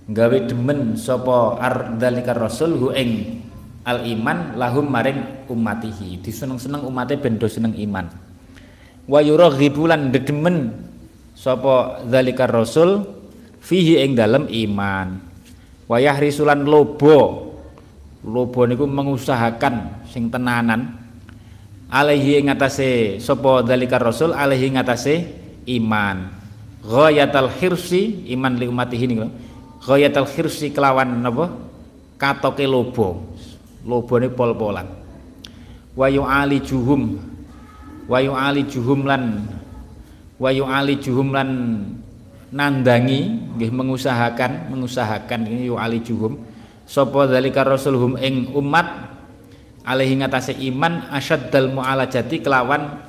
gawe 0.08 0.38
demen 0.48 0.96
sapa 0.96 1.60
ar 1.60 2.00
zalikar 2.00 2.40
rasul 2.40 2.80
hu 2.80 2.88
ing 2.96 3.44
al 3.84 4.08
iman 4.08 4.56
lahum 4.56 4.88
maring 4.88 5.44
umatihi 5.48 6.24
diseneng-seneng 6.24 6.84
umate 6.84 7.20
ben 7.20 7.36
do 7.36 7.44
seneng 7.44 7.76
iman. 7.76 8.08
Wa 9.04 9.20
yuraghibu 9.20 9.84
lan 9.84 10.08
demen 10.08 10.72
sapa 11.36 12.04
zalikar 12.08 12.48
rasul 12.48 13.04
fihi 13.60 14.00
ing 14.00 14.16
dalem 14.16 14.48
iman. 14.48 15.20
Wayah 15.88 16.16
risulan 16.20 16.64
lobo 16.64 17.52
lobo 18.24 18.60
niku 18.64 18.84
mengusahakan 18.84 20.04
sing 20.08 20.28
tenanan 20.28 21.00
alaihi 21.88 22.44
ing 22.44 22.52
atase 22.52 23.20
sapa 23.20 23.64
zalikar 23.64 24.00
rasul 24.00 24.32
alaihi 24.32 24.72
ing 24.72 24.80
atase 24.80 25.28
iman. 25.68 26.32
Ghayatal 26.80 27.52
khirsi 27.52 28.24
iman 28.32 28.56
li 28.56 28.64
umatihi 28.64 29.04
niku 29.04 29.28
ghayatal 29.82 30.26
khirsi 30.26 30.70
kelawan 30.74 31.22
napa 31.22 31.54
katoke 32.18 32.66
lobo. 32.66 33.36
Lobone 33.88 34.28
pol-polan. 34.28 34.84
Wayu 35.96 36.26
ali 36.26 36.60
juhum 36.60 37.16
wayu 38.08 38.32
ali 38.32 38.64
juhum 38.64 39.04
lan 39.04 39.44
wa 40.40 40.48
yu'ali 40.48 40.96
juhum 40.96 41.36
lan 41.36 41.48
nandangi 42.48 43.52
nggih 43.58 43.68
mengusahakan 43.68 44.72
mengusahakan 44.72 45.44
yu 45.44 45.76
alijuhum 45.76 46.40
sapa 46.88 47.28
zalika 47.28 47.60
rasulhum 47.66 48.16
ing 48.16 48.56
umat 48.56 49.18
alaihi 49.84 50.16
ngatasé 50.24 50.56
iman 50.72 51.12
asyaddal 51.12 51.68
mu'alajati 51.68 52.40
kelawan 52.40 53.04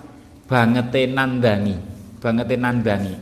bangete 0.50 1.08
nandani 1.08 1.80
bangete 2.20 2.60
nandani 2.60 3.14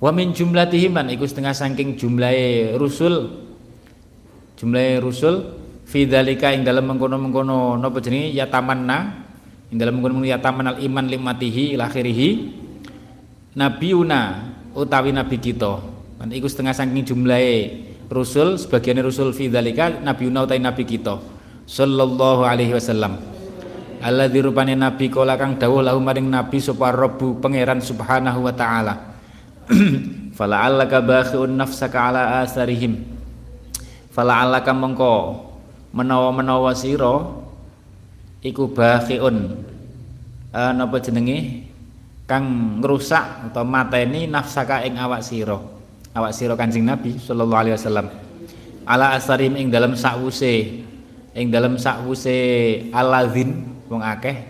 wa 0.00 0.10
min 0.10 0.32
jumlatihim 0.32 0.96
lan 0.96 1.12
iku 1.12 1.28
setengah 1.28 1.52
saking 1.52 1.94
jumlahe 2.00 2.74
rusul. 2.80 3.46
Jumlahe 4.56 5.00
rusul 5.00 5.56
fi 5.84 6.08
dzalika 6.08 6.52
ing 6.56 6.64
dalam 6.64 6.88
mengkono-mengkono 6.88 7.76
napa 7.76 8.00
jenenge? 8.00 8.32
Ya 8.32 8.48
tamanna 8.48 9.28
ing 9.68 9.76
dalam 9.76 10.00
mengkono-mengkono 10.00 10.32
ya 10.32 10.40
tamanal 10.40 10.80
iman 10.80 11.04
limatihi 11.04 11.76
ila 11.76 11.92
akhirih 11.92 12.48
nabiuna 13.56 14.20
utawi 14.72 15.12
nabi 15.12 15.36
kita. 15.36 15.80
Kan 16.20 16.32
iku 16.32 16.48
setengah 16.48 16.72
saking 16.72 17.04
jumlahe 17.04 17.56
rusul 18.08 18.56
sebagian 18.56 19.00
rusul 19.04 19.36
fi 19.36 19.52
dzalika 19.52 20.00
nabiuna 20.00 20.48
utawi 20.48 20.60
nabi 20.64 20.88
kita. 20.88 21.20
Sallallahu 21.68 22.42
alaihi 22.42 22.72
wasallam. 22.72 23.20
Allah 24.00 24.32
dirupane 24.32 24.72
nabi 24.72 25.12
kala 25.12 25.36
kang 25.36 25.60
dawuh 25.60 25.84
lahu 25.84 26.00
maring 26.00 26.24
nabi 26.24 26.56
sapa 26.56 26.88
rabbu 26.88 27.36
pangeran 27.36 27.84
subhanahu 27.84 28.48
wa 28.48 28.52
taala 28.56 29.09
fala'allaka 30.38 31.04
bakhi'un 31.04 31.52
nafsaka 31.52 31.98
ala 32.12 32.40
asarihim 32.40 33.04
fala'allaka 34.14 34.72
mengko 34.72 35.46
menawa-menawa 35.94 36.74
sira 36.74 37.40
iku 38.40 38.70
bakhi'un 38.70 39.58
uh, 40.54 40.72
napa 40.74 40.98
jenenge? 41.02 41.68
Kang 42.30 42.78
ngrusak 42.78 43.50
atau 43.50 43.66
mateni 43.66 44.30
nafsaka 44.30 44.86
ing 44.86 44.94
awak 45.02 45.18
sira. 45.26 45.58
Awak 46.14 46.30
sira 46.30 46.54
Kanjeng 46.54 46.86
Nabi 46.86 47.18
sallallahu 47.18 47.58
alaihi 47.58 47.74
wasallam. 47.74 48.06
Ala 48.86 49.18
asarim 49.18 49.58
ing 49.58 49.66
dalam 49.66 49.98
sakwuse 49.98 50.86
ing 51.34 51.50
dalam 51.50 51.74
sakwuse 51.74 52.38
aladzin 52.94 53.66
wong 53.90 53.98
akeh. 53.98 54.46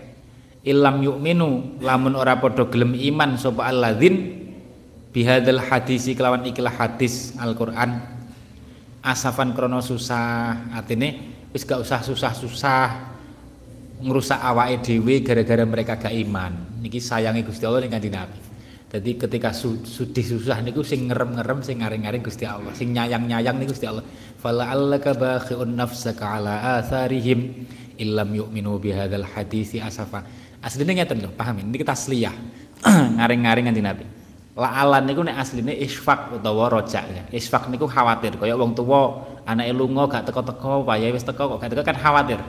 Ilam 0.61 1.01
yu'minu 1.01 1.81
lamun 1.81 2.13
ora 2.13 2.37
padha 2.37 2.69
gelem 2.69 2.93
iman 2.93 3.33
sapa 3.41 3.73
alladzin 3.73 4.40
bihadzal 5.11 5.59
hadisi 5.59 6.15
kelawan 6.15 6.43
ikilah 6.47 6.71
hadis 6.71 7.35
Al-Qur'an 7.35 7.99
asafan 9.03 9.51
krono 9.51 9.83
susah 9.83 10.71
artine 10.71 11.31
wis 11.51 11.67
gak 11.67 11.83
usah 11.83 11.99
susah-susah 11.99 13.11
ngerusak 14.01 14.39
awake 14.41 14.81
dhewe 14.81 15.21
gara-gara 15.21 15.63
mereka 15.63 15.93
gak 15.95 16.13
iman. 16.25 16.81
Niki 16.81 16.97
sayangi 16.97 17.45
Gusti 17.45 17.63
Allah 17.69 17.85
ning 17.85 17.93
Kanjeng 17.93 18.17
Nabi. 18.17 18.39
Jadi 18.91 19.11
ketika 19.15 19.55
su 19.55 19.87
sudih 19.87 20.25
susah 20.25 20.59
niku 20.59 20.83
sing 20.83 21.07
ngerem-ngerem 21.07 21.63
sing 21.63 21.79
ngaring-ngaring 21.79 22.19
Gusti 22.25 22.43
Allah, 22.43 22.75
sing 22.75 22.91
nyayang-nyayang 22.91 23.55
niku 23.55 23.71
Gusti 23.71 23.87
Allah. 23.87 24.03
Fala 24.41 24.67
allaka 24.67 25.15
bakhi'un 25.15 25.77
nafsaka 25.77 26.41
ala 26.41 26.81
atharihim 26.81 27.69
illam 27.95 28.35
yu'minu 28.35 28.81
bihadzal 28.81 29.23
hadisi 29.23 29.79
asafa. 29.79 30.25
Asline 30.59 30.97
ngeten 30.97 31.23
lho, 31.23 31.31
paham 31.31 31.61
ini 31.61 31.77
kita 31.79 31.93
tasliyah. 31.95 32.35
ngaring-ngaring 33.21 33.69
Kanjeng 33.69 33.85
Nabi. 33.85 34.05
La'alan 34.51 35.07
niku 35.07 35.23
nek 35.23 35.39
asline 35.39 35.71
isfaq 35.79 36.35
utawa 36.35 36.67
rojak 36.67 37.05
ya. 37.07 37.23
Isfaq 37.31 37.71
niku 37.71 37.87
khawatir 37.87 38.35
kaya 38.35 38.59
wong 38.59 38.75
tuwa 38.75 39.23
anake 39.47 39.71
lunga 39.71 40.11
gak 40.11 40.27
teko-teko, 40.27 40.83
wayahe 40.83 41.15
wis 41.15 41.23
teko 41.23 41.55
kok 41.55 41.57
gak 41.63 41.71
teko 41.71 41.83
kan 41.87 41.95
khawatir. 41.95 42.39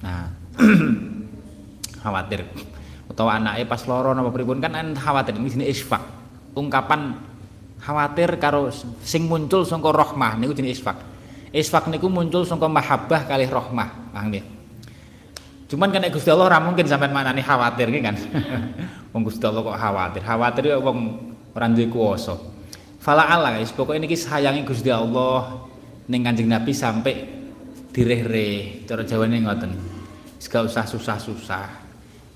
Nah, 0.00 0.32
khawatir 2.02 2.48
utawa 3.08 3.40
anaknya 3.40 3.64
pas 3.66 3.82
loro 3.88 4.12
napa 4.12 4.30
pripun 4.30 4.60
kan 4.60 4.72
an 4.76 4.94
khawatir 4.94 5.34
ini 5.34 5.48
sini 5.50 5.64
isfak 5.66 6.00
ungkapan 6.54 7.16
khawatir 7.80 8.36
karo 8.36 8.68
sing 9.02 9.26
muncul 9.26 9.64
sangka 9.64 9.90
rahmah 9.90 10.36
niku 10.36 10.52
jenis 10.52 10.78
isfak 10.78 11.00
isfak 11.50 11.88
niku 11.88 12.06
muncul 12.12 12.44
sangka 12.44 12.68
mahabbah 12.68 13.24
kali 13.24 13.48
rahmah 13.48 14.12
paham 14.12 14.38
ya 14.38 14.44
cuman 15.68 15.88
kan 15.92 16.02
Gusti 16.08 16.32
Allah 16.32 16.48
ora 16.48 16.58
mungkin 16.64 16.88
sampean 16.88 17.12
manani 17.12 17.44
khawatir 17.44 17.92
kan? 18.00 18.16
Wong 19.12 19.22
Gusti 19.22 19.44
Allah 19.44 19.60
kok 19.60 19.78
khawatir? 19.78 20.22
Khawatir 20.24 20.64
ya 20.72 20.76
wong 20.80 20.98
ora 21.52 21.66
duwe 21.68 21.86
kuwasa 21.92 22.36
fala 22.98 23.24
ala 23.24 23.56
guys 23.56 23.72
pokoknya 23.72 24.04
niki 24.04 24.18
sayangi 24.18 24.66
Gusti 24.68 24.92
Allah 24.92 25.64
ning 26.12 26.20
Kanjeng 26.24 26.50
Nabi 26.50 26.72
sampai 26.76 27.38
direh-reh 27.92 28.84
cara 28.84 29.02
jawane 29.04 29.40
ngoten. 29.44 29.72
Gak 30.38 30.64
usah 30.64 30.84
susah-susah. 30.86 31.66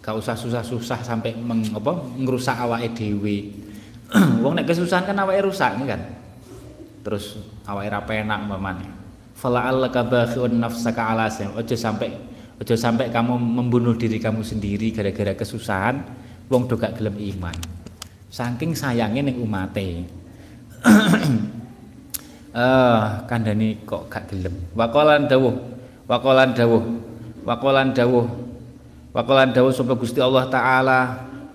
Gak 0.03 0.15
usah 0.19 0.35
susah-susah 0.35 1.01
sampai 1.07 1.39
meng, 1.39 1.63
apa, 1.71 1.93
ngerusak 2.19 2.57
awake 2.59 2.93
dhewe. 2.97 3.55
Wong 4.43 4.59
nek 4.59 4.69
kesusahan 4.69 5.07
kan 5.07 5.17
awake 5.23 5.45
rusak 5.47 5.73
kan? 5.87 6.03
Terus 7.07 7.39
awake 7.65 7.89
ra 7.89 8.01
penak 8.05 8.45
umpamane. 8.45 8.87
Fala 9.39 9.71
allaka 9.71 10.05
bakhiun 10.05 10.59
nafsaka 10.59 11.15
ala 11.15 11.31
aja 11.31 11.77
sampai 11.79 12.11
aja 12.63 12.79
sampai 12.79 13.11
kamu 13.11 13.35
membunuh 13.35 13.99
diri 13.99 14.23
kamu 14.23 14.47
sendiri 14.47 14.95
gara-gara 14.95 15.35
kesusahan 15.35 15.99
wong 16.47 16.71
do 16.71 16.79
gak 16.79 16.95
gelem 16.95 17.19
iman. 17.35 17.59
Saking 18.31 18.79
sayangnya 18.79 19.27
ning 19.27 19.43
umate. 19.43 20.07
Eh 22.53 22.61
uh, 22.61 23.25
kandhani 23.25 23.81
kok 23.89 24.13
gak 24.13 24.29
gelem. 24.29 24.53
Waqalan 24.77 25.25
dawuh 25.25 25.57
waqalan 26.05 26.53
dawuh 26.53 26.85
Wakolan 27.43 27.91
dawuh 27.91 28.27
Wakolan 29.13 29.51
dawuh 29.51 29.73
sapa 29.73 29.97
Gusti 29.97 30.21
Allah 30.21 30.47
taala 30.53 31.01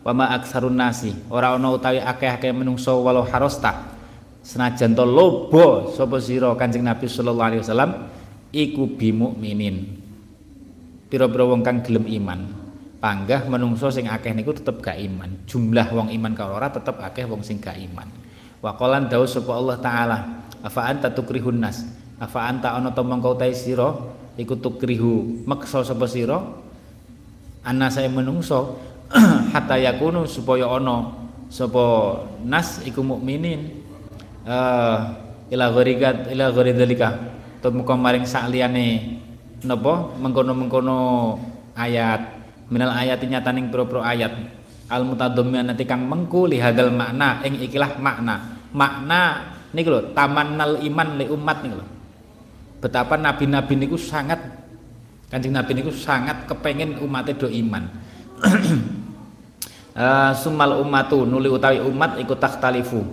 wa 0.02 0.12
ma 0.14 0.26
aksarun 0.34 0.74
nasi. 0.74 1.14
Ora 1.30 1.54
ana 1.54 1.70
utawi 1.70 2.02
akeh-akeh 2.02 2.50
menungso 2.50 2.98
walau 3.06 3.22
harosta. 3.30 3.94
Senajan 4.42 4.98
to 4.98 5.06
lobo 5.06 5.94
sapa 5.94 6.18
sira 6.18 6.50
Kanjeng 6.58 6.82
Nabi 6.82 7.06
sallallahu 7.06 7.48
alaihi 7.50 7.62
wasallam 7.62 8.10
iku 8.50 8.90
bi 8.90 9.14
mukminin 9.14 10.07
pira-pira 11.08 11.44
wong 11.48 11.64
kang 11.64 11.80
gelem 11.84 12.06
iman 12.08 12.68
panggah 12.98 13.46
menungso 13.46 13.94
sing 13.94 14.10
akeh 14.10 14.34
niku 14.34 14.52
tetep 14.58 14.82
gak 14.82 14.98
iman. 14.98 15.46
Jumlah 15.46 15.88
wong 15.94 16.10
iman 16.12 16.34
karo 16.34 16.58
ora 16.58 16.70
tetep 16.74 16.98
akeh 16.98 17.30
wong 17.30 17.46
sing 17.46 17.62
gak 17.62 17.78
iman. 17.78 18.10
Wakolan 18.60 19.06
dawuh 19.08 19.30
sapa 19.30 19.54
Allah 19.54 19.78
taala 19.78 20.18
afa 20.66 20.82
anta 20.90 21.08
tukrihun 21.14 21.62
nas? 21.62 21.86
Afa 22.18 22.50
anta 22.50 22.74
ana 22.74 22.90
to 22.90 23.06
mongko 23.06 23.38
sira? 23.54 23.94
Iku 24.38 24.58
tukrihu 24.58 25.46
maksa 25.46 25.86
sapa 25.86 26.10
sira? 26.10 26.42
Ana 27.62 27.90
saya 27.94 28.10
menungso 28.10 28.78
hatta 29.54 29.78
yakunu 29.78 30.26
supaya 30.26 30.66
ana 30.66 31.14
sapa 31.54 32.18
nas 32.42 32.82
iku 32.82 33.06
mukminin. 33.06 33.86
Uh, 34.48 35.28
ila 35.52 35.72
gharigat 35.76 36.32
ila 36.32 36.56
gharidalika 36.56 37.20
to 37.60 37.68
muka 37.68 37.96
maring 38.00 38.24
sakliyane 38.24 39.20
napa? 39.66 40.14
Mengkono-mengkono 40.20 41.00
ayat. 41.74 42.22
Minal 42.68 42.92
ayat 42.92 43.24
nyataning 43.24 43.72
pro-pro 43.72 44.04
ayat. 44.04 44.34
Al 44.88 45.04
nanti 45.04 45.84
kang 45.84 46.08
mengku 46.08 46.48
lihadal 46.48 46.92
makna 46.92 47.44
ing 47.44 47.60
ikilah 47.64 48.00
makna. 48.00 48.60
Makna 48.72 49.52
niku 49.72 49.92
lho 49.92 50.02
tamannal 50.16 50.80
iman 50.84 51.08
li 51.20 51.26
umat 51.28 51.58
niku 51.64 51.76
lho. 51.80 51.88
Betapa 52.80 53.20
nabi-nabi 53.20 53.74
niku 53.76 53.98
sangat 54.00 54.40
kanjeng 55.28 55.52
nabi 55.52 55.76
niku 55.76 55.92
sangat 55.92 56.48
kepengen 56.48 57.04
umatnya 57.04 57.36
do 57.36 57.48
iman. 57.52 57.84
Uh, 59.98 60.32
sumal 60.42 60.80
umatu 60.80 61.28
nuli 61.28 61.52
utawi 61.52 61.84
umat 61.84 62.16
ikut 62.20 62.40
takhtalifu. 62.40 63.04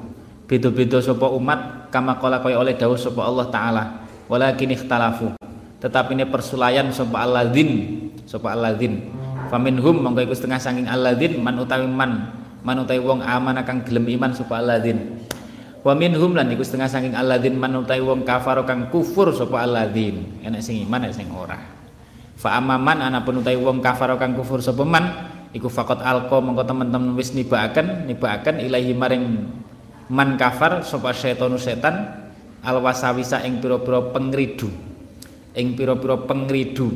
Beda-beda 0.47 1.03
sapa 1.03 1.27
umat 1.33 1.91
kama 1.91 2.21
kala 2.23 2.39
kaya 2.39 2.61
oleh 2.61 2.79
dawuh 2.79 2.99
sapa 2.99 3.23
Allah 3.25 3.47
taala. 3.51 3.85
Walakin 4.31 4.79
ikhtalafu 4.79 5.44
tetapi 5.85 6.17
ini 6.17 6.25
persulayan 6.25 6.89
sapa 6.89 7.29
alladzin 7.29 8.01
sapa 8.25 8.57
alladzin. 8.57 9.05
Faminhum 9.53 10.01
monggo 10.01 10.25
iku 10.25 10.33
setengah 10.33 10.57
saking 10.57 10.89
alladzin 10.89 11.37
man 11.45 11.61
utawi 11.61 11.85
man. 11.85 12.33
Man 12.65 12.81
utawi 12.81 13.05
wong 13.05 13.21
aman 13.21 13.61
akan 13.61 13.85
gelem 13.85 14.09
iman 14.17 14.33
sapa 14.33 14.65
alladzin. 14.65 15.21
Wa 15.85 15.93
minhum 15.93 16.33
lan 16.33 16.49
iku 16.49 16.65
setengah 16.65 16.89
saking 16.89 17.13
alladzin 17.13 17.61
manutai 17.61 18.01
wong 18.01 18.25
kafar 18.25 18.65
kang 18.65 18.89
kufur 18.89 19.29
sapa 19.37 19.61
alladzin. 19.61 20.41
Enek 20.41 20.65
sing 20.65 20.81
iman 20.89 21.05
enek 21.05 21.21
sing 21.21 21.29
ora. 21.29 21.61
Fa 22.41 22.57
amaman 22.57 23.05
ana 23.05 23.21
penutai 23.21 23.61
wong 23.61 23.85
kafar 23.85 24.17
kang 24.17 24.33
kufur 24.33 24.65
sapa 24.65 24.89
man 24.89 25.05
iku 25.53 25.69
faqat 25.69 26.01
alqa 26.01 26.41
mongko 26.41 26.65
teman-teman 26.65 27.13
wis 27.13 27.37
nibaaken 27.37 28.09
nibaaken 28.09 28.57
ilahi 28.65 28.97
maring 28.97 29.25
man 30.09 30.41
kafar 30.41 30.81
sapa 30.81 31.13
setan 31.13 31.95
al 32.65 32.81
wasawisa 32.81 33.45
ing 33.45 33.61
pira-pira 33.61 34.01
pengridu 34.09 34.94
ing 35.55 35.79
pira-pira 35.79 36.19
pengridu. 36.27 36.91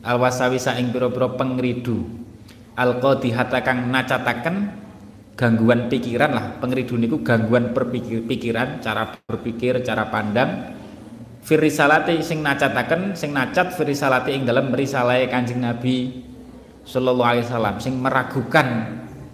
Al 0.00 0.16
wasawisa 0.16 0.80
ing 0.80 0.90
pira-pira 0.90 1.28
pengridu. 1.36 2.00
Alqa 2.74 3.20
dihata 3.20 3.60
kang 3.60 3.92
nacataken 3.92 4.56
gangguan 5.36 5.92
pikiran 5.92 6.32
lah. 6.32 6.46
Pengeridu 6.58 6.96
niku 6.96 7.20
gangguan 7.20 7.76
berpikir 7.76 8.24
pikiran 8.24 8.80
cara 8.80 9.20
berpikir 9.28 9.84
cara 9.84 10.08
pandang. 10.08 10.76
Firisalati 11.40 12.20
sing 12.20 12.44
nacataken 12.44 13.16
sing 13.16 13.32
nacat 13.32 13.72
firisalati 13.76 14.36
ing 14.36 14.44
dalam 14.44 14.72
risalai 14.72 15.24
kanjeng 15.28 15.64
Nabi 15.64 16.28
sallallahu 16.84 17.30
alaihi 17.32 17.48
wasallam 17.48 17.76
sing 17.80 17.96
meragukan 17.96 18.68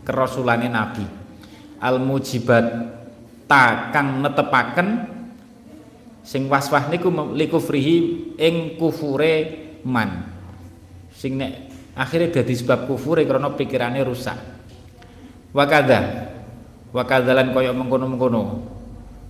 kerasulannya 0.07 0.71
Nabi. 0.71 1.07
Al 1.83 2.03
mujibat 2.03 2.67
ta 3.47 3.91
kang 3.95 4.23
netepaken 4.23 5.16
sing 6.27 6.51
waswas 6.51 6.91
niku 6.91 7.09
likufrihi 7.33 7.97
ing 8.35 8.75
kufure 8.75 9.55
man. 9.87 10.27
Sing 11.15 11.39
nek 11.39 11.71
akhirnya 11.95 12.43
dadi 12.43 12.53
sebab 12.59 12.91
kufure 12.91 13.23
karena 13.23 13.55
pikirannya 13.55 14.03
rusak. 14.03 14.37
Wakada 15.55 16.29
wakadalan 16.91 17.55
koyo 17.55 17.71
mengkono-mengkono. 17.73 18.75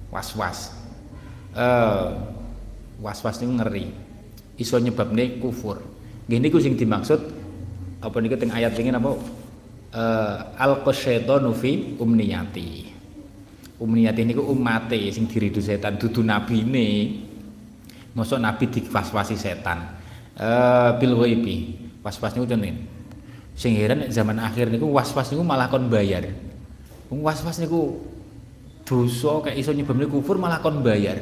Was-was. 0.08 0.72
Uh, 1.52 2.16
was-was 3.04 3.44
niku 3.44 3.52
ngeri. 3.60 3.86
Iso 4.56 4.80
nyebabne 4.80 5.36
kufur. 5.36 5.84
Nggih 6.26 6.40
niku 6.40 6.58
sing 6.58 6.80
dimaksud 6.80 7.20
apa 8.00 8.16
niku 8.24 8.40
teng 8.40 8.56
ayat 8.56 8.72
ini 8.80 8.90
apa 8.94 9.12
uh, 9.12 10.36
al 10.56 10.80
qasyaitu 10.84 11.52
fi 11.56 11.96
umniyati 12.00 12.85
umniyati 13.76 14.24
niku 14.24 14.42
umate 14.44 14.96
sing 15.12 15.28
diridu 15.28 15.60
setan 15.60 16.00
dudu 16.00 16.24
nabine. 16.24 17.20
Mosok 18.16 18.40
nabi 18.40 18.64
difaswasi 18.72 19.36
setan. 19.36 19.92
Uh, 20.36 20.96
bil 21.00 21.16
ghaibi 21.16 21.76
was-was 22.04 22.36
niku 22.36 22.44
tenan 22.44 22.76
sing 23.56 23.72
heran 23.72 24.04
zaman 24.12 24.36
akhir 24.36 24.68
niku 24.68 24.84
was-was 24.92 25.32
niku 25.32 25.40
malah 25.44 25.68
kon 25.68 25.88
bayar. 25.88 26.28
Was-was 27.08 27.56
niku 27.60 28.00
dosa 28.84 29.40
kayak 29.48 29.56
iso 29.60 29.72
nyebabne 29.72 30.08
kufur 30.08 30.36
malah 30.36 30.60
kon 30.60 30.84
bayar. 30.84 31.20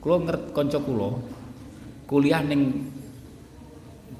Kula 0.00 0.20
ngerti 0.24 0.52
kanca 0.52 0.78
kula 0.80 1.16
kuliah 2.08 2.40
ning 2.44 2.88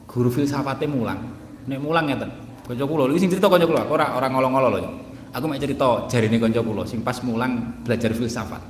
guru 0.08 0.28
filsafate 0.32 0.88
mulang. 0.88 1.20
Nek 1.68 1.80
mulang 1.80 2.08
ngeten 2.08 2.30
kanca 2.68 2.84
kula 2.84 3.08
iki 3.12 3.20
sing 3.24 3.30
cerita 3.32 3.48
kanca 3.48 3.64
kula 3.64 3.88
ora 3.88 4.12
ora 4.12 4.26
ngolong-ngolong 4.28 4.72
lho 4.76 5.07
aku 5.32 5.44
mek 5.44 5.60
cerita 5.60 6.08
jarine 6.08 6.36
kanca 6.40 6.60
kula 6.64 6.84
sing 6.88 7.04
pas 7.04 7.20
mulang 7.24 7.82
belajar 7.84 8.12
filsafat. 8.12 8.62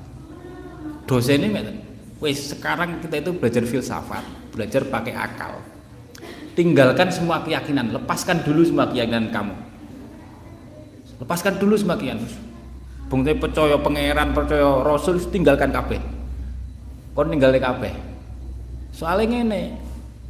Dosene 1.06 1.46
mek 1.48 1.64
wis 2.18 2.52
sekarang 2.54 2.98
kita 2.98 3.22
itu 3.22 3.30
belajar 3.34 3.62
filsafat 3.62 4.24
belajar 4.50 4.82
pakai 4.90 5.14
akal. 5.14 5.62
Tinggalkan 6.58 7.14
semua 7.14 7.38
keyakinan 7.46 7.94
lepaskan 7.94 8.42
dulu 8.42 8.66
semua 8.66 8.90
keyakinan 8.90 9.30
kamu. 9.30 9.54
Lepaskan 11.22 11.62
dulu 11.62 11.78
semua 11.78 11.94
keyakinan. 11.94 12.26
Bung 13.08 13.24
percaya 13.24 13.78
pangeran 13.80 14.36
percaya 14.36 14.84
rasul 14.84 15.16
tinggalkan 15.32 15.72
kabeh. 15.72 16.02
Kon 17.16 17.32
ninggalke 17.32 17.62
kabeh. 17.62 17.94
Soalnya 18.92 19.40
ngene 19.40 19.78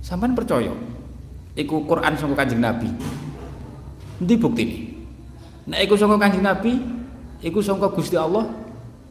sampean 0.04 0.36
percaya? 0.36 0.70
Iku 1.58 1.82
Quran 1.90 2.14
sangka 2.14 2.46
Kanjeng 2.46 2.62
Nabi. 2.62 2.86
Endi 4.22 4.34
buktine 4.38 4.87
Nek 5.68 5.80
iku 5.84 5.94
sangka 6.00 6.16
Kanjeng 6.16 6.44
Nabi, 6.44 6.80
iku 7.44 7.60
sangka 7.60 7.92
Gusti 7.92 8.16
Allah, 8.16 8.48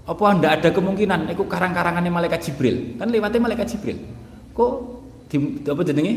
apa 0.09 0.23
ndak 0.33 0.51
ada 0.57 0.69
kemungkinan 0.73 1.29
iku 1.37 1.45
karang-karangannya 1.45 2.09
malaikat 2.09 2.49
Jibril? 2.49 2.97
Kan 2.97 3.13
lewatnya 3.13 3.45
malaikat 3.45 3.69
Jibril. 3.69 4.01
Kok 4.57 4.71
di 5.29 5.37
apa 5.69 5.81
jenenge? 5.85 6.13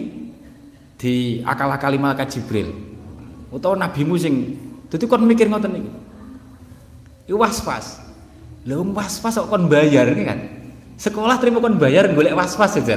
Di 0.97 1.45
akal-akali 1.45 2.01
malaikat 2.01 2.41
Jibril. 2.41 2.73
Utawa 3.53 3.77
nabimu 3.77 4.17
sing 4.17 4.57
dadi 4.89 5.05
kon 5.05 5.29
mikir 5.29 5.51
ngoten 5.51 5.77
niku. 5.77 5.91
Iku 7.29 7.37
was-was. 7.37 8.01
Lha 8.65 8.81
was-was 8.81 9.35
kok 9.45 9.51
kon 9.53 9.69
bayar 9.69 10.09
kan? 10.25 10.41
Sekolah 10.97 11.37
terima 11.37 11.61
kon 11.61 11.77
bayar 11.77 12.09
golek 12.17 12.33
was-was 12.33 12.81
aja. 12.81 12.97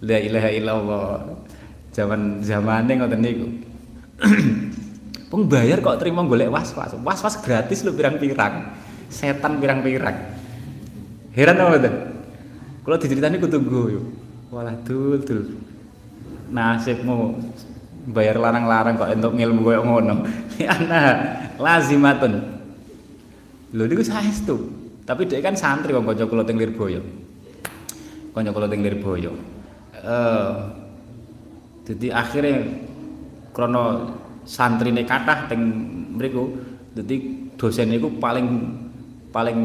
La 0.00 0.16
ilaha 0.16 0.48
illallah. 0.48 1.04
Zaman 1.92 2.40
zamane 2.40 2.92
ngoten 2.96 3.20
niku. 3.20 3.46
Wong 5.34 5.50
bayar 5.50 5.82
kok 5.82 5.98
terima 5.98 6.22
golek 6.22 6.46
was-was. 6.46 6.94
Was-was 7.02 7.42
gratis 7.42 7.82
lu 7.82 7.90
pirang-pirang. 7.90 8.70
Setan 9.10 9.58
pirang-pirang. 9.58 10.14
Heran 11.34 11.58
apa 11.58 11.76
tuh? 11.82 11.94
Kalau 12.86 12.96
diceritani 13.02 13.42
tunggu 13.42 13.98
yuk. 13.98 14.04
Walah 14.54 14.78
dul 14.86 15.18
dul. 15.26 15.58
Nasibmu 16.54 17.34
bayar 18.14 18.38
larang-larang 18.38 18.94
kok 18.94 19.10
untuk 19.10 19.34
ngilmu 19.34 19.60
koyo 19.66 19.82
ngono. 19.82 20.22
Ana 20.70 21.02
lazimatun. 21.66 22.38
Lho 23.74 23.90
niku 23.90 24.06
saestu. 24.06 24.70
Tapi 25.02 25.26
dia 25.26 25.42
kan 25.42 25.58
santri 25.58 25.90
wong 25.90 26.06
kanca 26.06 26.30
kula 26.30 26.46
teng 26.46 26.62
Lirboyo. 26.62 27.02
Kanca 28.30 28.54
kula 28.54 28.70
teng 28.70 28.86
Lirboyo. 28.86 29.34
Eh 29.98 30.06
uh, 30.06 30.70
jadi 31.90 32.14
akhirnya 32.14 32.70
krono 33.50 34.14
santrine 34.44 35.02
kathah 35.08 35.48
teng 35.48 35.60
mriku 36.14 36.52
dadi 36.94 37.48
dosen 37.56 37.90
niku 37.90 38.12
paling 38.20 38.46
paling 39.34 39.58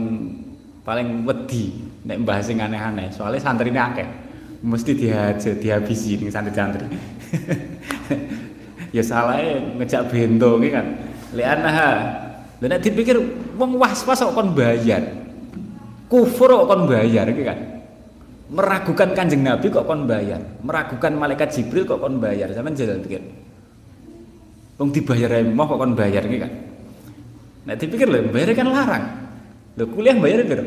paling 0.82 1.28
wedi 1.28 1.76
nek 2.08 2.18
mbah 2.26 2.40
sing 2.42 2.58
aneh-aneh. 2.58 3.12
Soalnya 3.14 3.44
santrine 3.44 3.78
akeh. 3.78 4.08
Mesti 4.60 4.92
dihajar 4.92 5.56
dihabisi 5.56 6.20
ning 6.20 6.32
santri-santri. 6.32 6.88
Ya 8.90 9.06
salahnya 9.06 9.78
ngejak 9.78 10.10
bento 10.10 10.58
iki 10.58 10.74
kan. 10.74 10.86
Liana 11.38 11.70
ha 11.70 11.90
lha 12.58 12.66
nek 12.66 12.82
dipikir 12.82 13.22
wong 13.54 13.78
was-was 13.78 14.18
kok 14.18 14.34
kon 14.34 14.58
bayar 14.58 15.14
kufur 16.10 16.50
kok 16.50 16.68
kon 16.74 16.90
bayar 16.90 17.30
iki 17.30 17.46
kan. 17.46 17.86
Meragukan 18.50 19.14
kanjeng 19.14 19.46
nabi 19.46 19.70
kok 19.70 19.86
kon 19.86 20.10
bayar 20.10 20.42
meragukan 20.66 21.14
malaikat 21.14 21.54
jibril 21.54 21.86
kok 21.86 22.02
kon 22.02 22.18
bayar 22.18 22.50
sampean 22.50 22.74
jalan 22.74 23.06
pikir 23.06 23.22
Wong 24.80 24.96
dibayar 24.96 25.44
emoh 25.44 25.66
kok 25.68 25.76
kon 25.76 25.92
bayar 25.92 26.24
iki 26.24 26.40
kan. 26.40 26.52
Nek 27.68 27.76
dipikir 27.84 28.08
lho, 28.08 28.32
bayar 28.32 28.56
kan 28.56 28.72
larang. 28.72 29.06
Lho 29.76 29.84
kuliah 29.92 30.16
bayar 30.16 30.48
piro? 30.48 30.64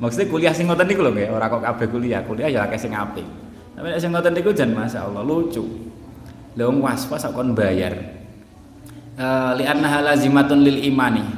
Maksudnya 0.00 0.32
kuliah 0.32 0.52
sing 0.56 0.64
ngoten 0.64 0.88
niku 0.88 1.04
lho 1.04 1.12
nggih, 1.12 1.36
ora 1.36 1.52
kok 1.52 1.60
kabeh 1.60 1.86
kuliah, 1.92 2.24
kuliah 2.24 2.48
ya 2.48 2.64
akeh 2.64 2.80
sing 2.80 2.96
apik. 2.96 3.28
Tapi 3.76 3.86
nek 3.92 4.00
sing 4.00 4.08
ngoten 4.16 4.32
niku 4.32 4.56
jan 4.56 4.72
masyaallah 4.72 5.20
lucu. 5.20 5.60
Lha 6.56 6.64
wong 6.64 6.80
was-was 6.80 7.20
kok 7.28 7.36
kon 7.36 7.52
bayar. 7.52 7.92
Uh, 9.20 9.52
li 9.60 9.68
annaha 9.68 10.00
lazimatun 10.08 10.64
lil 10.64 10.80
imani. 10.88 11.28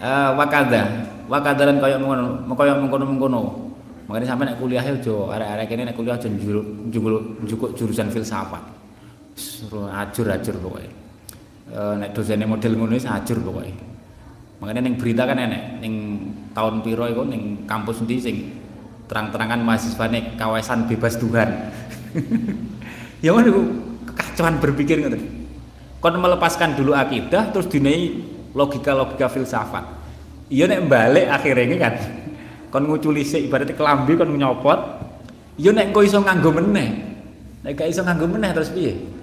Uh, 0.00 0.32
wa 0.32 0.48
kadza, 0.48 0.88
wa 1.28 1.44
kadalan 1.44 1.76
kaya 1.76 2.00
ngono, 2.00 2.48
kaya 2.56 2.72
mengkono-mengkono. 2.80 3.68
Makanya 4.08 4.32
sampai 4.32 4.48
nek 4.48 4.56
kuliah 4.56 4.80
aja 4.80 5.16
arek-arek 5.28 5.66
kene 5.68 5.92
nek 5.92 5.96
kuliah 5.96 6.16
aja 6.16 6.28
njukuk 6.32 7.76
jurusan 7.76 8.08
filsafat 8.08 8.83
suruh 9.34 9.90
ajur-ajur 9.90 10.54
pokoknya. 10.62 10.92
E, 11.70 11.80
nek 11.98 12.10
dosennya 12.14 12.46
model 12.46 12.72
ngono 12.78 12.94
wis 12.94 13.06
ajur 13.06 13.42
pokoknya. 13.42 13.74
Makanya 14.62 14.80
neng 14.86 14.94
berita 14.96 15.26
kan 15.26 15.36
enek 15.36 15.62
neng 15.82 15.94
tahun 16.54 16.80
piro 16.86 17.04
iku 17.10 17.22
neng 17.26 17.66
kampus 17.66 18.00
nanti 18.00 18.16
sing 18.22 18.36
terang-terangan 19.10 19.60
mahasiswa 19.60 20.06
nih 20.08 20.38
kawasan 20.38 20.86
bebas 20.88 21.18
Tuhan. 21.18 21.50
Ya 23.24 23.32
mana 23.32 23.48
kekacauan 24.04 24.60
berpikir 24.60 25.00
ngoten. 25.00 25.48
Kon 25.96 26.20
melepaskan 26.20 26.76
dulu 26.76 26.92
akidah 26.92 27.48
terus 27.48 27.72
dinai 27.72 28.20
logika-logika 28.52 29.32
filsafat. 29.32 29.80
Iya 30.52 30.68
nek 30.68 30.84
balik 30.84 31.32
akhirnya 31.32 31.64
ini 31.64 31.76
kan 31.80 31.94
kon 32.68 32.84
nguculi 32.84 33.24
sik 33.24 33.48
ibaratnya 33.48 33.72
kelambi 33.80 34.20
kon 34.20 34.28
nyopot. 34.28 34.76
Iya 35.56 35.72
nek 35.72 35.96
kok 35.96 36.04
iso 36.04 36.20
nganggo 36.20 36.52
meneh. 36.52 36.88
Nek 37.64 37.72
gak 37.80 37.88
iso 37.88 38.04
nganggo 38.04 38.28
meneh 38.28 38.52
terus 38.52 38.68
piye 38.76 39.13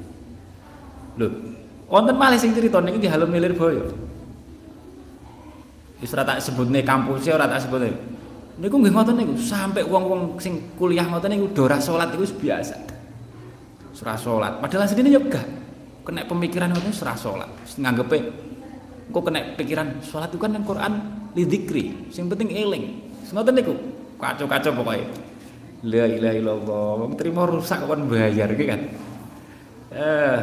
Lho, 1.19 1.27
wonten 1.91 2.15
malih 2.15 2.39
sing 2.39 2.55
crita 2.55 2.79
niki 2.79 3.03
di 3.03 3.09
Halum 3.11 3.31
Milir 3.31 3.51
Boyo. 3.57 3.91
Wis 5.99 6.13
ora 6.15 6.23
tak 6.25 6.39
sebutne 6.39 6.81
kampusnya 6.81 7.35
ora 7.35 7.45
tak 7.45 7.67
sebutne. 7.67 7.93
Niku 8.61 8.77
nggih 8.77 8.93
ngoten 8.93 9.15
niku, 9.17 9.33
sampai 9.37 9.85
wong-wong 9.85 10.37
sing 10.37 10.75
kuliah 10.77 11.05
ngoten 11.05 11.33
niku 11.33 11.51
do 11.53 11.67
ora 11.67 11.77
salat 11.77 12.13
iku 12.13 12.25
biasa. 12.25 12.75
Ora 14.01 14.17
salat, 14.17 14.53
padahal 14.57 14.89
asline 14.89 15.13
yo 15.13 15.21
gak. 15.29 15.45
Kena 16.01 16.25
pemikiran 16.25 16.73
ngoten 16.73 16.93
ora 17.05 17.13
salat. 17.13 17.49
Nganggepe 17.77 18.17
kok 19.11 19.23
kena 19.27 19.53
pikiran 19.59 19.99
salat 20.01 20.31
itu 20.31 20.39
kan 20.39 20.55
yang 20.55 20.63
Quran 20.63 20.93
lidzikri, 21.35 22.09
sing 22.09 22.31
penting 22.31 22.49
eling. 22.49 22.97
Ngoten 23.31 23.53
niku, 23.55 23.73
kacau-kacau 24.17 24.71
pokoknya. 24.73 25.05
La 25.81 26.05
ilaha 26.05 26.35
illallah, 26.37 26.89
wong 27.01 27.13
terima 27.17 27.45
rusak 27.49 27.81
kon 27.85 28.05
bayar 28.05 28.49
iki 28.53 28.65
kan. 28.69 28.81
Eh, 29.91 30.37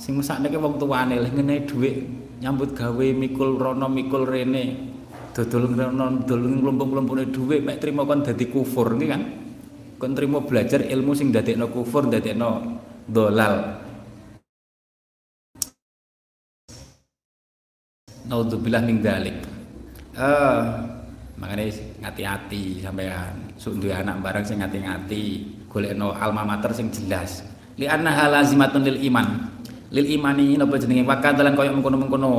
sing 0.00 0.16
mesakne 0.16 0.48
wong 0.56 0.80
tuane 0.80 1.20
leh 1.20 1.28
ngene 1.28 1.68
dhuwit 1.68 1.96
nyambut 2.40 2.72
gawe 2.72 3.06
mikul 3.12 3.60
rono 3.60 3.84
mikul 3.92 4.24
rene 4.24 4.88
dodol 5.36 5.76
rono 5.76 6.24
dodol 6.24 6.56
nglumpuk-nglumpukne 6.56 7.28
dhuwit 7.28 7.60
mek 7.60 7.84
trimo 7.84 8.08
kon 8.08 8.24
dadi 8.24 8.48
kufur 8.48 8.96
iki 8.96 9.06
kan 9.12 9.22
kon 10.00 10.16
trimo 10.16 10.40
belajar 10.40 10.80
ilmu 10.88 11.12
sing 11.12 11.28
dadekno 11.28 11.68
kufur 11.68 12.08
dadekno 12.08 12.80
dolal 13.04 13.84
Naudzubillah 18.30 18.86
min 18.86 19.02
dalik. 19.02 19.42
Eh, 20.14 20.22
uh, 20.22 20.62
makanya 21.34 21.66
ngati-hati 21.98 22.78
sampean. 22.78 23.34
Sok 23.58 23.82
duwe 23.82 23.90
anak 23.90 24.22
bareng 24.22 24.46
sing 24.46 24.62
ngati-ngati, 24.62 25.24
golekno 25.66 26.14
alma 26.14 26.46
mater 26.46 26.70
sing 26.70 26.94
jelas. 26.94 27.42
Li 27.74 27.90
anna 27.90 28.14
halazimatun 28.14 28.86
lil 28.86 29.02
iman 29.10 29.50
lil 29.90 30.06
imani 30.06 30.56
napa 30.56 30.78
jenenge? 30.78 31.06
Wakadalan 31.06 31.54
kaya 31.54 31.70
mengkono-mengkono. 31.74 32.32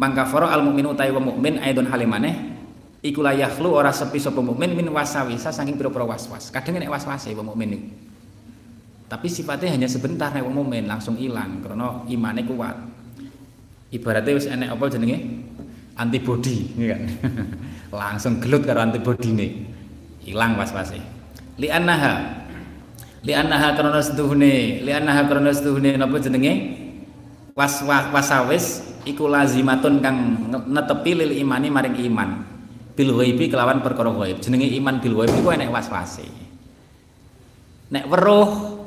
Mangkafara 0.00 0.48
al 0.54 0.64
mukmin 0.64 0.88
utawi 0.88 1.12
wong 1.12 1.36
mukmin 1.36 1.60
aidon 1.60 1.84
halimane 1.84 2.56
iku 3.04 3.20
la 3.20 3.36
yakhlu 3.36 3.68
ora 3.68 3.92
sepi 3.92 4.16
sapa 4.16 4.40
mukmin 4.40 4.72
min 4.72 4.88
wasawisa 4.88 5.52
saking 5.52 5.76
pira-pira 5.76 6.08
waswas. 6.08 6.48
Kadang 6.48 6.80
nek 6.80 6.88
waswase 6.88 7.36
wong 7.36 7.52
mukmin 7.52 7.68
niku 7.76 7.88
tapi 9.10 9.26
sifatnya 9.26 9.74
hanya 9.74 9.90
sebentar 9.90 10.30
nek 10.30 10.46
wong 10.46 10.62
mukmin 10.62 10.86
langsung 10.86 11.18
hilang 11.18 11.58
karena 11.66 12.06
imane 12.06 12.46
kuat. 12.46 12.78
Ibaratnya 13.90 14.38
wis 14.38 14.46
enek 14.46 14.70
apa 14.70 14.86
jenenge? 14.86 15.18
Antibody 15.98 16.70
kan? 16.78 17.02
Langsung 18.00 18.38
gelut 18.38 18.62
karo 18.62 18.86
antibody 18.86 19.34
ini 19.34 19.48
hilang 20.22 20.54
was-wase 20.54 21.02
li 21.58 21.68
annaha 23.20 23.26
li 23.26 23.32
annaha 23.36 23.68
karena 23.76 24.00
setuhune 24.00 24.54
li 24.80 24.92
annaha 24.92 25.22
karena 25.28 25.50
setuhune 25.52 25.90
napa 26.00 26.16
jenenge 26.20 26.52
was 27.52 27.84
wasawis 27.84 28.80
iku 29.04 29.28
lazimatun 29.28 30.00
kang 30.00 30.16
netepi 30.68 31.12
lil 31.12 31.32
imani 31.36 31.68
maring 31.68 31.96
iman 32.08 32.44
bil 32.96 33.12
ghaibi 33.16 33.52
kelawan 33.52 33.84
perkara 33.84 34.08
ghaib 34.08 34.40
jenenge 34.40 34.72
iman 34.80 35.04
bil 35.04 35.20
ghaib 35.20 35.32
iku 35.36 35.48
enek 35.52 35.68
was-wase 35.68 36.24
nek 37.92 38.04
weruh 38.08 38.80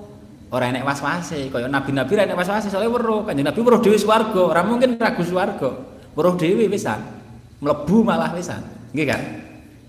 Ora 0.54 0.70
enek 0.70 0.86
was-wase, 0.86 1.50
kaya 1.50 1.66
nabi-nabi 1.66 2.14
ora 2.14 2.30
enek 2.30 2.38
was-wase 2.38 2.70
soalnya 2.70 2.94
weruh. 2.94 3.26
Kanjeng 3.26 3.42
Nabi 3.42 3.58
weruh 3.66 3.82
dhewe 3.82 3.98
swarga, 3.98 4.54
ora 4.54 4.62
mungkin 4.62 5.02
ragu 5.02 5.26
swarga. 5.26 5.82
Weruh 6.14 6.38
dhewe 6.38 6.70
pisan. 6.70 7.02
Mlebu 7.58 8.06
malah 8.06 8.30
pisan. 8.38 8.62
Nggih 8.94 9.06
kan? 9.10 9.22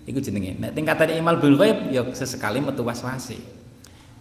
Iku 0.09 0.25
jenenge. 0.25 0.57
Nek 0.57 0.73
tingkatan 0.73 1.21
imal 1.21 1.37
bil 1.37 1.61
ghaib 1.61 1.93
ya 1.93 2.01
sesekali 2.17 2.65
metu 2.65 2.81
was-wase. 2.81 3.37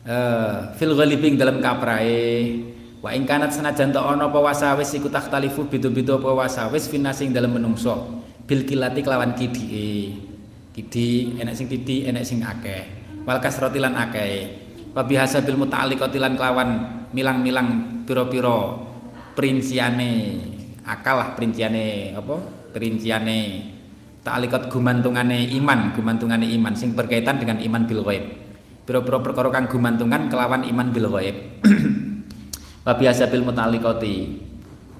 Eh 0.03 0.55
fil 0.75 0.91
ghalibing 0.99 1.39
dalam 1.39 1.63
kaprae 1.63 2.59
wa 2.99 3.15
ing 3.15 3.23
kanat 3.23 3.55
senajan 3.55 3.95
ta 3.95 4.03
ana 4.03 4.27
apa 4.27 4.35
wasawis 4.35 4.91
iku 4.99 5.07
takhtalifu 5.07 5.71
bidu-bidu 5.71 6.19
apa 6.19 6.43
wasawis 6.43 6.91
finasing 6.91 7.31
dalam 7.31 7.55
menungso. 7.55 8.19
Bil 8.43 8.67
kilati 8.67 8.99
kelawan 8.99 9.31
kidike 9.31 10.11
kidi 10.75 11.39
enek 11.39 11.55
sing 11.55 11.71
kidi 11.71 12.03
enek 12.03 12.27
sing 12.27 12.43
akeh. 12.43 12.83
Wal 13.23 13.39
kasrati 13.39 13.79
lan 13.79 13.95
akeh. 13.95 14.59
Wa 14.91 15.07
bihasabil 15.07 15.55
muta'alliqati 15.55 16.19
lan 16.19 16.35
kelawan 16.35 16.69
milang-milang 17.15 18.03
pira-pira 18.03 18.75
perinciane 19.39 20.43
akal 20.83 21.15
lah 21.15 21.29
perinciane 21.31 22.11
apa? 22.11 22.35
Perinciane 22.75 23.39
ta'alliqat 24.19 24.67
gumantungane 24.67 25.47
iman 25.63 25.95
gumantungane 25.95 26.43
iman 26.59 26.75
sing 26.75 26.91
berkaitan 26.91 27.39
dengan 27.39 27.63
iman 27.63 27.87
bil 27.87 28.03
ghaib 28.03 28.42
pira-pira 28.83 29.19
perkara 29.23 29.49
kang 29.51 29.67
gumantungan 29.71 30.27
kelawan 30.27 30.67
iman 30.67 30.87
bil 30.91 31.07
ghaib 31.11 31.37
wa 32.85 32.93
bihasabil 32.95 33.43
muta'alliqati 33.43 34.15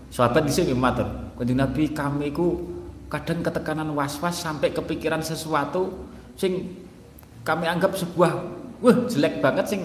sahabat 0.08 0.48
dhisik 0.48 0.72
matur 0.76 1.08
kanjeng 1.36 1.60
Nabi 1.60 1.92
kami 1.92 2.32
ku 2.32 2.70
kadang 3.12 3.44
ketekanan 3.44 3.92
was-was 3.92 4.40
sampai 4.40 4.72
kepikiran 4.72 5.22
sesuatu 5.22 6.08
sing 6.40 6.80
kami 7.44 7.68
anggap 7.68 7.94
sebuah 7.94 8.32
wah 8.80 8.98
jelek 9.12 9.44
banget 9.44 9.66
sing 9.68 9.82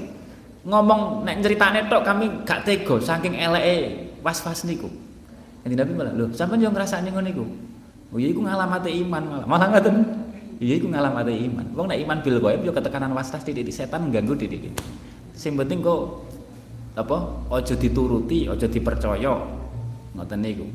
ngomong 0.68 1.24
nek 1.26 1.42
ceritane 1.42 1.86
tok 1.90 2.02
kami 2.06 2.44
gak 2.46 2.62
tega 2.68 2.96
saking 3.00 3.34
eleke 3.34 4.08
was-was 4.22 4.66
niku. 4.66 4.90
Nanti 5.62 5.74
Nabi 5.74 5.92
malah, 5.94 6.12
"Loh, 6.14 6.28
sampean 6.34 6.62
yo 6.62 6.70
ngrasakne 6.70 7.10
ngono 7.10 7.26
niku." 7.26 7.44
Oh 8.08 8.16
iya 8.16 8.32
iku 8.32 8.40
ngalamate 8.40 8.88
iman 9.04 9.22
malah. 9.22 9.46
Malah 9.46 9.66
ngoten. 9.74 9.96
Iya 10.58 10.74
iku 10.82 10.90
ngalamate 10.90 11.30
iman. 11.30 11.66
Wong 11.74 11.86
nek 11.90 11.98
iman 12.02 12.18
bil 12.22 12.36
ghaib 12.42 12.60
yo 12.66 12.74
ketekanan 12.74 13.14
was-was 13.14 13.46
titik 13.46 13.70
setan 13.70 14.10
ganggu 14.10 14.34
titik. 14.34 14.74
Sing 15.34 15.54
penting 15.54 15.82
kok 15.82 16.26
apa? 16.98 17.46
Aja 17.54 17.78
dituruti, 17.78 18.50
aja 18.50 18.66
dipercaya. 18.66 19.34
Ngoten 20.18 20.38
niku. 20.42 20.66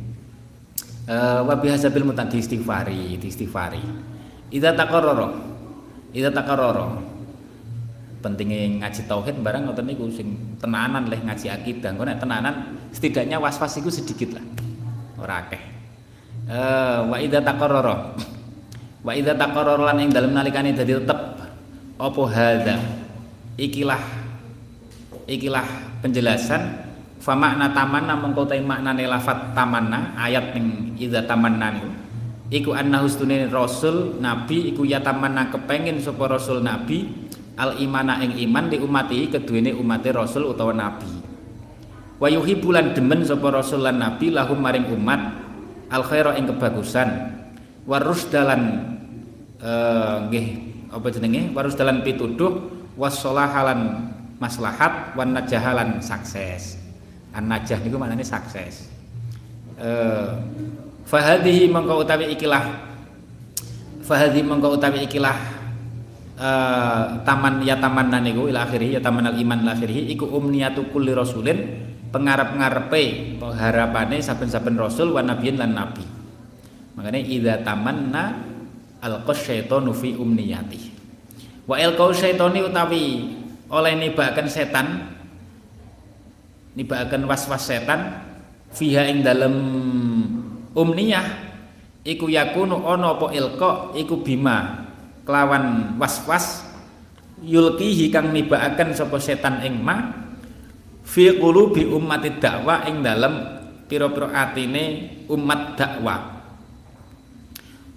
Eh 1.03 1.39
wa 1.43 1.55
bihasabil 1.59 2.03
mutadi 2.07 2.39
istighfari, 2.39 3.19
istighfari. 3.19 3.83
Idza 4.55 4.71
taqarrara. 4.71 5.35
Idza 6.15 6.31
taqarrara 6.31 7.13
pentingnya 8.23 8.87
ngaji 8.87 9.01
tauhid 9.03 9.35
barang 9.43 9.67
ngoten 9.67 9.83
niku 9.83 10.07
sing 10.07 10.55
tenanan 10.63 11.11
leh 11.11 11.19
ngaji 11.19 11.51
akidah 11.51 11.91
engko 11.91 12.07
nek 12.07 12.23
tenanan 12.23 12.79
setidaknya 12.95 13.35
was-was 13.43 13.75
sedikit 13.91 14.39
lah 14.39 14.45
ora 15.19 15.43
akeh 15.43 15.59
eh 16.47 16.97
wa 17.03 17.19
idza 17.19 17.43
wa 19.03 19.11
idza 19.11 19.35
taqarrara 19.35 19.91
lan 19.91 19.99
ing 19.99 20.09
dalem 20.09 20.31
nalikane 20.31 20.71
dadi 20.73 20.95
tetep 20.95 21.19
apa 21.99 22.21
hadza? 22.31 22.75
Ikilah 23.59 24.01
ikilah 25.29 25.67
penjelasan. 26.01 26.91
Fa 27.23 27.39
makna 27.39 27.71
tamanna 27.71 28.19
mengko 28.19 28.43
ta 28.43 28.59
maknane 28.59 29.07
lafat 29.07 29.55
tamanna 29.55 30.11
ayat 30.19 30.57
ning 30.57 30.97
idza 30.99 31.23
tamanna 31.23 31.71
niku. 31.71 31.89
Iku 32.53 32.69
annahu 32.75 33.07
rasul 33.49 34.19
nabi 34.19 34.75
iku 34.75 34.83
ya 34.83 34.99
tamanna 34.99 35.47
kepengin 35.47 36.03
sapa 36.03 36.27
rasul 36.27 36.59
nabi 36.59 37.07
al 37.55 37.79
imana 37.79 38.19
ing 38.21 38.35
iman 38.49 38.67
di 38.67 38.77
umati 38.77 39.31
keduene 39.31 39.71
umate 39.71 40.11
rasul 40.11 40.51
utawa 40.51 40.75
nabi. 40.75 41.07
Wa 42.19 42.27
yuhibbulan 42.27 42.93
demen 42.93 43.23
sapa 43.23 43.49
rasul 43.49 43.87
lan 43.87 44.03
nabi 44.03 44.29
lahum 44.29 44.59
maring 44.59 44.85
umat 44.91 45.21
al 45.89 46.03
khaira 46.03 46.35
ing 46.35 46.51
kebagusan. 46.51 47.09
Warus 47.87 48.27
dalan 48.31 48.61
eh, 48.63 48.92
nggih 49.63 50.47
apa 50.91 51.07
jenenge? 51.09 51.55
Warus 51.55 51.79
dalan 51.79 52.03
pituduh 52.03 52.67
wassalahalan 52.99 54.11
maslahat 54.37 55.15
wan 55.15 55.31
najahalan 55.31 56.03
sukses. 56.03 56.75
An 57.31 57.47
najah 57.47 57.79
niku 57.79 57.95
maknane 57.95 58.27
sukses. 58.27 58.91
Eh 59.79 60.29
fahadhihi 61.07 61.69
mangko 61.69 62.01
utawi 62.01 62.31
ikilah 62.33 62.63
fahadhi 64.03 64.41
mangko 64.43 64.75
utawi 64.75 65.03
ikilah 65.05 65.35
uh, 66.39 67.21
taman 67.27 67.61
ya 67.63 67.77
taman 67.77 68.09
niku 68.23 68.47
ila 68.47 68.65
akhirih 68.65 68.97
ya 68.97 69.01
taman 69.03 69.27
al 69.27 69.35
iman 69.35 69.67
akhirih 69.67 70.09
iku 70.15 70.25
umniyatu 70.31 70.89
kulli 70.89 71.11
rasulin 71.11 71.91
pengarep-ngarepe 72.13 73.37
harapane 73.41 74.21
saben-saben 74.21 74.77
rasul 74.77 75.17
wa 75.17 75.25
nabiyin 75.25 75.57
lan 75.57 75.73
nabi. 75.73 76.05
Makanya 76.93 77.19
idza 77.25 77.55
tamanna 77.65 78.52
al 79.03 79.19
syaitanu 79.27 79.91
fi 79.91 80.15
umniyati. 80.15 80.79
Wa 81.67 81.75
al 81.75 81.93
syaitani 82.15 82.63
utawi 82.63 83.03
oleh 83.67 83.93
nibakan 83.99 84.47
setan 84.47 84.87
nibakan 86.73 87.27
was-was 87.27 87.67
setan 87.67 88.23
fiha 88.71 89.11
ing 89.11 89.21
dalem 89.21 89.55
umniyah 90.73 91.25
iku 92.01 92.31
yakunu 92.31 92.81
ono 92.81 93.19
apa 93.19 93.27
ilqa 93.35 93.71
iku 93.97 94.23
bima 94.23 94.87
kelawan 95.27 95.95
was-was 96.01 96.65
yulkihi 97.43 98.09
kang 98.09 98.31
nibaaken 98.33 98.95
sapa 98.95 99.19
setan 99.19 99.61
ing 99.61 99.83
ma 99.83 100.25
fi 101.03 101.35
qulubi 101.37 101.85
ummati 101.85 102.39
dakwah 102.39 102.87
ing 102.89 103.03
dalem 103.03 103.63
pira-pira 103.85 104.31
atine 104.33 105.13
umat 105.29 105.75
dakwah 105.77 106.32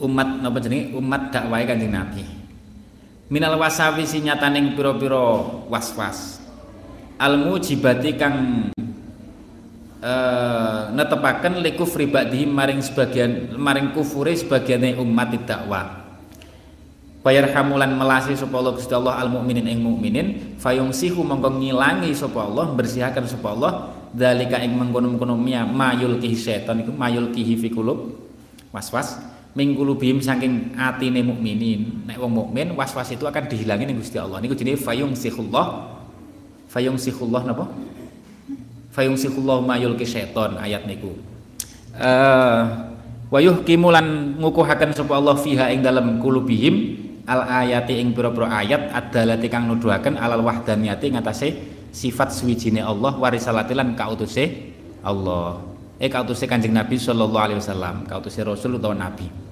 umat 0.01 0.44
napa 0.44 0.59
jenenge? 0.60 0.93
Umat 0.97 1.32
dakwahe 1.32 1.64
Kanjeng 1.64 1.93
Nabi. 1.93 2.24
Minal 3.27 3.59
wasawisi 3.59 4.23
nyataning 4.23 4.78
pira-pira 4.78 5.43
was-was. 5.66 6.39
Al 7.18 7.40
mujibati 7.40 8.14
kang 8.14 8.68
eh 10.05 10.81
netepaken 10.93 11.64
likufri 11.64 12.06
ba'dihim 12.06 12.52
maring 12.52 12.85
sebagian 12.85 13.56
maring 13.56 13.97
kufure 13.97 14.36
sebagiane 14.36 14.94
umat 15.01 15.32
dakwah. 15.48 16.06
Bayar 17.27 17.51
hamulan 17.51 17.90
melasi 17.98 18.39
sapa 18.39 18.55
Allah 18.55 18.78
Gusti 18.78 18.94
Allah 18.94 19.18
al 19.18 19.27
mukminin 19.27 19.66
ing 19.66 19.82
mukminin 19.82 20.55
fayungsihu 20.62 21.27
mongko 21.27 21.59
ngilangi 21.59 22.14
sapa 22.14 22.47
Allah 22.47 22.70
bersihaken 22.70 23.27
sapa 23.27 23.48
Allah. 23.51 23.73
Dalika 24.16 24.56
ing 24.64 24.73
mengkono-mengkono 24.78 25.36
mayul 25.36 26.16
kihi 26.23 26.39
setan 26.39 26.89
mayul 26.97 27.36
kihi 27.36 27.59
fi 27.60 27.68
kulub 27.68 28.16
waswas 28.73 29.20
minggulu 29.57 29.97
bihim 29.97 30.20
saking 30.20 30.77
atine 30.77 31.24
mukminin. 31.24 32.05
Nek 32.05 32.20
wong 32.20 32.33
mukmin 32.37 32.77
waswas 32.77 33.09
itu 33.09 33.24
akan 33.24 33.49
dihilangin 33.49 33.89
ning 33.89 33.99
Gusti 33.99 34.20
Allah. 34.20 34.39
Niku 34.45 34.53
jenenge 34.53 34.85
fayungsihullah 34.85 35.97
fayungsihullah 36.69 37.43
napa? 37.49 37.65
Fayungsihullah 38.93 39.65
mayul 39.65 39.97
ki 39.97 40.05
setan 40.05 40.61
ayat 40.61 40.85
niku. 40.85 41.16
Eh 41.97 42.05
uh, 42.05 42.93
wayuh 43.33 43.65
kimulan 43.65 44.37
ngukuhaken 44.37 44.93
sapa 44.93 45.16
Allah 45.16 45.41
fiha 45.41 45.73
ing 45.73 45.81
dalam 45.81 46.20
kulubihim 46.20 47.01
al 47.24 47.65
ayati 47.65 47.97
ing 47.97 48.12
pira-pira 48.12 48.53
ayat 48.53 48.93
adalati 48.93 49.49
kang 49.49 49.66
nuduhaken 49.73 50.20
alal 50.20 50.45
wahdaniyati 50.45 51.16
ngatasé 51.16 51.49
sifat 51.97 52.28
suwijine 52.28 52.85
Allah 52.85 53.16
warisalati 53.16 53.73
lan 53.73 53.97
kautuse 53.97 54.77
Allah. 55.01 55.65
Eh 55.97 56.12
kautuse 56.12 56.45
Kanjeng 56.45 56.77
Nabi 56.77 57.01
sallallahu 57.01 57.41
alaihi 57.41 57.57
wasallam 57.57 58.05
kautuse 58.05 58.45
rasul 58.45 58.77
utawa 58.77 58.93
nabi 58.93 59.45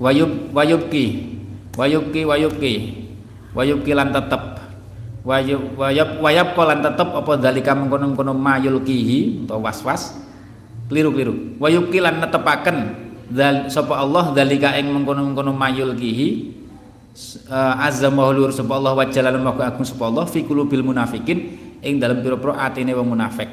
wayub 0.00 0.50
wayubki. 0.56 1.36
Wayubki 1.76 2.26
wayubki. 2.26 2.74
Wayubki 3.52 3.92
lan 3.92 4.10
tetep. 4.10 4.58
Wayub 5.20 5.76
wayab 5.76 6.18
wayab 6.24 6.56
lan 6.56 6.80
tetep 6.80 7.08
apa 7.12 7.32
dalika 7.36 7.76
mengkono-kono 7.76 8.32
mayulkihi 8.32 9.44
utawa 9.44 9.68
was-was. 9.68 10.16
Keliru-keliru. 10.90 11.60
Wa 11.62 11.70
yukilan 11.70 12.18
netepaken 12.18 12.76
dal 13.30 13.70
Allah 13.70 14.24
dalika 14.34 14.74
ing 14.74 14.90
mengkono-mengkono 14.90 15.54
mayul 15.54 15.94
kihi 15.94 16.50
uh, 17.46 17.86
azza 17.86 18.10
mahulur 18.10 18.50
sapa 18.50 18.74
Allah 18.74 18.98
wa 18.98 19.06
jalal 19.06 19.38
agung 19.38 19.86
sapa 19.86 20.10
Allah 20.10 20.26
fi 20.26 20.42
qulubil 20.42 20.82
munafikin 20.82 21.38
ing 21.78 22.02
dalam 22.02 22.18
pira-pira 22.26 22.58
atine 22.58 22.90
wong 22.90 23.14
munafik. 23.14 23.46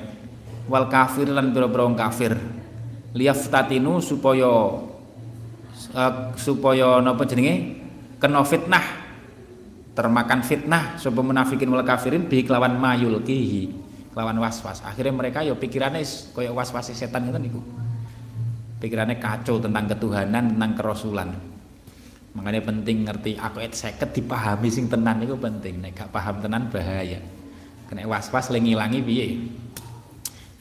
Wal 0.65 0.89
kafir 0.89 1.29
lan 1.29 1.53
pira-pira 1.53 1.85
wong 1.85 1.93
kafir. 1.93 2.33
Liyaftatinu 3.13 4.01
supaya 4.01 4.49
uh, 5.93 6.33
supaya 6.35 6.99
napa 7.01 7.23
jenenge? 7.25 7.83
Kena 8.17 8.41
fitnah. 8.41 9.05
Termakan 9.97 10.45
fitnah 10.45 10.97
sapa 11.01 11.25
munafikin 11.25 11.73
wal 11.73 11.81
kafirin 11.81 12.29
bi 12.29 12.45
kelawan 12.45 12.77
mayul 12.77 13.17
kihi 13.25 13.73
kelawan 14.13 14.37
was-was. 14.41 14.81
Akhirnya 14.85 15.13
mereka 15.13 15.41
ya 15.45 15.53
pikirannya 15.53 16.01
koyo 16.33 16.53
was-was 16.53 16.89
setan 16.93 17.29
itu 17.29 17.37
niku. 17.37 17.61
Pikirannya 18.77 19.17
kacau 19.17 19.57
tentang 19.57 19.89
ketuhanan 19.89 20.53
tentang 20.53 20.71
kerasulan. 20.77 21.29
Makanya 22.37 22.61
penting 22.61 23.09
ngerti 23.09 23.37
aku 23.41 23.61
et 23.61 23.73
seket 23.73 24.13
dipahami 24.13 24.69
sing 24.69 24.85
tenan 24.85 25.21
itu 25.21 25.33
penting. 25.33 25.81
Nek 25.81 25.97
gak 25.97 26.09
paham 26.13 26.41
tenan 26.41 26.69
bahaya. 26.69 27.17
Kena 27.89 28.05
was-was 28.05 28.53
lengi-langi 28.53 29.01
piye? 29.01 29.25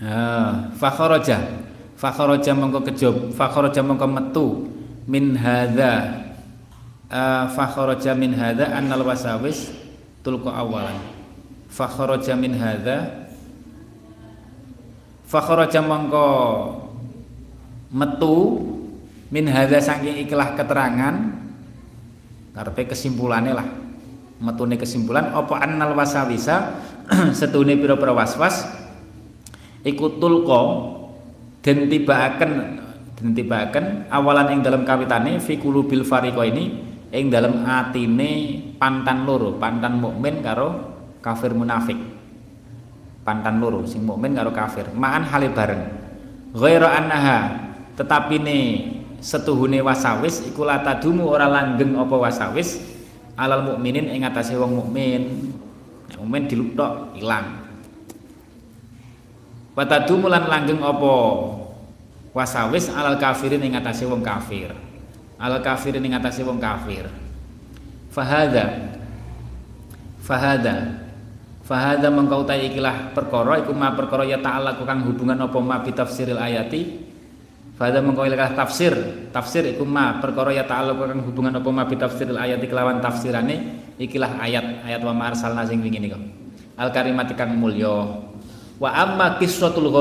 Uh, 0.01 0.73
fakharaja. 0.77 1.45
Fakharaja 1.97 2.53
mongko 2.57 2.81
kejob. 2.89 3.37
Fakharaja 3.37 3.85
mongko 3.85 4.07
metu 4.09 4.47
min 5.07 5.39
hadza 5.39 6.27
uh, 7.11 7.51
fakharaja 7.55 8.13
min 8.19 8.35
hadza 8.35 8.71
annal 8.75 9.07
wasawis 9.07 9.73
tulqa 10.27 10.51
awalan. 10.51 10.99
Fakharaja 11.71 12.35
min 12.35 12.59
hadza 12.59 13.27
fakharaja 15.27 15.83
mongko 15.83 16.27
metu 17.91 18.37
min 19.31 19.51
hadza 19.51 19.83
saking 19.83 20.23
ikhlah 20.23 20.55
keterangan 20.55 21.15
karepe 22.55 22.95
kesimpulannya 22.95 23.53
lah 23.53 23.69
metune 24.41 24.77
kesimpulan 24.77 25.33
apa 25.33 25.65
annal 25.65 25.97
wasawisa 25.97 26.77
setune 27.39 27.77
pira-pira 27.77 28.13
waswas 28.13 28.69
iku 29.81 30.21
tulqa 30.21 30.61
den 31.65 31.89
tibaaken 31.89 32.53
den 33.17 33.33
tibaaken 33.33 34.13
awalan 34.13 34.53
ing 34.53 34.61
dalam 34.61 34.85
kawitane 34.85 35.41
fi 35.41 35.57
qulubil 35.57 36.05
fariqa 36.05 36.45
ini 36.45 36.65
ing 37.09 37.33
dalam 37.33 37.65
atine 37.65 38.61
pantan 38.77 39.25
loro 39.25 39.57
pantan 39.57 39.97
mukmin 39.97 40.45
karo 40.45 40.97
kafir 41.25 41.57
munafik. 41.57 41.97
Pantan 43.25 43.59
loro 43.59 43.83
sing 43.89 44.07
mukmin 44.07 44.37
karo 44.37 44.55
kafir. 44.55 44.87
Ma'an 44.95 45.27
hale 45.27 45.51
bareng. 45.51 45.83
Ghaira 46.55 46.95
annaha 46.95 47.39
tetapi 47.97 48.37
ne 48.39 48.59
setuhune 49.19 49.81
wasawis 49.81 50.45
iku 50.47 50.69
latadumu 50.69 51.27
ora 51.27 51.49
langgeng 51.49 51.97
apa 51.97 52.15
wasawis 52.15 52.79
alal 53.35 53.75
mukminin 53.75 54.13
ing 54.13 54.23
atase 54.23 54.55
wong 54.55 54.77
mukmin. 54.77 55.51
Mukmin 56.21 56.47
diluktok 56.47 57.19
ilang. 57.19 57.65
Watadumu 59.75 60.31
lan 60.31 60.47
langgeng 60.47 60.81
apa 60.81 61.13
wasawis 62.37 62.93
alal 62.93 63.17
kafirin 63.17 63.65
ing 63.65 63.81
atase 63.81 64.05
wong 64.05 64.21
kafir. 64.21 64.77
Alal 65.41 65.65
kafirin 65.65 66.05
ing 66.05 66.13
atase 66.13 66.45
wong 66.45 66.61
kafir. 66.61 67.09
Fahada 68.13 68.93
fahada 70.21 71.01
fahada 71.65 72.09
mengkau 72.13 72.45
ikilah 72.45 73.17
perkara 73.17 73.65
iku 73.65 73.73
ma 73.73 73.97
perkara 73.97 74.29
ya 74.29 74.41
ta'ala 74.41 74.77
kang 74.77 75.05
hubungan 75.09 75.39
apa 75.39 75.59
ma 75.61 75.81
bi 75.81 75.93
tafsiril 75.93 76.41
ayati 76.41 77.07
Fadha 77.77 78.01
mengkoilah 78.01 78.57
tafsir, 78.57 78.97
tafsir 79.29 79.61
iku 79.69 79.85
ma 79.85 80.17
perkara 80.17 80.49
ya 80.49 80.65
ta'alluq 80.65 80.97
kang 80.97 81.21
hubungan 81.29 81.61
apa 81.61 81.69
ma 81.69 81.85
bi 81.85 82.01
tafsiril 82.01 82.41
ayat 82.41 82.65
kelawan 82.65 83.05
tafsirane 83.05 83.85
ikilah 84.01 84.41
ayat 84.41 84.81
ayat 84.89 85.05
wa 85.05 85.13
ma 85.13 85.29
arsalna 85.29 85.61
sing 85.69 85.85
wingi 85.85 86.01
nika. 86.01 86.17
Al 86.81 86.89
karimat 86.89 87.29
kang. 87.37 87.53
Wa 88.81 88.91
amma 88.97 89.37
qissatul 89.37 89.93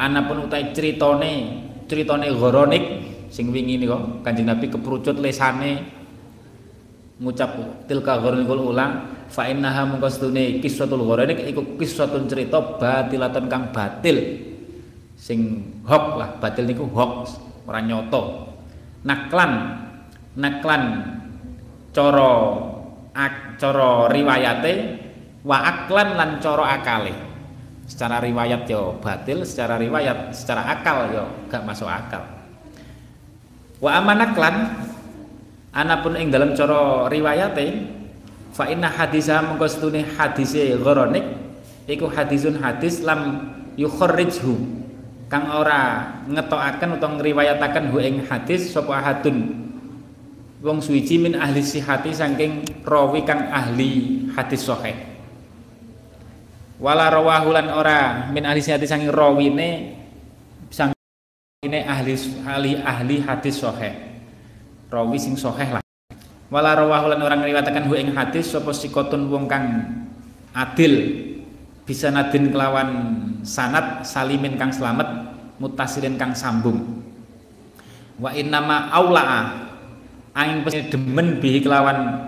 ghoroniki 0.00 0.16
anapun 0.16 0.48
utai 0.48 0.72
critane 0.72 1.32
critane 1.84 2.32
ghoronik 2.32 2.84
sing 3.28 3.52
wingi 3.52 3.76
nika 3.76 4.24
Kanjeng 4.24 4.48
Nabi 4.48 4.72
keprucut 4.72 5.20
lesane. 5.20 6.00
Ngucap 7.20 7.84
tilka 7.84 8.16
ghoronikul 8.16 8.72
ulang 8.72 9.28
fa 9.28 9.44
innaha 9.44 9.84
mungko 9.84 10.08
sedune 10.08 10.56
qissatul 10.64 11.04
ghoronik 11.04 11.44
iku 11.44 11.76
qissatun 11.76 12.24
cerita 12.24 12.80
batilatun 12.80 13.44
kang 13.44 13.68
batil. 13.76 14.16
Sing 15.20 15.60
hok 15.84 16.16
lah 16.16 16.40
batil 16.40 16.64
niku 16.64 16.88
hok 16.88 17.28
ora 17.68 17.84
nyoto 17.84 18.48
naklan 19.04 19.52
naklan 20.32 20.82
coro 21.92 22.34
ak 23.12 23.60
coro 23.60 24.08
riwayate 24.08 24.96
wa 25.44 25.60
aklan 25.60 26.16
lan 26.16 26.30
coro 26.40 26.64
akale 26.64 27.29
secara 27.90 28.22
riwayat 28.22 28.70
yo 28.70 29.02
batil 29.02 29.42
secara 29.42 29.74
riwayat 29.74 30.30
secara 30.30 30.62
akal 30.62 31.10
yo 31.10 31.26
gak 31.50 31.66
masuk 31.66 31.90
akal. 31.90 32.22
Wa 33.82 33.98
amanaklan 33.98 34.78
anapun 35.74 36.14
ing 36.14 36.30
dalam 36.30 36.54
coro 36.54 37.10
riwayate 37.10 37.90
fa 38.54 38.70
inna 38.70 38.86
hadisa 38.86 39.42
mengko 39.42 39.66
setune 39.66 40.06
hadise 40.06 40.78
ghoronik 40.78 41.26
iku 41.90 42.06
hadisun 42.06 42.62
hadis 42.62 43.02
lam 43.02 43.50
yukharrijhu 43.74 44.54
kang 45.26 45.50
ora 45.50 46.14
ngetokaken 46.30 46.94
utawa 46.94 47.18
ngriwayataken 47.18 47.84
hu 47.90 47.98
ing 47.98 48.22
hadis 48.30 48.70
sapa 48.70 49.02
ahadun. 49.02 49.66
Wong 50.60 50.78
suwiji 50.78 51.16
min 51.16 51.40
ahli 51.40 51.64
sihati 51.64 52.12
saking 52.12 52.84
rawi 52.86 53.24
kang 53.24 53.48
ahli 53.48 54.28
hadis 54.36 54.68
sahih 54.68 55.09
wala 56.80 57.12
rawahulan 57.12 57.68
ora. 57.70 58.32
Min 58.32 58.48
ahli 58.48 58.64
sihati 58.64 58.88
saking 58.88 59.12
rawine 59.12 59.94
sang 60.72 60.90
ini 61.62 61.84
ahli 61.84 62.16
ahli 62.42 62.80
ahli 62.80 63.16
hadis 63.20 63.60
sahih. 63.60 63.94
Rawi 64.88 65.20
sing 65.20 65.36
sahih 65.36 65.78
lah. 65.78 65.84
Wala 66.50 66.74
rawahulan 66.74 67.22
orang 67.22 67.46
ngriwayataken 67.46 67.86
hu 67.86 67.94
ing 67.94 68.10
hadis 68.16 68.50
sapa 68.50 68.74
sikotun 68.74 69.30
wong 69.30 69.46
kang 69.46 69.86
adil 70.50 71.14
bisa 71.86 72.10
nadin 72.10 72.50
kelawan 72.50 72.90
sanat 73.46 74.02
salimin 74.02 74.58
kang 74.58 74.74
selamat 74.74 75.30
mutasilin 75.62 76.18
kang 76.18 76.34
sambung. 76.34 77.06
Wa 78.18 78.34
innama 78.34 78.90
aula'a 78.90 79.70
angin 80.34 80.66
demen 80.90 81.38
bihi 81.38 81.62
kelawan 81.62 82.18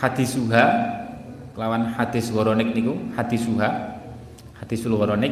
hadisuha 0.00 0.64
kelawan 1.62 1.94
hadis 1.94 2.34
goronik 2.34 2.74
niku 2.74 2.98
hadisuha 3.14 3.94
hadisul 4.58 4.98
goronik 4.98 5.30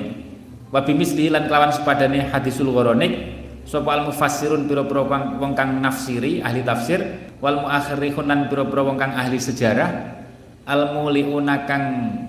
wa 0.71 0.79
bimisli 0.87 1.27
lan 1.27 1.51
kelawan 1.51 1.75
sepadane 1.75 2.31
hadisul 2.31 2.71
goronik 2.71 3.35
sapa 3.67 3.99
al 3.99 4.07
mufassirun 4.07 4.71
pira-pira 4.71 5.03
wong 5.43 5.59
kang 5.59 5.83
nafsiri 5.83 6.39
ahli 6.39 6.63
tafsir 6.63 7.03
wal 7.43 7.67
muakhirihun 7.67 8.31
lan 8.31 8.47
pira-pira 8.47 8.83
wong 8.87 8.95
kang 8.95 9.15
ahli 9.15 9.43
sejarah. 9.43 10.23
Al 10.71 10.95
muliuna 10.95 11.67
kang 11.67 11.85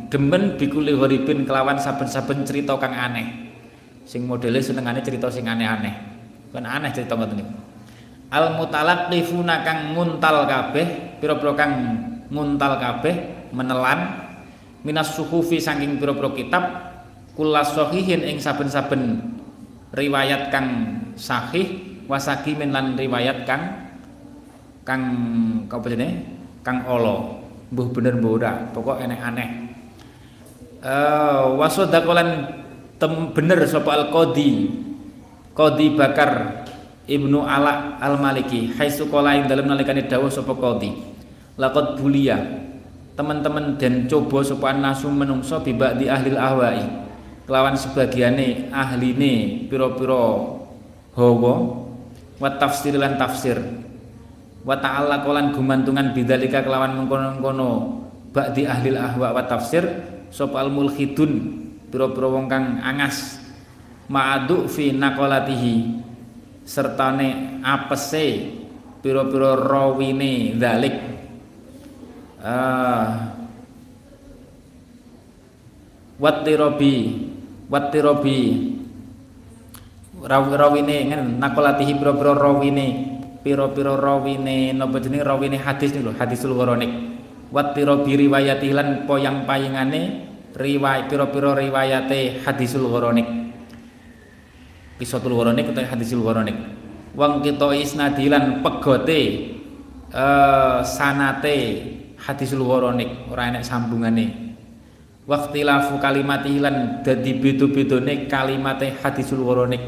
demen 0.10 0.58
bikuli 0.58 0.98
horibin 0.98 1.46
kelawan 1.46 1.78
saben-saben 1.78 2.42
cerita 2.42 2.74
kang 2.82 2.94
aneh. 2.94 3.54
Sing 4.02 4.26
modele 4.26 4.58
senengane 4.66 5.06
cerita 5.06 5.30
sing 5.30 5.46
aneh-aneh. 5.46 5.94
Kan 6.50 6.66
aneh 6.66 6.90
cerita 6.90 7.14
ngoten 7.14 7.38
niku. 7.38 7.54
Al 8.34 8.58
mutalaqifuna 8.58 9.62
kang 9.62 9.94
nguntal 9.94 10.50
kabeh 10.50 11.20
pira-pira 11.22 11.54
kang 11.54 11.72
nguntal 12.34 12.82
kabeh 12.82 13.41
menelan 13.52 14.32
minas 14.82 15.14
suhufi 15.14 15.62
saking 15.62 16.02
pira-pira 16.02 16.34
kitab 16.34 16.64
kullas 17.38 17.72
sahihin 17.78 18.26
ing 18.26 18.38
saben-saben 18.42 19.22
riwayat 19.94 20.50
kang 20.50 20.68
sahih 21.16 22.00
wasakimin 22.08 22.74
lan 22.74 22.98
riwayat 22.98 23.48
kang 23.48 23.92
kang 24.84 25.04
apa 25.70 25.86
jenenge? 25.88 26.40
Kang 26.62 26.86
olo 26.86 27.42
mbuh 27.74 27.88
bener 27.90 28.20
mbuh 28.20 28.38
ora 28.38 28.70
pokok 28.70 29.02
enek 29.02 29.22
aneh 29.24 29.50
uh, 30.86 31.58
wasodakolan 31.58 32.54
tem 33.02 33.34
bener 33.34 33.66
sapa 33.66 33.98
al 33.98 34.06
qadi 34.14 34.70
qadi 35.58 35.98
bakar 35.98 36.62
ibnu 37.10 37.42
ala 37.42 37.98
al 37.98 38.22
maliki 38.22 38.76
haisu 38.78 39.10
qala 39.10 39.34
ing 39.40 39.50
dalem 39.50 39.66
nalikane 39.72 40.06
dawuh 40.06 40.30
sapa 40.30 40.54
qadi. 40.54 41.14
Laqad 41.60 42.00
bulia 42.00 42.40
teman-teman 43.16 43.76
dan 43.76 44.08
coba 44.08 44.42
sapa 44.42 44.74
nasu 44.76 45.12
menungso 45.12 45.60
bibak 45.60 46.00
di 46.00 46.08
ahli 46.08 46.36
ahwai. 46.36 46.82
Kelawan 47.46 47.76
sebagiane 47.76 48.72
ahline 48.72 49.68
pira-pira 49.68 50.24
hawa 51.18 51.54
wa 52.40 52.50
tafsir 52.56 52.96
lan 52.96 53.20
tafsir. 53.20 53.60
Wa 54.62 54.78
ta'ala 54.78 55.26
kolan 55.26 55.52
gumantungan 55.52 56.14
bidzalika 56.14 56.62
kelawan 56.62 56.96
mengkono-mengkono 56.96 57.70
ba'di 58.32 58.64
ahli 58.70 58.96
ahwa 58.96 59.36
wa 59.36 59.44
tafsir 59.44 59.84
sop 60.32 60.56
al 60.56 60.72
mulhidun 60.72 61.60
pira-pira 61.92 62.28
wong 62.30 62.48
kang 62.48 62.80
angas. 62.80 63.42
Ma'adu 64.12 64.68
fi 64.72 64.96
naqalatihi 64.96 66.04
sertane 66.64 67.60
apese 67.66 68.54
pira-pira 69.02 69.58
rawine 69.58 70.56
dalik 70.56 71.21
uh, 72.42 73.06
wattirobi 76.20 76.94
wattirobi. 77.70 78.40
Rawine 80.22 80.96
ngene 81.10 81.24
naqalatihi 81.42 81.98
pira-pira 81.98 82.38
rawine. 82.38 82.88
Pira-pira 83.42 83.98
rawine 83.98 84.70
napa 84.78 85.02
jenenge? 85.02 85.26
Rawine 85.26 85.58
hadis 85.58 85.98
niku 85.98 86.14
hadisul 86.14 86.54
ghoronik 86.54 87.22
wattirobi 87.52 88.16
riwayati 88.16 88.72
lan 88.72 89.04
poyang-payingane 89.06 90.02
riwayat 90.56 91.12
pira-pira 91.12 91.52
riwayate 91.60 92.42
hadisul 92.48 92.88
ghoronik 92.88 93.28
kisatul 94.98 95.36
ghoronik 95.36 95.68
utawa 95.68 95.92
hadisul 95.92 96.24
ghoronik 96.24 96.56
wong 97.12 97.44
kita 97.44 97.76
isnadilan 97.76 98.64
pegote 98.64 99.52
uh, 100.16 100.80
sanate 100.86 101.58
hadisul 102.22 102.62
ghoronik 102.64 103.28
ora 103.34 103.50
enek 103.50 103.66
sambungane. 103.66 104.56
Waqtilafu 105.26 106.02
kalimati 106.02 106.58
lan 106.58 107.06
dadi 107.06 107.38
beda-bedane 107.38 108.26
kalimate 108.26 108.94
hadisul 109.02 109.42
ghoronik 109.42 109.82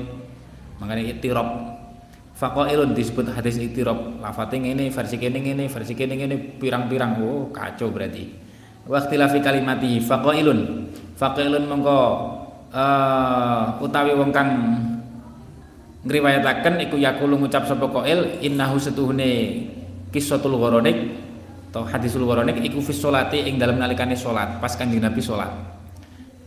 makane 0.82 1.10
itirab. 1.10 1.74
Faqailun 2.34 2.98
disebut 2.98 3.30
hadis 3.30 3.62
itirab. 3.62 4.18
Lafate 4.20 4.58
ngene 4.58 4.90
versi 4.90 5.16
kene 5.22 5.40
ngene 5.40 5.70
versi 5.70 5.94
kene 5.94 6.18
ngene 6.18 6.58
pirang-pirang. 6.58 7.22
Oh 7.22 7.54
kacau 7.54 7.94
berarti. 7.94 8.26
Waktilafi 8.90 9.40
kalimati 9.40 10.02
faqailun. 10.02 10.90
Faqailun 11.16 11.64
mongko 11.70 12.00
uh, 12.74 13.80
utawi 13.80 14.18
wong 14.18 14.34
kang 14.34 14.50
ngriwayataken 16.04 16.84
iku 16.90 17.00
yakulu 17.00 17.40
ngucap 17.40 17.64
sapa 17.64 17.88
innahu 18.44 18.76
setuhune 18.76 19.64
kissatul 20.12 20.60
ghoronik 20.60 21.23
atau 21.74 21.90
hadisul 21.90 22.30
ghoronik 22.30 22.62
iku 22.62 22.78
fi 22.86 22.94
sholati 22.94 23.50
ing 23.50 23.58
dalam 23.58 23.82
nalikane 23.82 24.14
pas 24.62 24.78
kanjeng 24.78 25.02
Nabi 25.02 25.26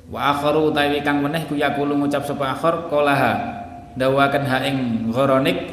wa 0.06 0.20
akharu 0.30 0.70
utawi 0.70 1.02
kang 1.02 1.18
meneh 1.18 1.42
iku 1.42 1.58
yakulu 1.58 1.98
ngucap 1.98 2.22
sapa 2.22 2.54
akhir 2.54 2.86
qolaha 2.86 3.32
dawaken 3.98 4.44
ha 4.46 4.62
ing 4.62 5.10
ghoronik 5.10 5.66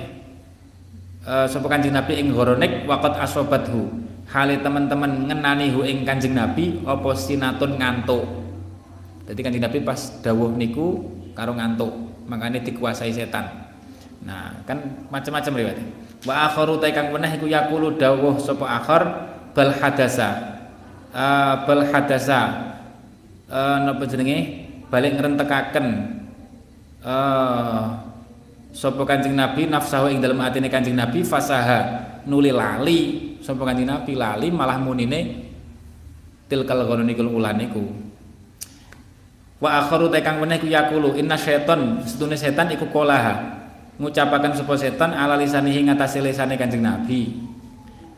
uh, 1.22 1.46
sapa 1.46 1.70
kanjeng 1.70 1.94
Nabi 1.94 2.18
ing 2.18 2.34
ghoronik 2.34 2.90
waqat 2.90 3.22
asobathu 3.22 4.04
hale 4.34 4.58
teman-teman 4.66 5.30
ngenani 5.30 5.70
hu 5.70 5.86
ing 5.86 6.02
Kanjeng 6.02 6.34
Nabi 6.34 6.82
apa 6.90 7.14
sinatun 7.14 7.78
ngantuk. 7.78 8.26
Jadi 9.30 9.40
Kanjeng 9.46 9.64
Nabi 9.64 9.80
pas 9.86 10.00
dawuh 10.26 10.50
niku 10.58 11.06
karo 11.38 11.54
ngantuk, 11.54 11.94
makanya 12.26 12.60
dikuasai 12.66 13.14
setan. 13.14 13.46
Nah, 14.26 14.58
kan 14.66 15.06
macam-macam 15.14 15.54
riwayat. 15.54 15.80
Wa 16.26 16.50
akharu 16.50 16.82
ta 16.82 16.90
kang 16.90 17.14
meneh 17.14 17.36
iku 17.36 17.46
yaqulu 17.46 18.00
dawuh 18.00 18.40
sapa 18.42 18.66
akhir 18.82 19.02
bal 19.54 19.72
hadasa. 19.74 20.60
Uh, 21.14 21.62
bal 21.70 21.86
hadasa 21.90 22.42
uh, 23.50 23.78
napa 23.86 24.04
jenenge? 24.10 24.66
Balik 24.90 25.18
ngrentekaken. 25.18 25.88
Uh, 27.02 27.98
sapa 28.74 29.02
Kanjeng 29.06 29.34
Nabi? 29.38 29.70
Nafsahu 29.70 30.10
ing 30.10 30.22
dalem 30.22 30.42
atine 30.42 30.70
Kanjeng 30.70 30.98
Nabi 30.98 31.26
fasaha 31.26 32.06
nuli 32.26 32.54
lali. 32.54 33.32
Sapa 33.44 33.68
kanjeng 33.68 33.90
Nabi? 33.90 34.16
Lali 34.16 34.48
malah 34.50 34.80
munine 34.80 35.52
tilkal 36.48 36.86
ghoronikul 36.86 37.28
ulaniku 37.34 38.04
wa 39.64 39.80
akharu 39.80 40.12
tekang 40.12 40.44
meneh 40.44 40.60
ku 40.60 40.68
yakulu 40.68 41.16
inna 41.16 41.40
syaiton 41.40 42.04
setune 42.04 42.36
setan 42.36 42.68
iku 42.76 42.92
kolaha. 42.92 43.64
Ngucapaken 43.94 44.58
sapa 44.58 44.74
setan 44.74 45.14
ala 45.14 45.38
lisanihi 45.38 45.86
ngatasi 45.86 46.20
lisane 46.20 46.58
kanjeng 46.58 46.82
Nabi 46.82 47.53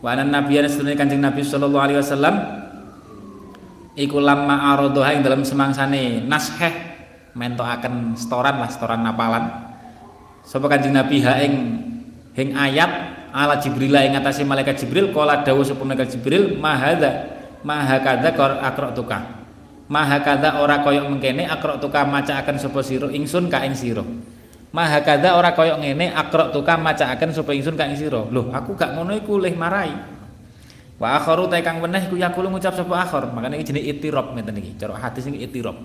wa 0.06 0.14
anan 0.14 0.30
nabiyana 0.30 0.70
setune 0.70 0.94
kanjeng 0.94 1.18
Nabi 1.18 1.42
sallallahu 1.42 1.82
alaihi 1.82 1.98
wasallam 1.98 2.36
iku 3.98 4.22
lamma 4.22 4.78
aradoha 4.78 5.18
ing 5.18 5.26
dalam 5.26 5.42
semangsane 5.42 6.22
nasheh 6.30 6.94
mentokaken 7.34 8.14
setoran 8.14 8.62
lah 8.62 8.70
setoran 8.70 9.02
napalan. 9.02 9.50
Sapa 10.46 10.70
kanjeng 10.70 10.94
Nabi? 10.94 11.26
Ha 11.26 11.42
ing 11.42 11.54
ing 12.38 12.54
ayat 12.54 12.92
ala 13.34 13.58
Jibril 13.58 13.98
ing 13.98 14.14
atase 14.14 14.46
malaikat 14.46 14.86
Jibril 14.86 15.10
kala 15.10 15.42
dawuh 15.42 15.66
sapa 15.66 15.82
malaikat 15.82 16.14
Jibril 16.14 16.54
mahadza 16.54 17.26
maha 17.66 17.98
kadza 17.98 18.30
tuka 18.94 19.20
maha 19.90 20.22
kadza 20.22 20.62
ora 20.62 20.86
koyok 20.86 21.10
mengkene 21.10 21.50
tuka 21.82 22.06
maca 22.06 22.46
akan 22.46 22.56
sapa 22.62 22.80
sira 22.86 23.10
ingsun 23.10 23.50
ka 23.50 23.66
ing 23.66 23.74
sira 23.74 24.06
maha 24.76 25.00
kadza 25.00 25.40
ora 25.40 25.56
koyok 25.56 25.80
ngene 25.80 26.12
tuka 26.52 26.76
maca 26.76 27.16
akan 27.16 27.32
sapa 27.32 27.56
ingsun 27.56 27.80
ka 27.80 27.88
ing 27.88 27.96
sira. 27.96 28.28
Lho 28.28 28.52
aku 28.52 28.76
gak 28.76 28.92
ngono 28.92 29.16
iku 29.16 29.40
leh 29.40 29.56
marai. 29.56 29.96
Wa 31.00 31.16
akharu 31.16 31.48
ta 31.48 31.56
kang 31.64 31.80
meneh 31.80 32.12
ku 32.12 32.20
yakulu 32.20 32.52
ngucap 32.52 32.76
sapa 32.76 33.08
akhir 33.08 33.32
makane 33.32 33.56
iki 33.64 33.72
jenenge 33.72 33.88
itirab 33.96 34.36
ngeten 34.36 34.60
iki 34.60 34.72
cara 34.76 35.00
hadis 35.00 35.24
iki 35.32 35.48
itirab. 35.48 35.80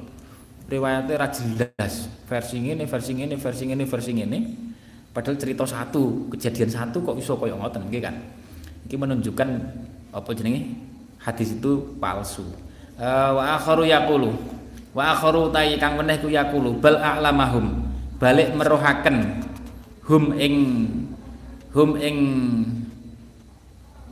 Riwayate 0.67 1.15
ra 1.15 1.31
jelas 1.31 2.11
versi 2.27 2.57
ngene 2.59 2.91
versi 2.91 3.13
ngene 3.15 3.35
versi 3.39 3.63
ngene 3.71 3.85
versi 3.87 4.11
ngene. 4.11 4.39
Padahal 5.11 5.43
cerita 5.43 5.67
satu, 5.67 6.31
kejadian 6.31 6.71
satu 6.71 7.03
kok 7.03 7.19
iso 7.19 7.35
koyo 7.35 7.59
ngoten 7.59 7.91
kan. 7.99 8.15
Iki 8.87 8.95
menunjukkan 8.95 9.49
apa 10.15 10.31
jenenge? 10.35 10.79
Hadis 11.19 11.59
itu 11.59 11.99
palsu. 11.99 12.47
Uh, 12.95 13.35
wa 13.35 13.59
akharu 13.59 13.83
yaqulu 13.89 14.31
wa 14.93 15.17
akharu 15.17 15.49
ta'i 15.49 15.81
kang 15.81 15.97
meneh 15.97 16.21
ku 16.21 16.29
yaqulu 16.29 16.77
bal 16.79 17.01
a'lamahum 17.01 17.90
balik 18.21 18.53
merohaken. 18.53 19.41
Hum 20.07 20.37
ing 20.37 20.55
hum 21.73 21.97
ing 21.97 22.17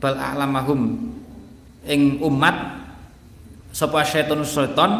bal 0.01 0.17
a'lamahum. 0.17 1.13
Ing 1.85 2.17
umat 2.19 2.55
sapa 3.71 4.01
syaiton 4.03 4.41
syaiton 4.43 4.91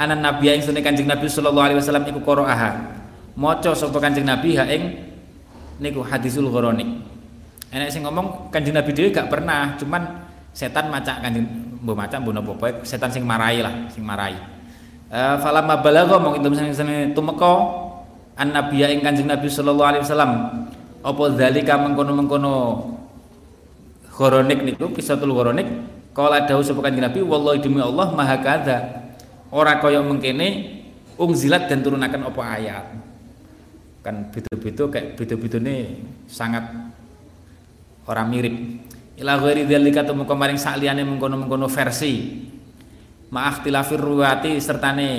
anan 0.00 0.20
nabi 0.24 0.50
ing 0.50 0.64
sunne 0.64 0.80
kanjeng 0.80 1.06
nabi 1.06 1.28
sallallahu 1.28 1.66
alaihi 1.70 1.78
wasallam 1.78 2.08
iku 2.08 2.20
qara'aha. 2.24 2.70
Maca 3.36 3.76
sapa 3.76 4.00
kanjeng 4.00 4.24
nabi 4.24 4.56
ha 4.56 4.64
ing 4.64 4.96
niku 5.76 6.00
hadisul 6.00 6.48
ghoronik 6.48 6.88
enek 7.76 7.92
sing 7.92 8.02
ngomong 8.06 8.48
kanjeng 8.48 8.72
Nabi 8.72 8.90
dhewe 8.96 9.12
gak 9.12 9.28
pernah 9.28 9.76
cuman 9.76 10.02
setan 10.56 10.88
maca 10.88 11.20
kanjeng 11.20 11.44
mbok 11.84 11.96
maca 11.98 12.16
mbok 12.16 12.32
napa 12.32 12.52
setan 12.86 13.12
sing 13.12 13.26
marai 13.26 13.60
lah 13.60 13.74
sing 13.92 14.00
marai. 14.00 14.32
Uh, 15.06 15.38
falamma 15.38 15.78
balagha 15.78 16.18
mong 16.18 16.40
itu 16.40 16.48
sing 16.74 17.14
tumeka 17.14 17.52
an 18.36 18.52
nabiya 18.52 18.92
ing 18.92 19.00
kanjeng 19.00 19.26
Nabi 19.26 19.48
sallallahu 19.48 19.88
alaihi 19.96 20.04
wasallam. 20.04 20.32
Apa 21.00 21.22
zalika 21.34 21.80
mengkono-mengkono? 21.80 22.54
Ghoronik 24.12 24.64
niku 24.64 24.92
kisatul 24.92 25.32
ghoronik. 25.32 25.68
Kala 26.12 26.44
dawuh 26.44 26.64
sapa 26.64 26.84
kanjeng 26.84 27.04
Nabi 27.04 27.20
wallahi 27.24 27.60
demi 27.60 27.80
Allah 27.80 28.12
maha 28.12 28.36
kadza. 28.40 29.08
Ora 29.48 29.80
kaya 29.80 30.04
mengkene 30.04 30.78
ungzilat 31.16 31.68
dan 31.68 31.80
turunakan 31.80 32.28
apa 32.28 32.42
ayat. 32.44 32.86
Kan 34.04 34.30
beda-beda 34.30 34.84
kayak 34.92 35.16
beda-beda 35.16 35.58
ini 35.58 35.76
sangat 36.28 36.62
orang 38.06 38.28
mirip. 38.28 38.54
Ila 39.16 39.40
ghairi 39.40 39.64
dzalika 39.64 40.04
temu 40.04 40.28
kemarin 40.28 40.60
sakliyane 40.60 41.00
mengkono-mengkono 41.08 41.72
versi. 41.72 42.44
Ma'akhtilafir 43.26 43.98
ruwati 43.98 44.60
sertane 44.60 45.10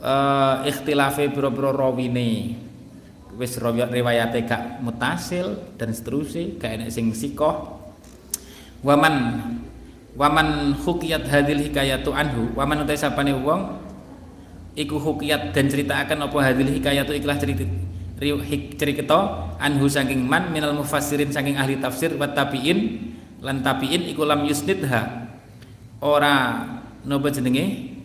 uh, 0.00 0.64
ikhtilafe 0.66 1.30
pira-pira 1.32 1.70
rawine. 1.72 2.56
Wis 3.36 3.60
riwayate 3.60 4.48
gak 4.48 4.80
mutasil 4.80 5.76
dan 5.76 5.92
seterusnya 5.92 6.56
gak 6.56 6.80
enek 6.80 6.88
sing 6.88 7.12
sikoh. 7.12 7.76
Waman 8.80 9.44
waman 10.16 10.72
hukiyat 10.80 11.28
hadil 11.28 11.60
hikayatu 11.60 12.16
anhu. 12.16 12.56
Waman 12.56 12.88
utai 12.88 12.96
sapane 12.96 13.36
wong 13.36 13.76
iku 14.72 14.96
hukiyat 14.96 15.52
dan 15.52 15.68
cerita 15.68 16.00
akan 16.00 16.32
apa 16.32 16.38
hadil 16.40 16.68
hikayatu 16.68 17.12
ikhlas 17.12 17.40
cerita 17.40 17.64
cerita 18.80 19.18
anhu 19.60 19.84
saking 19.84 20.24
man 20.24 20.48
minal 20.48 20.72
mufassirin 20.72 21.28
saking 21.28 21.60
ahli 21.60 21.76
tafsir 21.76 22.16
wa 22.16 22.32
tabiin. 22.32 23.12
Lan 23.44 23.60
tabiin 23.60 24.08
iku 24.16 24.24
lam 24.24 24.48
yusnidha. 24.48 25.28
Ora 26.00 26.64
napa 27.04 27.28
jenenge 27.28 27.95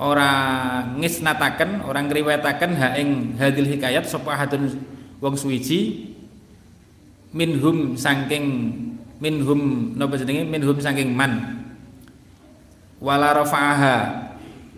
ora 0.00 0.30
ngisnataken 0.96 1.84
orang 1.84 2.08
ngriwayataken 2.08 2.72
ha 2.80 2.88
ing 2.96 3.36
hadil 3.36 3.68
hikayat 3.68 4.08
sapa 4.08 4.32
hadun 4.32 4.72
wong 5.20 5.34
suwiji 5.36 6.12
minhum 7.32 7.96
saking 7.96 8.46
minhum 9.22 9.92
napa 9.96 10.18
jenenge? 10.18 10.48
Minhum 10.50 10.76
saking 10.82 11.14
man. 11.14 11.62
Wala 13.02 13.34
rafa'aha 13.34 13.96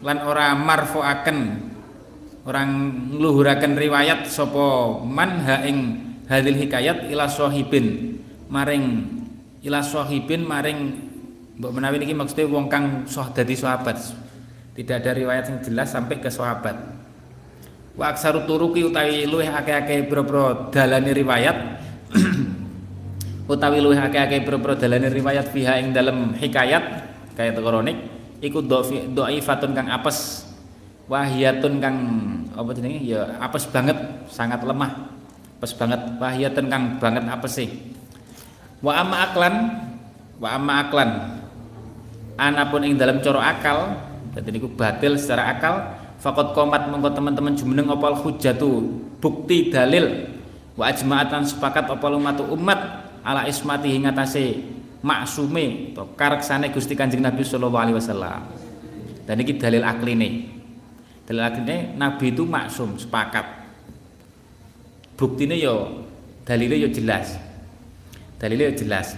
lan 0.04 0.18
ora 0.24 0.52
marfu'aken 0.52 1.38
orang 2.44 2.70
ngluhuraken 3.16 3.72
riwayat 3.72 4.28
sopo 4.28 5.00
man 5.00 5.40
ha 5.44 5.64
ing 5.64 5.78
hadil 6.28 6.56
hikayat 6.56 7.08
ila 7.08 7.24
sahibin 7.24 8.20
maring 8.52 9.08
ila 9.64 9.80
sahibin 9.80 10.44
maring 10.44 10.92
mbok 11.56 11.72
menawi 11.72 12.04
niki 12.04 12.12
maksudnya 12.12 12.48
wong 12.48 12.68
kang 12.68 13.08
soh 13.08 13.24
dadi 13.32 13.56
sahabat 13.56 13.96
tidak 14.74 15.06
ada 15.06 15.10
riwayat 15.14 15.44
yang 15.46 15.60
jelas 15.62 15.94
sampai 15.94 16.18
ke 16.18 16.26
sahabat. 16.26 16.74
Wa 17.94 18.10
aksaru 18.10 18.42
turuki 18.42 18.82
utawi 18.82 19.22
luwih 19.22 19.46
akeh-akeh 19.46 20.10
boro-boro 20.10 20.74
dalane 20.74 21.14
riwayat. 21.14 21.56
Utawi 23.54 23.78
luwih 23.78 24.02
akeh-akeh 24.02 24.42
boro-boro 24.42 24.74
dalane 24.74 25.06
riwayat 25.14 25.54
fiha 25.54 25.78
ing 25.78 25.94
dalem 25.94 26.34
hikayat 26.34 27.06
kaya 27.38 27.54
kronik 27.54 27.98
iku 28.42 28.62
dhaifatun 29.14 29.78
kang 29.78 29.90
apes 29.94 30.42
wahiyatun 31.06 31.78
kang 31.78 31.96
apa 32.50 32.70
jenenge? 32.74 32.98
Ya 33.06 33.30
apes 33.38 33.70
banget 33.70 33.94
sangat 34.26 34.66
lemah. 34.66 34.90
Apes 35.62 35.70
banget 35.78 36.02
wahiyatun 36.18 36.66
kang 36.66 36.98
banget 36.98 37.22
apes 37.30 37.62
sih 37.62 37.70
wa 38.82 38.90
amma 38.98 39.30
aklan 39.30 39.54
wa 40.42 40.48
amma 40.50 40.74
aklan. 40.82 41.10
Anapun 42.34 42.82
ing 42.82 42.98
dalam 42.98 43.22
coro 43.22 43.38
akal 43.38 43.94
dadi 44.34 44.50
niku 44.50 44.68
batil 44.74 45.14
secara 45.14 45.54
akal 45.54 45.74
Fakot 46.24 46.56
komat 46.56 46.88
mengko 46.88 47.12
teman-teman 47.12 47.52
jumeneng 47.52 47.92
opal 47.92 48.16
hujatu 48.16 48.80
bukti 49.20 49.68
dalil 49.68 50.24
wa 50.72 50.88
ajma'atan 50.88 51.44
sepakat 51.44 51.84
opal 51.92 52.16
umat 52.16 52.40
umat 52.48 52.80
ala 53.20 53.44
ismati 53.44 53.92
hingga 53.92 54.08
tase 54.16 54.56
maksume 55.04 55.92
atau 55.92 56.08
kareksane 56.16 56.72
Gusti 56.72 56.96
Kanjeng 56.96 57.20
Nabi 57.20 57.44
sallallahu 57.44 57.76
alaihi 57.76 57.96
wasallam. 58.00 58.40
Dan 59.28 59.44
ini 59.44 59.52
dalil 59.60 59.84
akline. 59.84 60.28
Dalil 61.28 61.44
akline 61.44 61.92
Nabi 61.92 62.32
itu 62.32 62.48
maksum 62.48 62.96
sepakat. 62.96 63.44
Buktine 65.20 65.60
yo 65.60 66.08
dalilnya 66.48 66.80
yo 66.80 66.88
jelas. 66.88 67.36
Dalilnya 68.40 68.72
yo 68.72 68.74
jelas. 68.80 69.12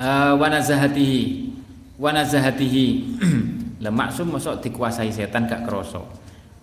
Uh, 0.00 0.32
wa 0.32 0.48
nazahatihi 0.48 1.52
wa 2.00 2.08
nazahatihi 2.14 2.86
Lah 3.78 3.94
maksum 3.94 4.34
mosok 4.34 4.58
dikuasai 4.58 5.14
setan 5.14 5.46
gak 5.46 5.62
kroso. 5.62 6.02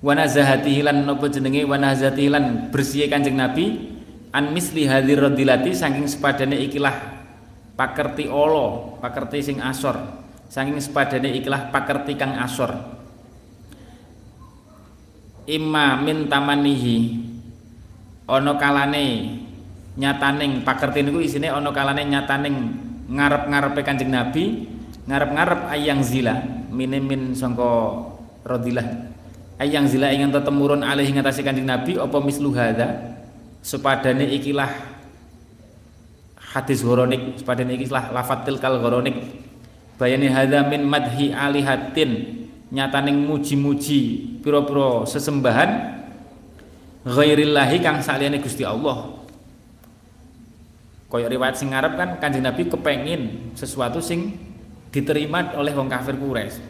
Wa 0.04 0.12
nazahatihi 0.12 0.84
lan 0.84 1.08
napa 1.08 1.32
jenenge 1.32 1.64
wa 1.64 1.80
nazahatihi 1.80 2.30
lan 2.30 2.46
bersih 2.70 3.08
Kanjeng 3.08 3.40
Nabi 3.40 3.96
an 4.36 4.52
misli 4.52 4.84
hadir 4.84 5.24
radilati 5.24 5.72
saking 5.72 6.06
sepadane 6.12 6.60
ikilah 6.68 6.94
pakerti 7.80 8.28
olo, 8.28 9.00
pakerti 9.00 9.40
sing 9.40 9.58
asor. 9.64 9.96
Saking 10.52 10.76
sepadane 10.84 11.32
ikilah 11.40 11.72
pakerti 11.72 12.20
kang 12.20 12.36
asor. 12.36 12.76
Imma 15.48 16.02
min 16.04 16.28
tamanihi 16.28 16.98
ana 18.28 18.58
kalane 18.60 19.06
nyataning 19.96 20.66
pakerti 20.68 21.06
niku 21.06 21.24
isine 21.24 21.48
ana 21.48 21.72
kalane 21.72 22.04
nyataning 22.04 22.56
ngarep-ngarepe 23.08 23.82
Kanjeng 23.86 24.12
Nabi 24.12 24.75
ngarep-ngarep 25.06 25.70
ayang 25.70 26.02
zila 26.02 26.42
mine 26.74 26.98
min 26.98 27.38
sangka 27.38 28.06
radilah 28.42 28.86
ayang 29.62 29.86
zila 29.86 30.10
ingin 30.10 30.34
tetemurun 30.34 30.82
alih 30.82 31.08
ngatasi 31.14 31.46
kanjeng 31.46 31.70
Nabi 31.70 31.98
apa 31.98 32.18
mislu 32.22 32.52
hadza? 32.54 33.18
Sepadane 33.66 34.30
ikilah 34.30 34.70
hadis 36.38 36.86
horonik 36.86 37.42
sepadane 37.42 37.74
ikilah 37.82 38.14
lafatil 38.14 38.62
kal 38.62 38.78
horonik 38.78 39.18
bayani 39.98 40.30
hadza 40.30 40.62
min 40.70 40.86
madhi 40.86 41.34
alihatin 41.34 42.46
nyataning 42.70 43.26
muji-muji 43.26 44.02
pira-pira 44.46 45.06
sesembahan 45.10 45.98
ghairillahi 47.06 47.78
kang 47.82 48.02
saliyane 48.02 48.42
Gusti 48.42 48.66
Allah. 48.66 49.14
Kaya 51.06 51.30
riwayat 51.30 51.56
sing 51.56 51.72
ngarep 51.72 51.94
kan 51.96 52.10
Kanjeng 52.18 52.44
Nabi 52.44 52.66
kepengin 52.66 53.54
sesuatu 53.54 54.02
sing 54.02 54.36
diterima 54.96 55.52
oleh 55.60 55.76
wong 55.76 55.92
kafir 55.92 56.16
Quraisy. 56.16 56.64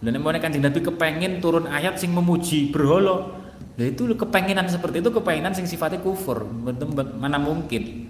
Lha 0.00 0.08
nek 0.08 0.40
Kanjeng 0.40 0.64
Nabi 0.64 0.80
kepengen 0.80 1.44
turun 1.44 1.68
ayat 1.68 2.00
sing 2.00 2.16
memuji 2.16 2.72
berhala. 2.72 3.44
Lah 3.76 3.84
itu 3.84 4.08
kepenginan 4.16 4.64
seperti 4.72 5.04
itu 5.04 5.12
kepenginan 5.12 5.52
sing 5.52 5.68
sifatnya 5.68 6.00
kufur. 6.00 6.48
Mana 7.20 7.36
mungkin. 7.36 8.08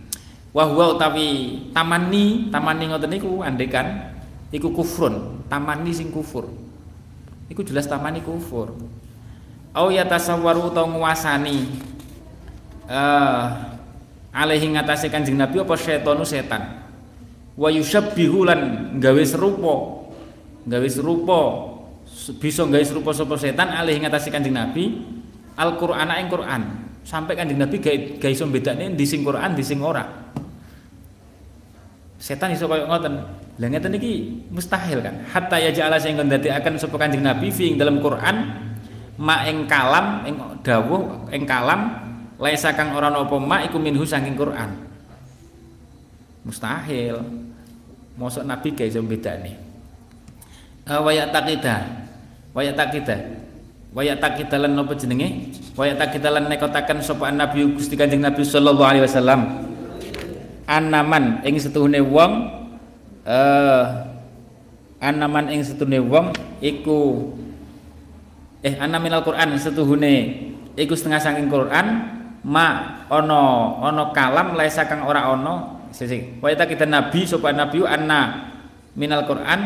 Wa 0.54 0.62
utawi 0.70 1.58
tamani, 1.74 2.48
tamani 2.54 2.84
ngoten 2.86 3.10
niku 3.10 3.42
andekan 3.42 4.14
iku 4.54 4.70
kufrun, 4.70 5.42
tamani 5.50 5.90
sing 5.90 6.14
kufur. 6.14 6.46
Iku 7.50 7.66
jelas 7.66 7.90
tamani 7.90 8.22
kufur. 8.22 8.78
Au 9.74 9.90
yatasawwaru 9.90 10.72
utawa 10.72 10.86
nguasani 10.88 11.58
eh 12.86 12.94
uh, 12.94 13.44
alaihi 14.30 14.70
ngatasé 14.70 15.10
Kanjeng 15.10 15.34
Nabi 15.34 15.58
apa 15.58 15.74
setonu 15.74 16.22
setan 16.22 16.85
wa 17.56 17.68
yusyabbihu 17.72 18.44
lan 18.44 18.60
gawe 19.00 19.22
serupa. 19.24 19.74
Gawe 20.68 20.88
serupa. 20.88 21.40
Bisa 22.36 22.62
gawe 22.68 22.84
serupa 22.84 23.10
sapa 23.16 23.34
setan 23.40 23.72
alih 23.72 23.98
ngatasi 24.00 24.28
Kanjeng 24.30 24.54
Nabi. 24.54 25.02
Al-Qur'an 25.56 26.12
ing 26.20 26.28
Qur'an. 26.28 26.62
Sampai 27.02 27.34
Kanjeng 27.34 27.58
Nabi 27.58 27.80
gawe 27.80 27.96
gawe 28.20 28.32
iso 28.32 28.44
bedane 28.46 28.92
di 28.92 29.04
sing 29.08 29.24
Qur'an 29.24 29.56
di 29.56 29.64
sing 29.64 29.80
ora. 29.80 30.04
Setan 32.20 32.52
iso 32.52 32.68
kaya 32.68 32.84
ngoten. 32.84 33.14
Lha 33.56 33.66
ngeten 33.72 33.96
iki 33.96 34.12
mustahil 34.52 35.00
kan? 35.00 35.24
Hatta 35.32 35.56
ya 35.56 35.72
ja'ala 35.72 35.96
sing 35.96 36.20
ndadekaken 36.20 36.76
sapa 36.76 37.00
Kanjeng 37.00 37.24
Nabi 37.24 37.48
fi 37.48 37.72
dalam 37.72 38.04
Qur'an 38.04 38.66
ma 39.16 39.48
ing 39.48 39.64
kalam 39.64 40.28
ing 40.28 40.36
dawuh 40.60 41.32
ing 41.32 41.48
kalam 41.48 41.88
laisa 42.36 42.76
kang 42.76 42.92
ora 42.92 43.08
napa 43.08 43.40
ma 43.40 43.64
iku 43.64 43.80
minhu 43.80 44.04
saking 44.04 44.36
Qur'an 44.36 44.85
mustahil 46.46 47.18
Mosok 48.16 48.48
Nabi 48.48 48.72
gak 48.72 48.88
iso 48.88 49.04
bedane. 49.04 49.60
Uh, 50.88 51.04
waya 51.04 51.28
takida. 51.28 51.84
Waya 52.56 52.72
takida. 52.72 53.16
Waya 53.92 54.16
takida 54.16 54.56
lan 54.56 54.72
napa 54.72 54.96
jenenge? 54.96 55.52
Waya 55.76 55.92
takida 55.92 56.32
lan 56.32 56.48
nekotaken 56.48 57.04
sapa 57.04 57.28
Nabi 57.28 57.76
Gusti 57.76 57.92
Kanjeng 57.92 58.24
Nabi 58.24 58.40
sallallahu 58.40 58.88
alaihi 58.88 59.04
wasallam. 59.04 59.68
Anaman 60.64 61.44
ing 61.44 61.60
setuhune 61.60 62.00
wong 62.00 62.32
eh 63.26 63.30
uh, 63.30 63.84
anaman 64.98 65.52
ing 65.52 65.60
setuhune 65.60 66.00
wong 66.00 66.32
iku 66.64 67.30
eh 68.64 68.74
anaminal 68.80 69.22
Quran 69.22 69.54
setuhune 69.60 70.14
iku 70.74 70.96
setengah 70.96 71.20
saking 71.20 71.52
Quran 71.52 71.86
ma 72.42 72.98
ono 73.12 73.76
ono 73.78 74.10
kalam 74.10 74.56
laisa 74.58 74.88
kang 74.88 75.04
ora 75.06 75.30
ono 75.30 75.75
sisi 75.90 76.38
wa 76.42 76.50
kita 76.52 76.86
nabi 76.86 77.26
sapa 77.26 77.50
nabi 77.54 77.82
anna 77.84 78.52
minal 78.96 79.28
Quran 79.28 79.60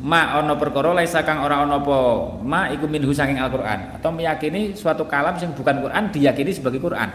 ma 0.00 0.42
ono 0.42 0.58
perkara 0.58 0.90
laisa 0.90 1.22
kang 1.22 1.46
ora 1.46 1.62
ono 1.62 1.78
apa 1.78 1.96
ma 2.42 2.66
iku 2.70 2.90
minhu 2.90 3.14
saking 3.14 3.38
Al-Qur'an. 3.38 3.98
Atau 3.98 4.10
meyakini 4.10 4.74
suatu 4.74 5.06
kalam 5.06 5.38
yang 5.38 5.54
bukan 5.54 5.86
Quran 5.86 6.02
diyakini 6.10 6.50
sebagai 6.50 6.82
Quran. 6.82 7.10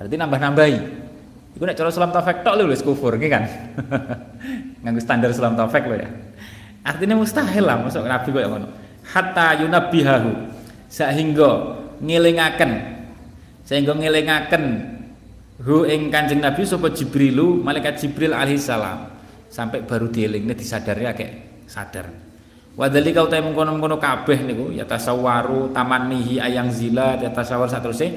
Berarti 0.00 0.16
nambah-nambahi. 0.16 0.78
Iku 1.60 1.62
nek 1.66 1.76
cara 1.76 1.90
salam 1.92 2.14
taufik 2.14 2.40
tok 2.46 2.54
lho 2.56 2.64
wis 2.72 2.80
kufur 2.80 3.12
nggih 3.20 3.28
kan? 3.28 3.44
Nganggo 4.86 5.00
standar 5.02 5.28
salam 5.36 5.58
taufik 5.58 5.84
lho 5.84 6.00
ya. 6.00 6.08
Artinya 6.80 7.20
mustahil 7.20 7.64
lah 7.66 7.76
masuk 7.84 8.08
nabi 8.08 8.28
kok 8.32 8.40
ngono. 8.48 8.68
Hatta 9.04 9.60
yunabbihahu 9.60 10.32
sehingga 10.88 11.76
ngelingaken 12.00 12.72
sehingga 13.68 13.92
ngelingaken 13.92 14.64
hu 15.60 15.84
ing 15.84 16.08
Kanjeng 16.08 16.40
Nabi 16.40 16.64
sapa 16.64 16.88
Jibrilu 16.92 17.60
malaikat 17.60 18.00
Jibril 18.00 18.32
alaihissalam 18.32 19.12
sampai 19.52 19.84
baru 19.84 20.08
dielingne 20.08 20.56
disadari 20.56 21.04
akeh 21.04 21.30
sadar. 21.68 22.08
Wadali 22.78 23.12
kau 23.12 23.28
tahu 23.28 23.50
mengkono-mengkono 23.50 24.00
kabeh 24.00 24.40
niku 24.46 24.72
ya 24.72 24.86
tasawaru 24.88 25.74
tamanihi 25.74 26.40
ayang 26.40 26.70
zila 26.72 27.18
ya 27.20 27.28
tasawar 27.28 27.68
saterusé. 27.68 28.08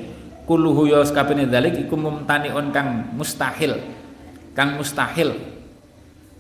Kulluhu 0.44 0.92
ya 0.92 1.04
sakabehane 1.04 1.48
dalik 1.48 1.88
iku 1.88 2.00
mumtaniun 2.00 2.72
kang 2.72 3.12
mustahil. 3.16 3.80
Kang 4.56 4.80
mustahil. 4.80 5.36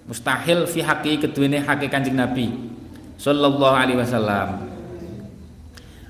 Mustahil 0.07 0.67
fi 0.67 0.79
haqi 0.83 1.19
keduwene 1.19 1.63
haqi 1.63 1.87
Kanjeng 1.87 2.19
Nabi 2.19 2.51
sallallahu 3.19 3.75
alaihi 3.75 3.99
wasallam. 3.99 4.71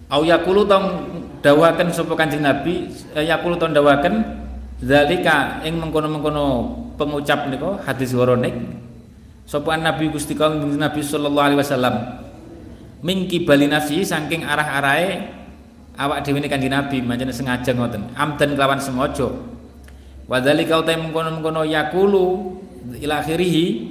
Au 0.09 0.21
yaqulu 0.21 0.69
tong 0.69 0.85
dawaken 1.41 1.89
sapa 1.89 2.13
Kanjeng 2.13 2.45
Nabi 2.45 2.89
eh, 3.17 3.25
yaqulu 3.25 3.57
tong 3.57 3.73
dawaken 3.73 4.42
Zalika 4.81 5.61
ing 5.61 5.77
mengkono-mengkono 5.77 6.45
pengucap 6.97 7.51
niku 7.51 7.77
hadis 7.85 8.15
woronik 8.17 8.55
sapa 9.45 9.77
Nabi 9.77 10.09
Gusti 10.09 10.33
Nabi 10.33 11.01
sallallahu 11.03 11.45
alaihi 11.51 11.61
wasallam. 11.61 11.95
Mingki 13.03 13.43
bali 13.43 13.67
nafsi 13.67 13.99
saking 14.07 14.47
arah-arahe 14.47 15.27
awak 15.99 16.23
dhewe 16.23 16.39
Kanjeng 16.47 16.71
Nabi 16.71 17.03
manjen 17.03 17.29
sengaja 17.35 17.75
ngoten 17.75 18.15
amdan 18.15 18.55
kelawan 18.55 18.79
sengaja. 18.79 19.27
Wa 20.23 20.39
dzalika 20.39 20.79
uta 20.79 20.95
mengkono-mengkono 20.95 21.67
yakulu 21.67 22.55
ila 23.03 23.19
akhirih 23.19 23.87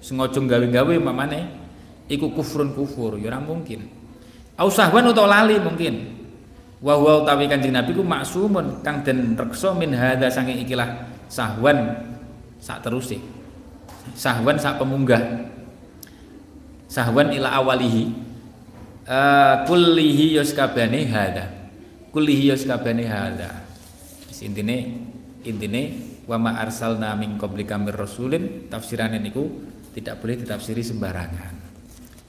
sengaja 0.00 0.40
gawe-gawe 0.40 0.94
mamane 0.96 1.40
iku 2.08 2.32
kufrun 2.32 2.72
kufur 2.72 3.20
ya 3.20 3.28
ora 3.28 3.38
mungkin. 3.44 3.92
Au 4.56 4.72
sahwan 4.72 5.04
utawa 5.12 5.44
lali 5.44 5.60
mungkin 5.60 6.25
wa 6.80 6.94
huwa 6.96 7.24
utawi 7.24 7.48
Kanjeng 7.48 7.72
Nabi 7.72 7.96
ku 7.96 8.04
maksumun 8.04 8.84
kang 8.84 9.00
den 9.00 9.32
reksa 9.32 9.72
min 9.72 9.96
hadza 9.96 10.28
saking 10.28 10.60
ikilah 10.60 11.08
sahwan 11.26 12.04
sak 12.60 12.84
teruse 12.84 13.16
sahwan 14.14 14.60
sak 14.60 14.78
pemunggah. 14.78 15.22
Sahwan 16.86 17.34
ila 17.34 17.58
awalihi. 17.58 18.24
Uh, 19.06 19.62
kullihi 19.70 20.34
yos 20.34 20.50
kabehane 20.50 21.06
hada 21.06 21.70
kullihi 22.10 22.50
yos 22.50 22.66
kabehane 22.66 23.06
hada 23.06 23.62
intine 24.42 24.98
intine 25.46 25.82
wa 26.26 26.34
ma 26.42 26.58
arsalna 26.58 27.14
min 27.14 27.38
qablika 27.38 27.78
mir 27.78 27.94
rasulin. 27.94 28.66
Tafsirane 28.66 29.22
niku 29.22 29.46
tidak 29.94 30.18
boleh 30.18 30.42
ditafsiri 30.42 30.82
sembarangan 30.82 31.65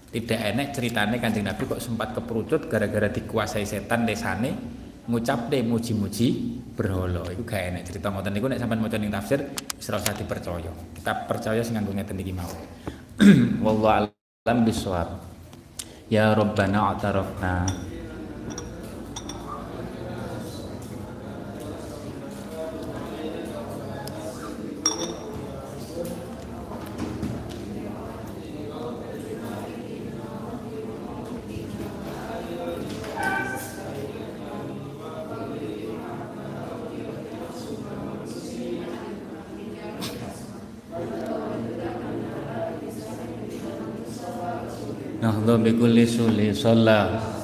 tidak 0.07 0.39
enak 0.39 0.67
ceritanya 0.71 1.17
kanjeng 1.19 1.43
Nabi 1.43 1.63
kok 1.67 1.83
sempat 1.83 2.15
keperucut 2.15 2.71
gara-gara 2.71 3.11
dikuasai 3.11 3.67
setan 3.67 4.07
desane 4.07 4.55
ngucap 5.07 5.47
deh 5.51 5.63
muji-muji 5.63 6.27
berholo 6.75 7.23
itu 7.31 7.43
gak 7.47 7.75
enak 7.75 7.83
cerita 7.87 8.11
ngoten 8.11 8.31
niku 8.35 8.47
nek 8.51 8.59
sampean 8.59 8.79
maca 8.83 8.99
ning 8.99 9.11
tafsir 9.11 9.39
ora 9.87 9.97
usah 9.97 10.15
dipercaya. 10.15 10.71
Kita 10.95 11.11
percaya 11.25 11.59
sing 11.63 11.79
nganggo 11.79 11.95
ngeten 11.95 12.19
iki 12.19 12.33
mau 12.35 12.51
wallahu 13.65 14.07
alam 14.47 14.57
bisawab. 14.63 15.09
Ya 16.07 16.31
rabbana 16.31 16.95
atarafna 16.95 17.67
Nome 45.47 45.71
Kulesu 45.79 46.27
Lin 46.27 46.53
Sola. 46.53 47.36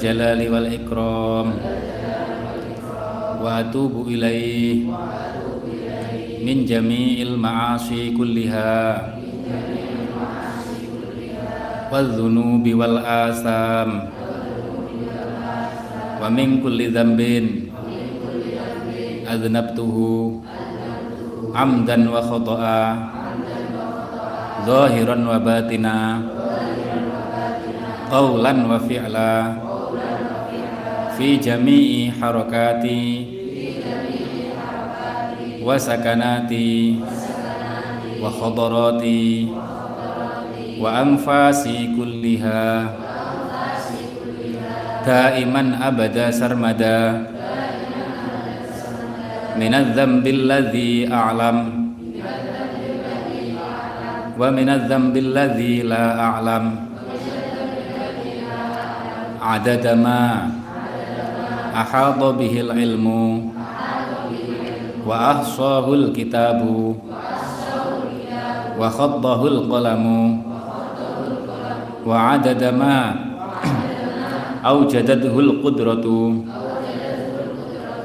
jalali 0.00 0.48
wal 0.48 0.64
ikram. 0.64 1.60
Wa 3.40 3.60
atubu 3.60 4.08
ilaih. 4.08 4.88
Min 6.40 6.64
jami'il 6.64 7.36
ma'asi 7.36 8.16
kulliha. 8.16 8.96
Wal 11.92 12.08
dhunubi 12.16 12.72
wal 12.72 12.96
asam. 13.04 14.08
Wa 16.16 16.26
min 16.32 16.64
kulli 16.64 16.88
dhanbin. 16.88 17.68
Aznabtuhu 19.28 20.40
amdan 21.52 22.08
wa 22.08 22.24
khata'a. 22.24 22.80
Zahiran 24.64 25.28
wa 25.28 25.36
batina. 25.40 26.24
Qawlan 28.10 28.66
wa 28.66 28.74
fi'la 28.80 29.59
fi 31.20 31.36
jami'i 31.36 32.08
harakati 32.16 33.04
wa 35.60 35.76
sakanati 35.76 36.96
wa 38.24 38.32
khadarati 38.32 39.52
wa 40.80 40.88
anfasi 41.04 41.92
kulliha 41.92 42.88
daiman 45.04 45.76
abada 45.76 46.32
sarmada 46.32 47.28
min 49.60 49.76
adz-dzambi 49.76 50.30
alladzi 50.40 51.04
a'lam 51.04 51.56
wa 54.40 54.48
min 54.48 54.72
adz-dzambi 54.72 55.20
alladzi 55.20 55.84
la 55.84 56.16
a'lam 56.32 56.64
adada 59.36 59.92
ma 59.92 60.49
ahata 61.80 62.36
bihil 62.36 62.70
ilmu. 62.70 63.52
Wa 65.04 65.40
ahsahul 65.40 66.12
kitabu. 66.12 67.00
Wa 68.76 68.88
khaddahul 68.88 69.64
qalamu. 69.64 70.44
Wa 72.04 72.36
adada 72.36 72.70
ma. 72.72 73.16
Awjadadhul 74.60 75.64
qudratu. 75.64 76.44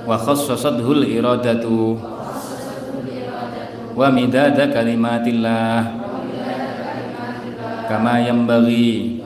Wa 0.08 0.16
khassasadhul 0.16 1.04
iradatu. 1.04 2.00
Wa 3.96 4.08
midada 4.12 4.72
kalimatillah. 4.72 6.04
Kama 7.86 8.18
yambagi 8.18 9.22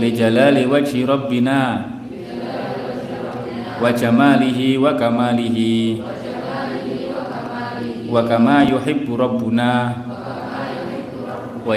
li 0.00 0.08
jalali 0.16 0.64
wajhi 0.64 1.04
rabbina 1.04 1.91
wa 3.82 3.92
jamalihi 3.92 4.78
wa 4.78 4.94
kamalihi. 4.94 6.02
Wa 8.12 8.22
kama 8.28 8.62
yuhibbu 8.62 9.16
rabbuna. 9.16 9.94
Wa 11.66 11.74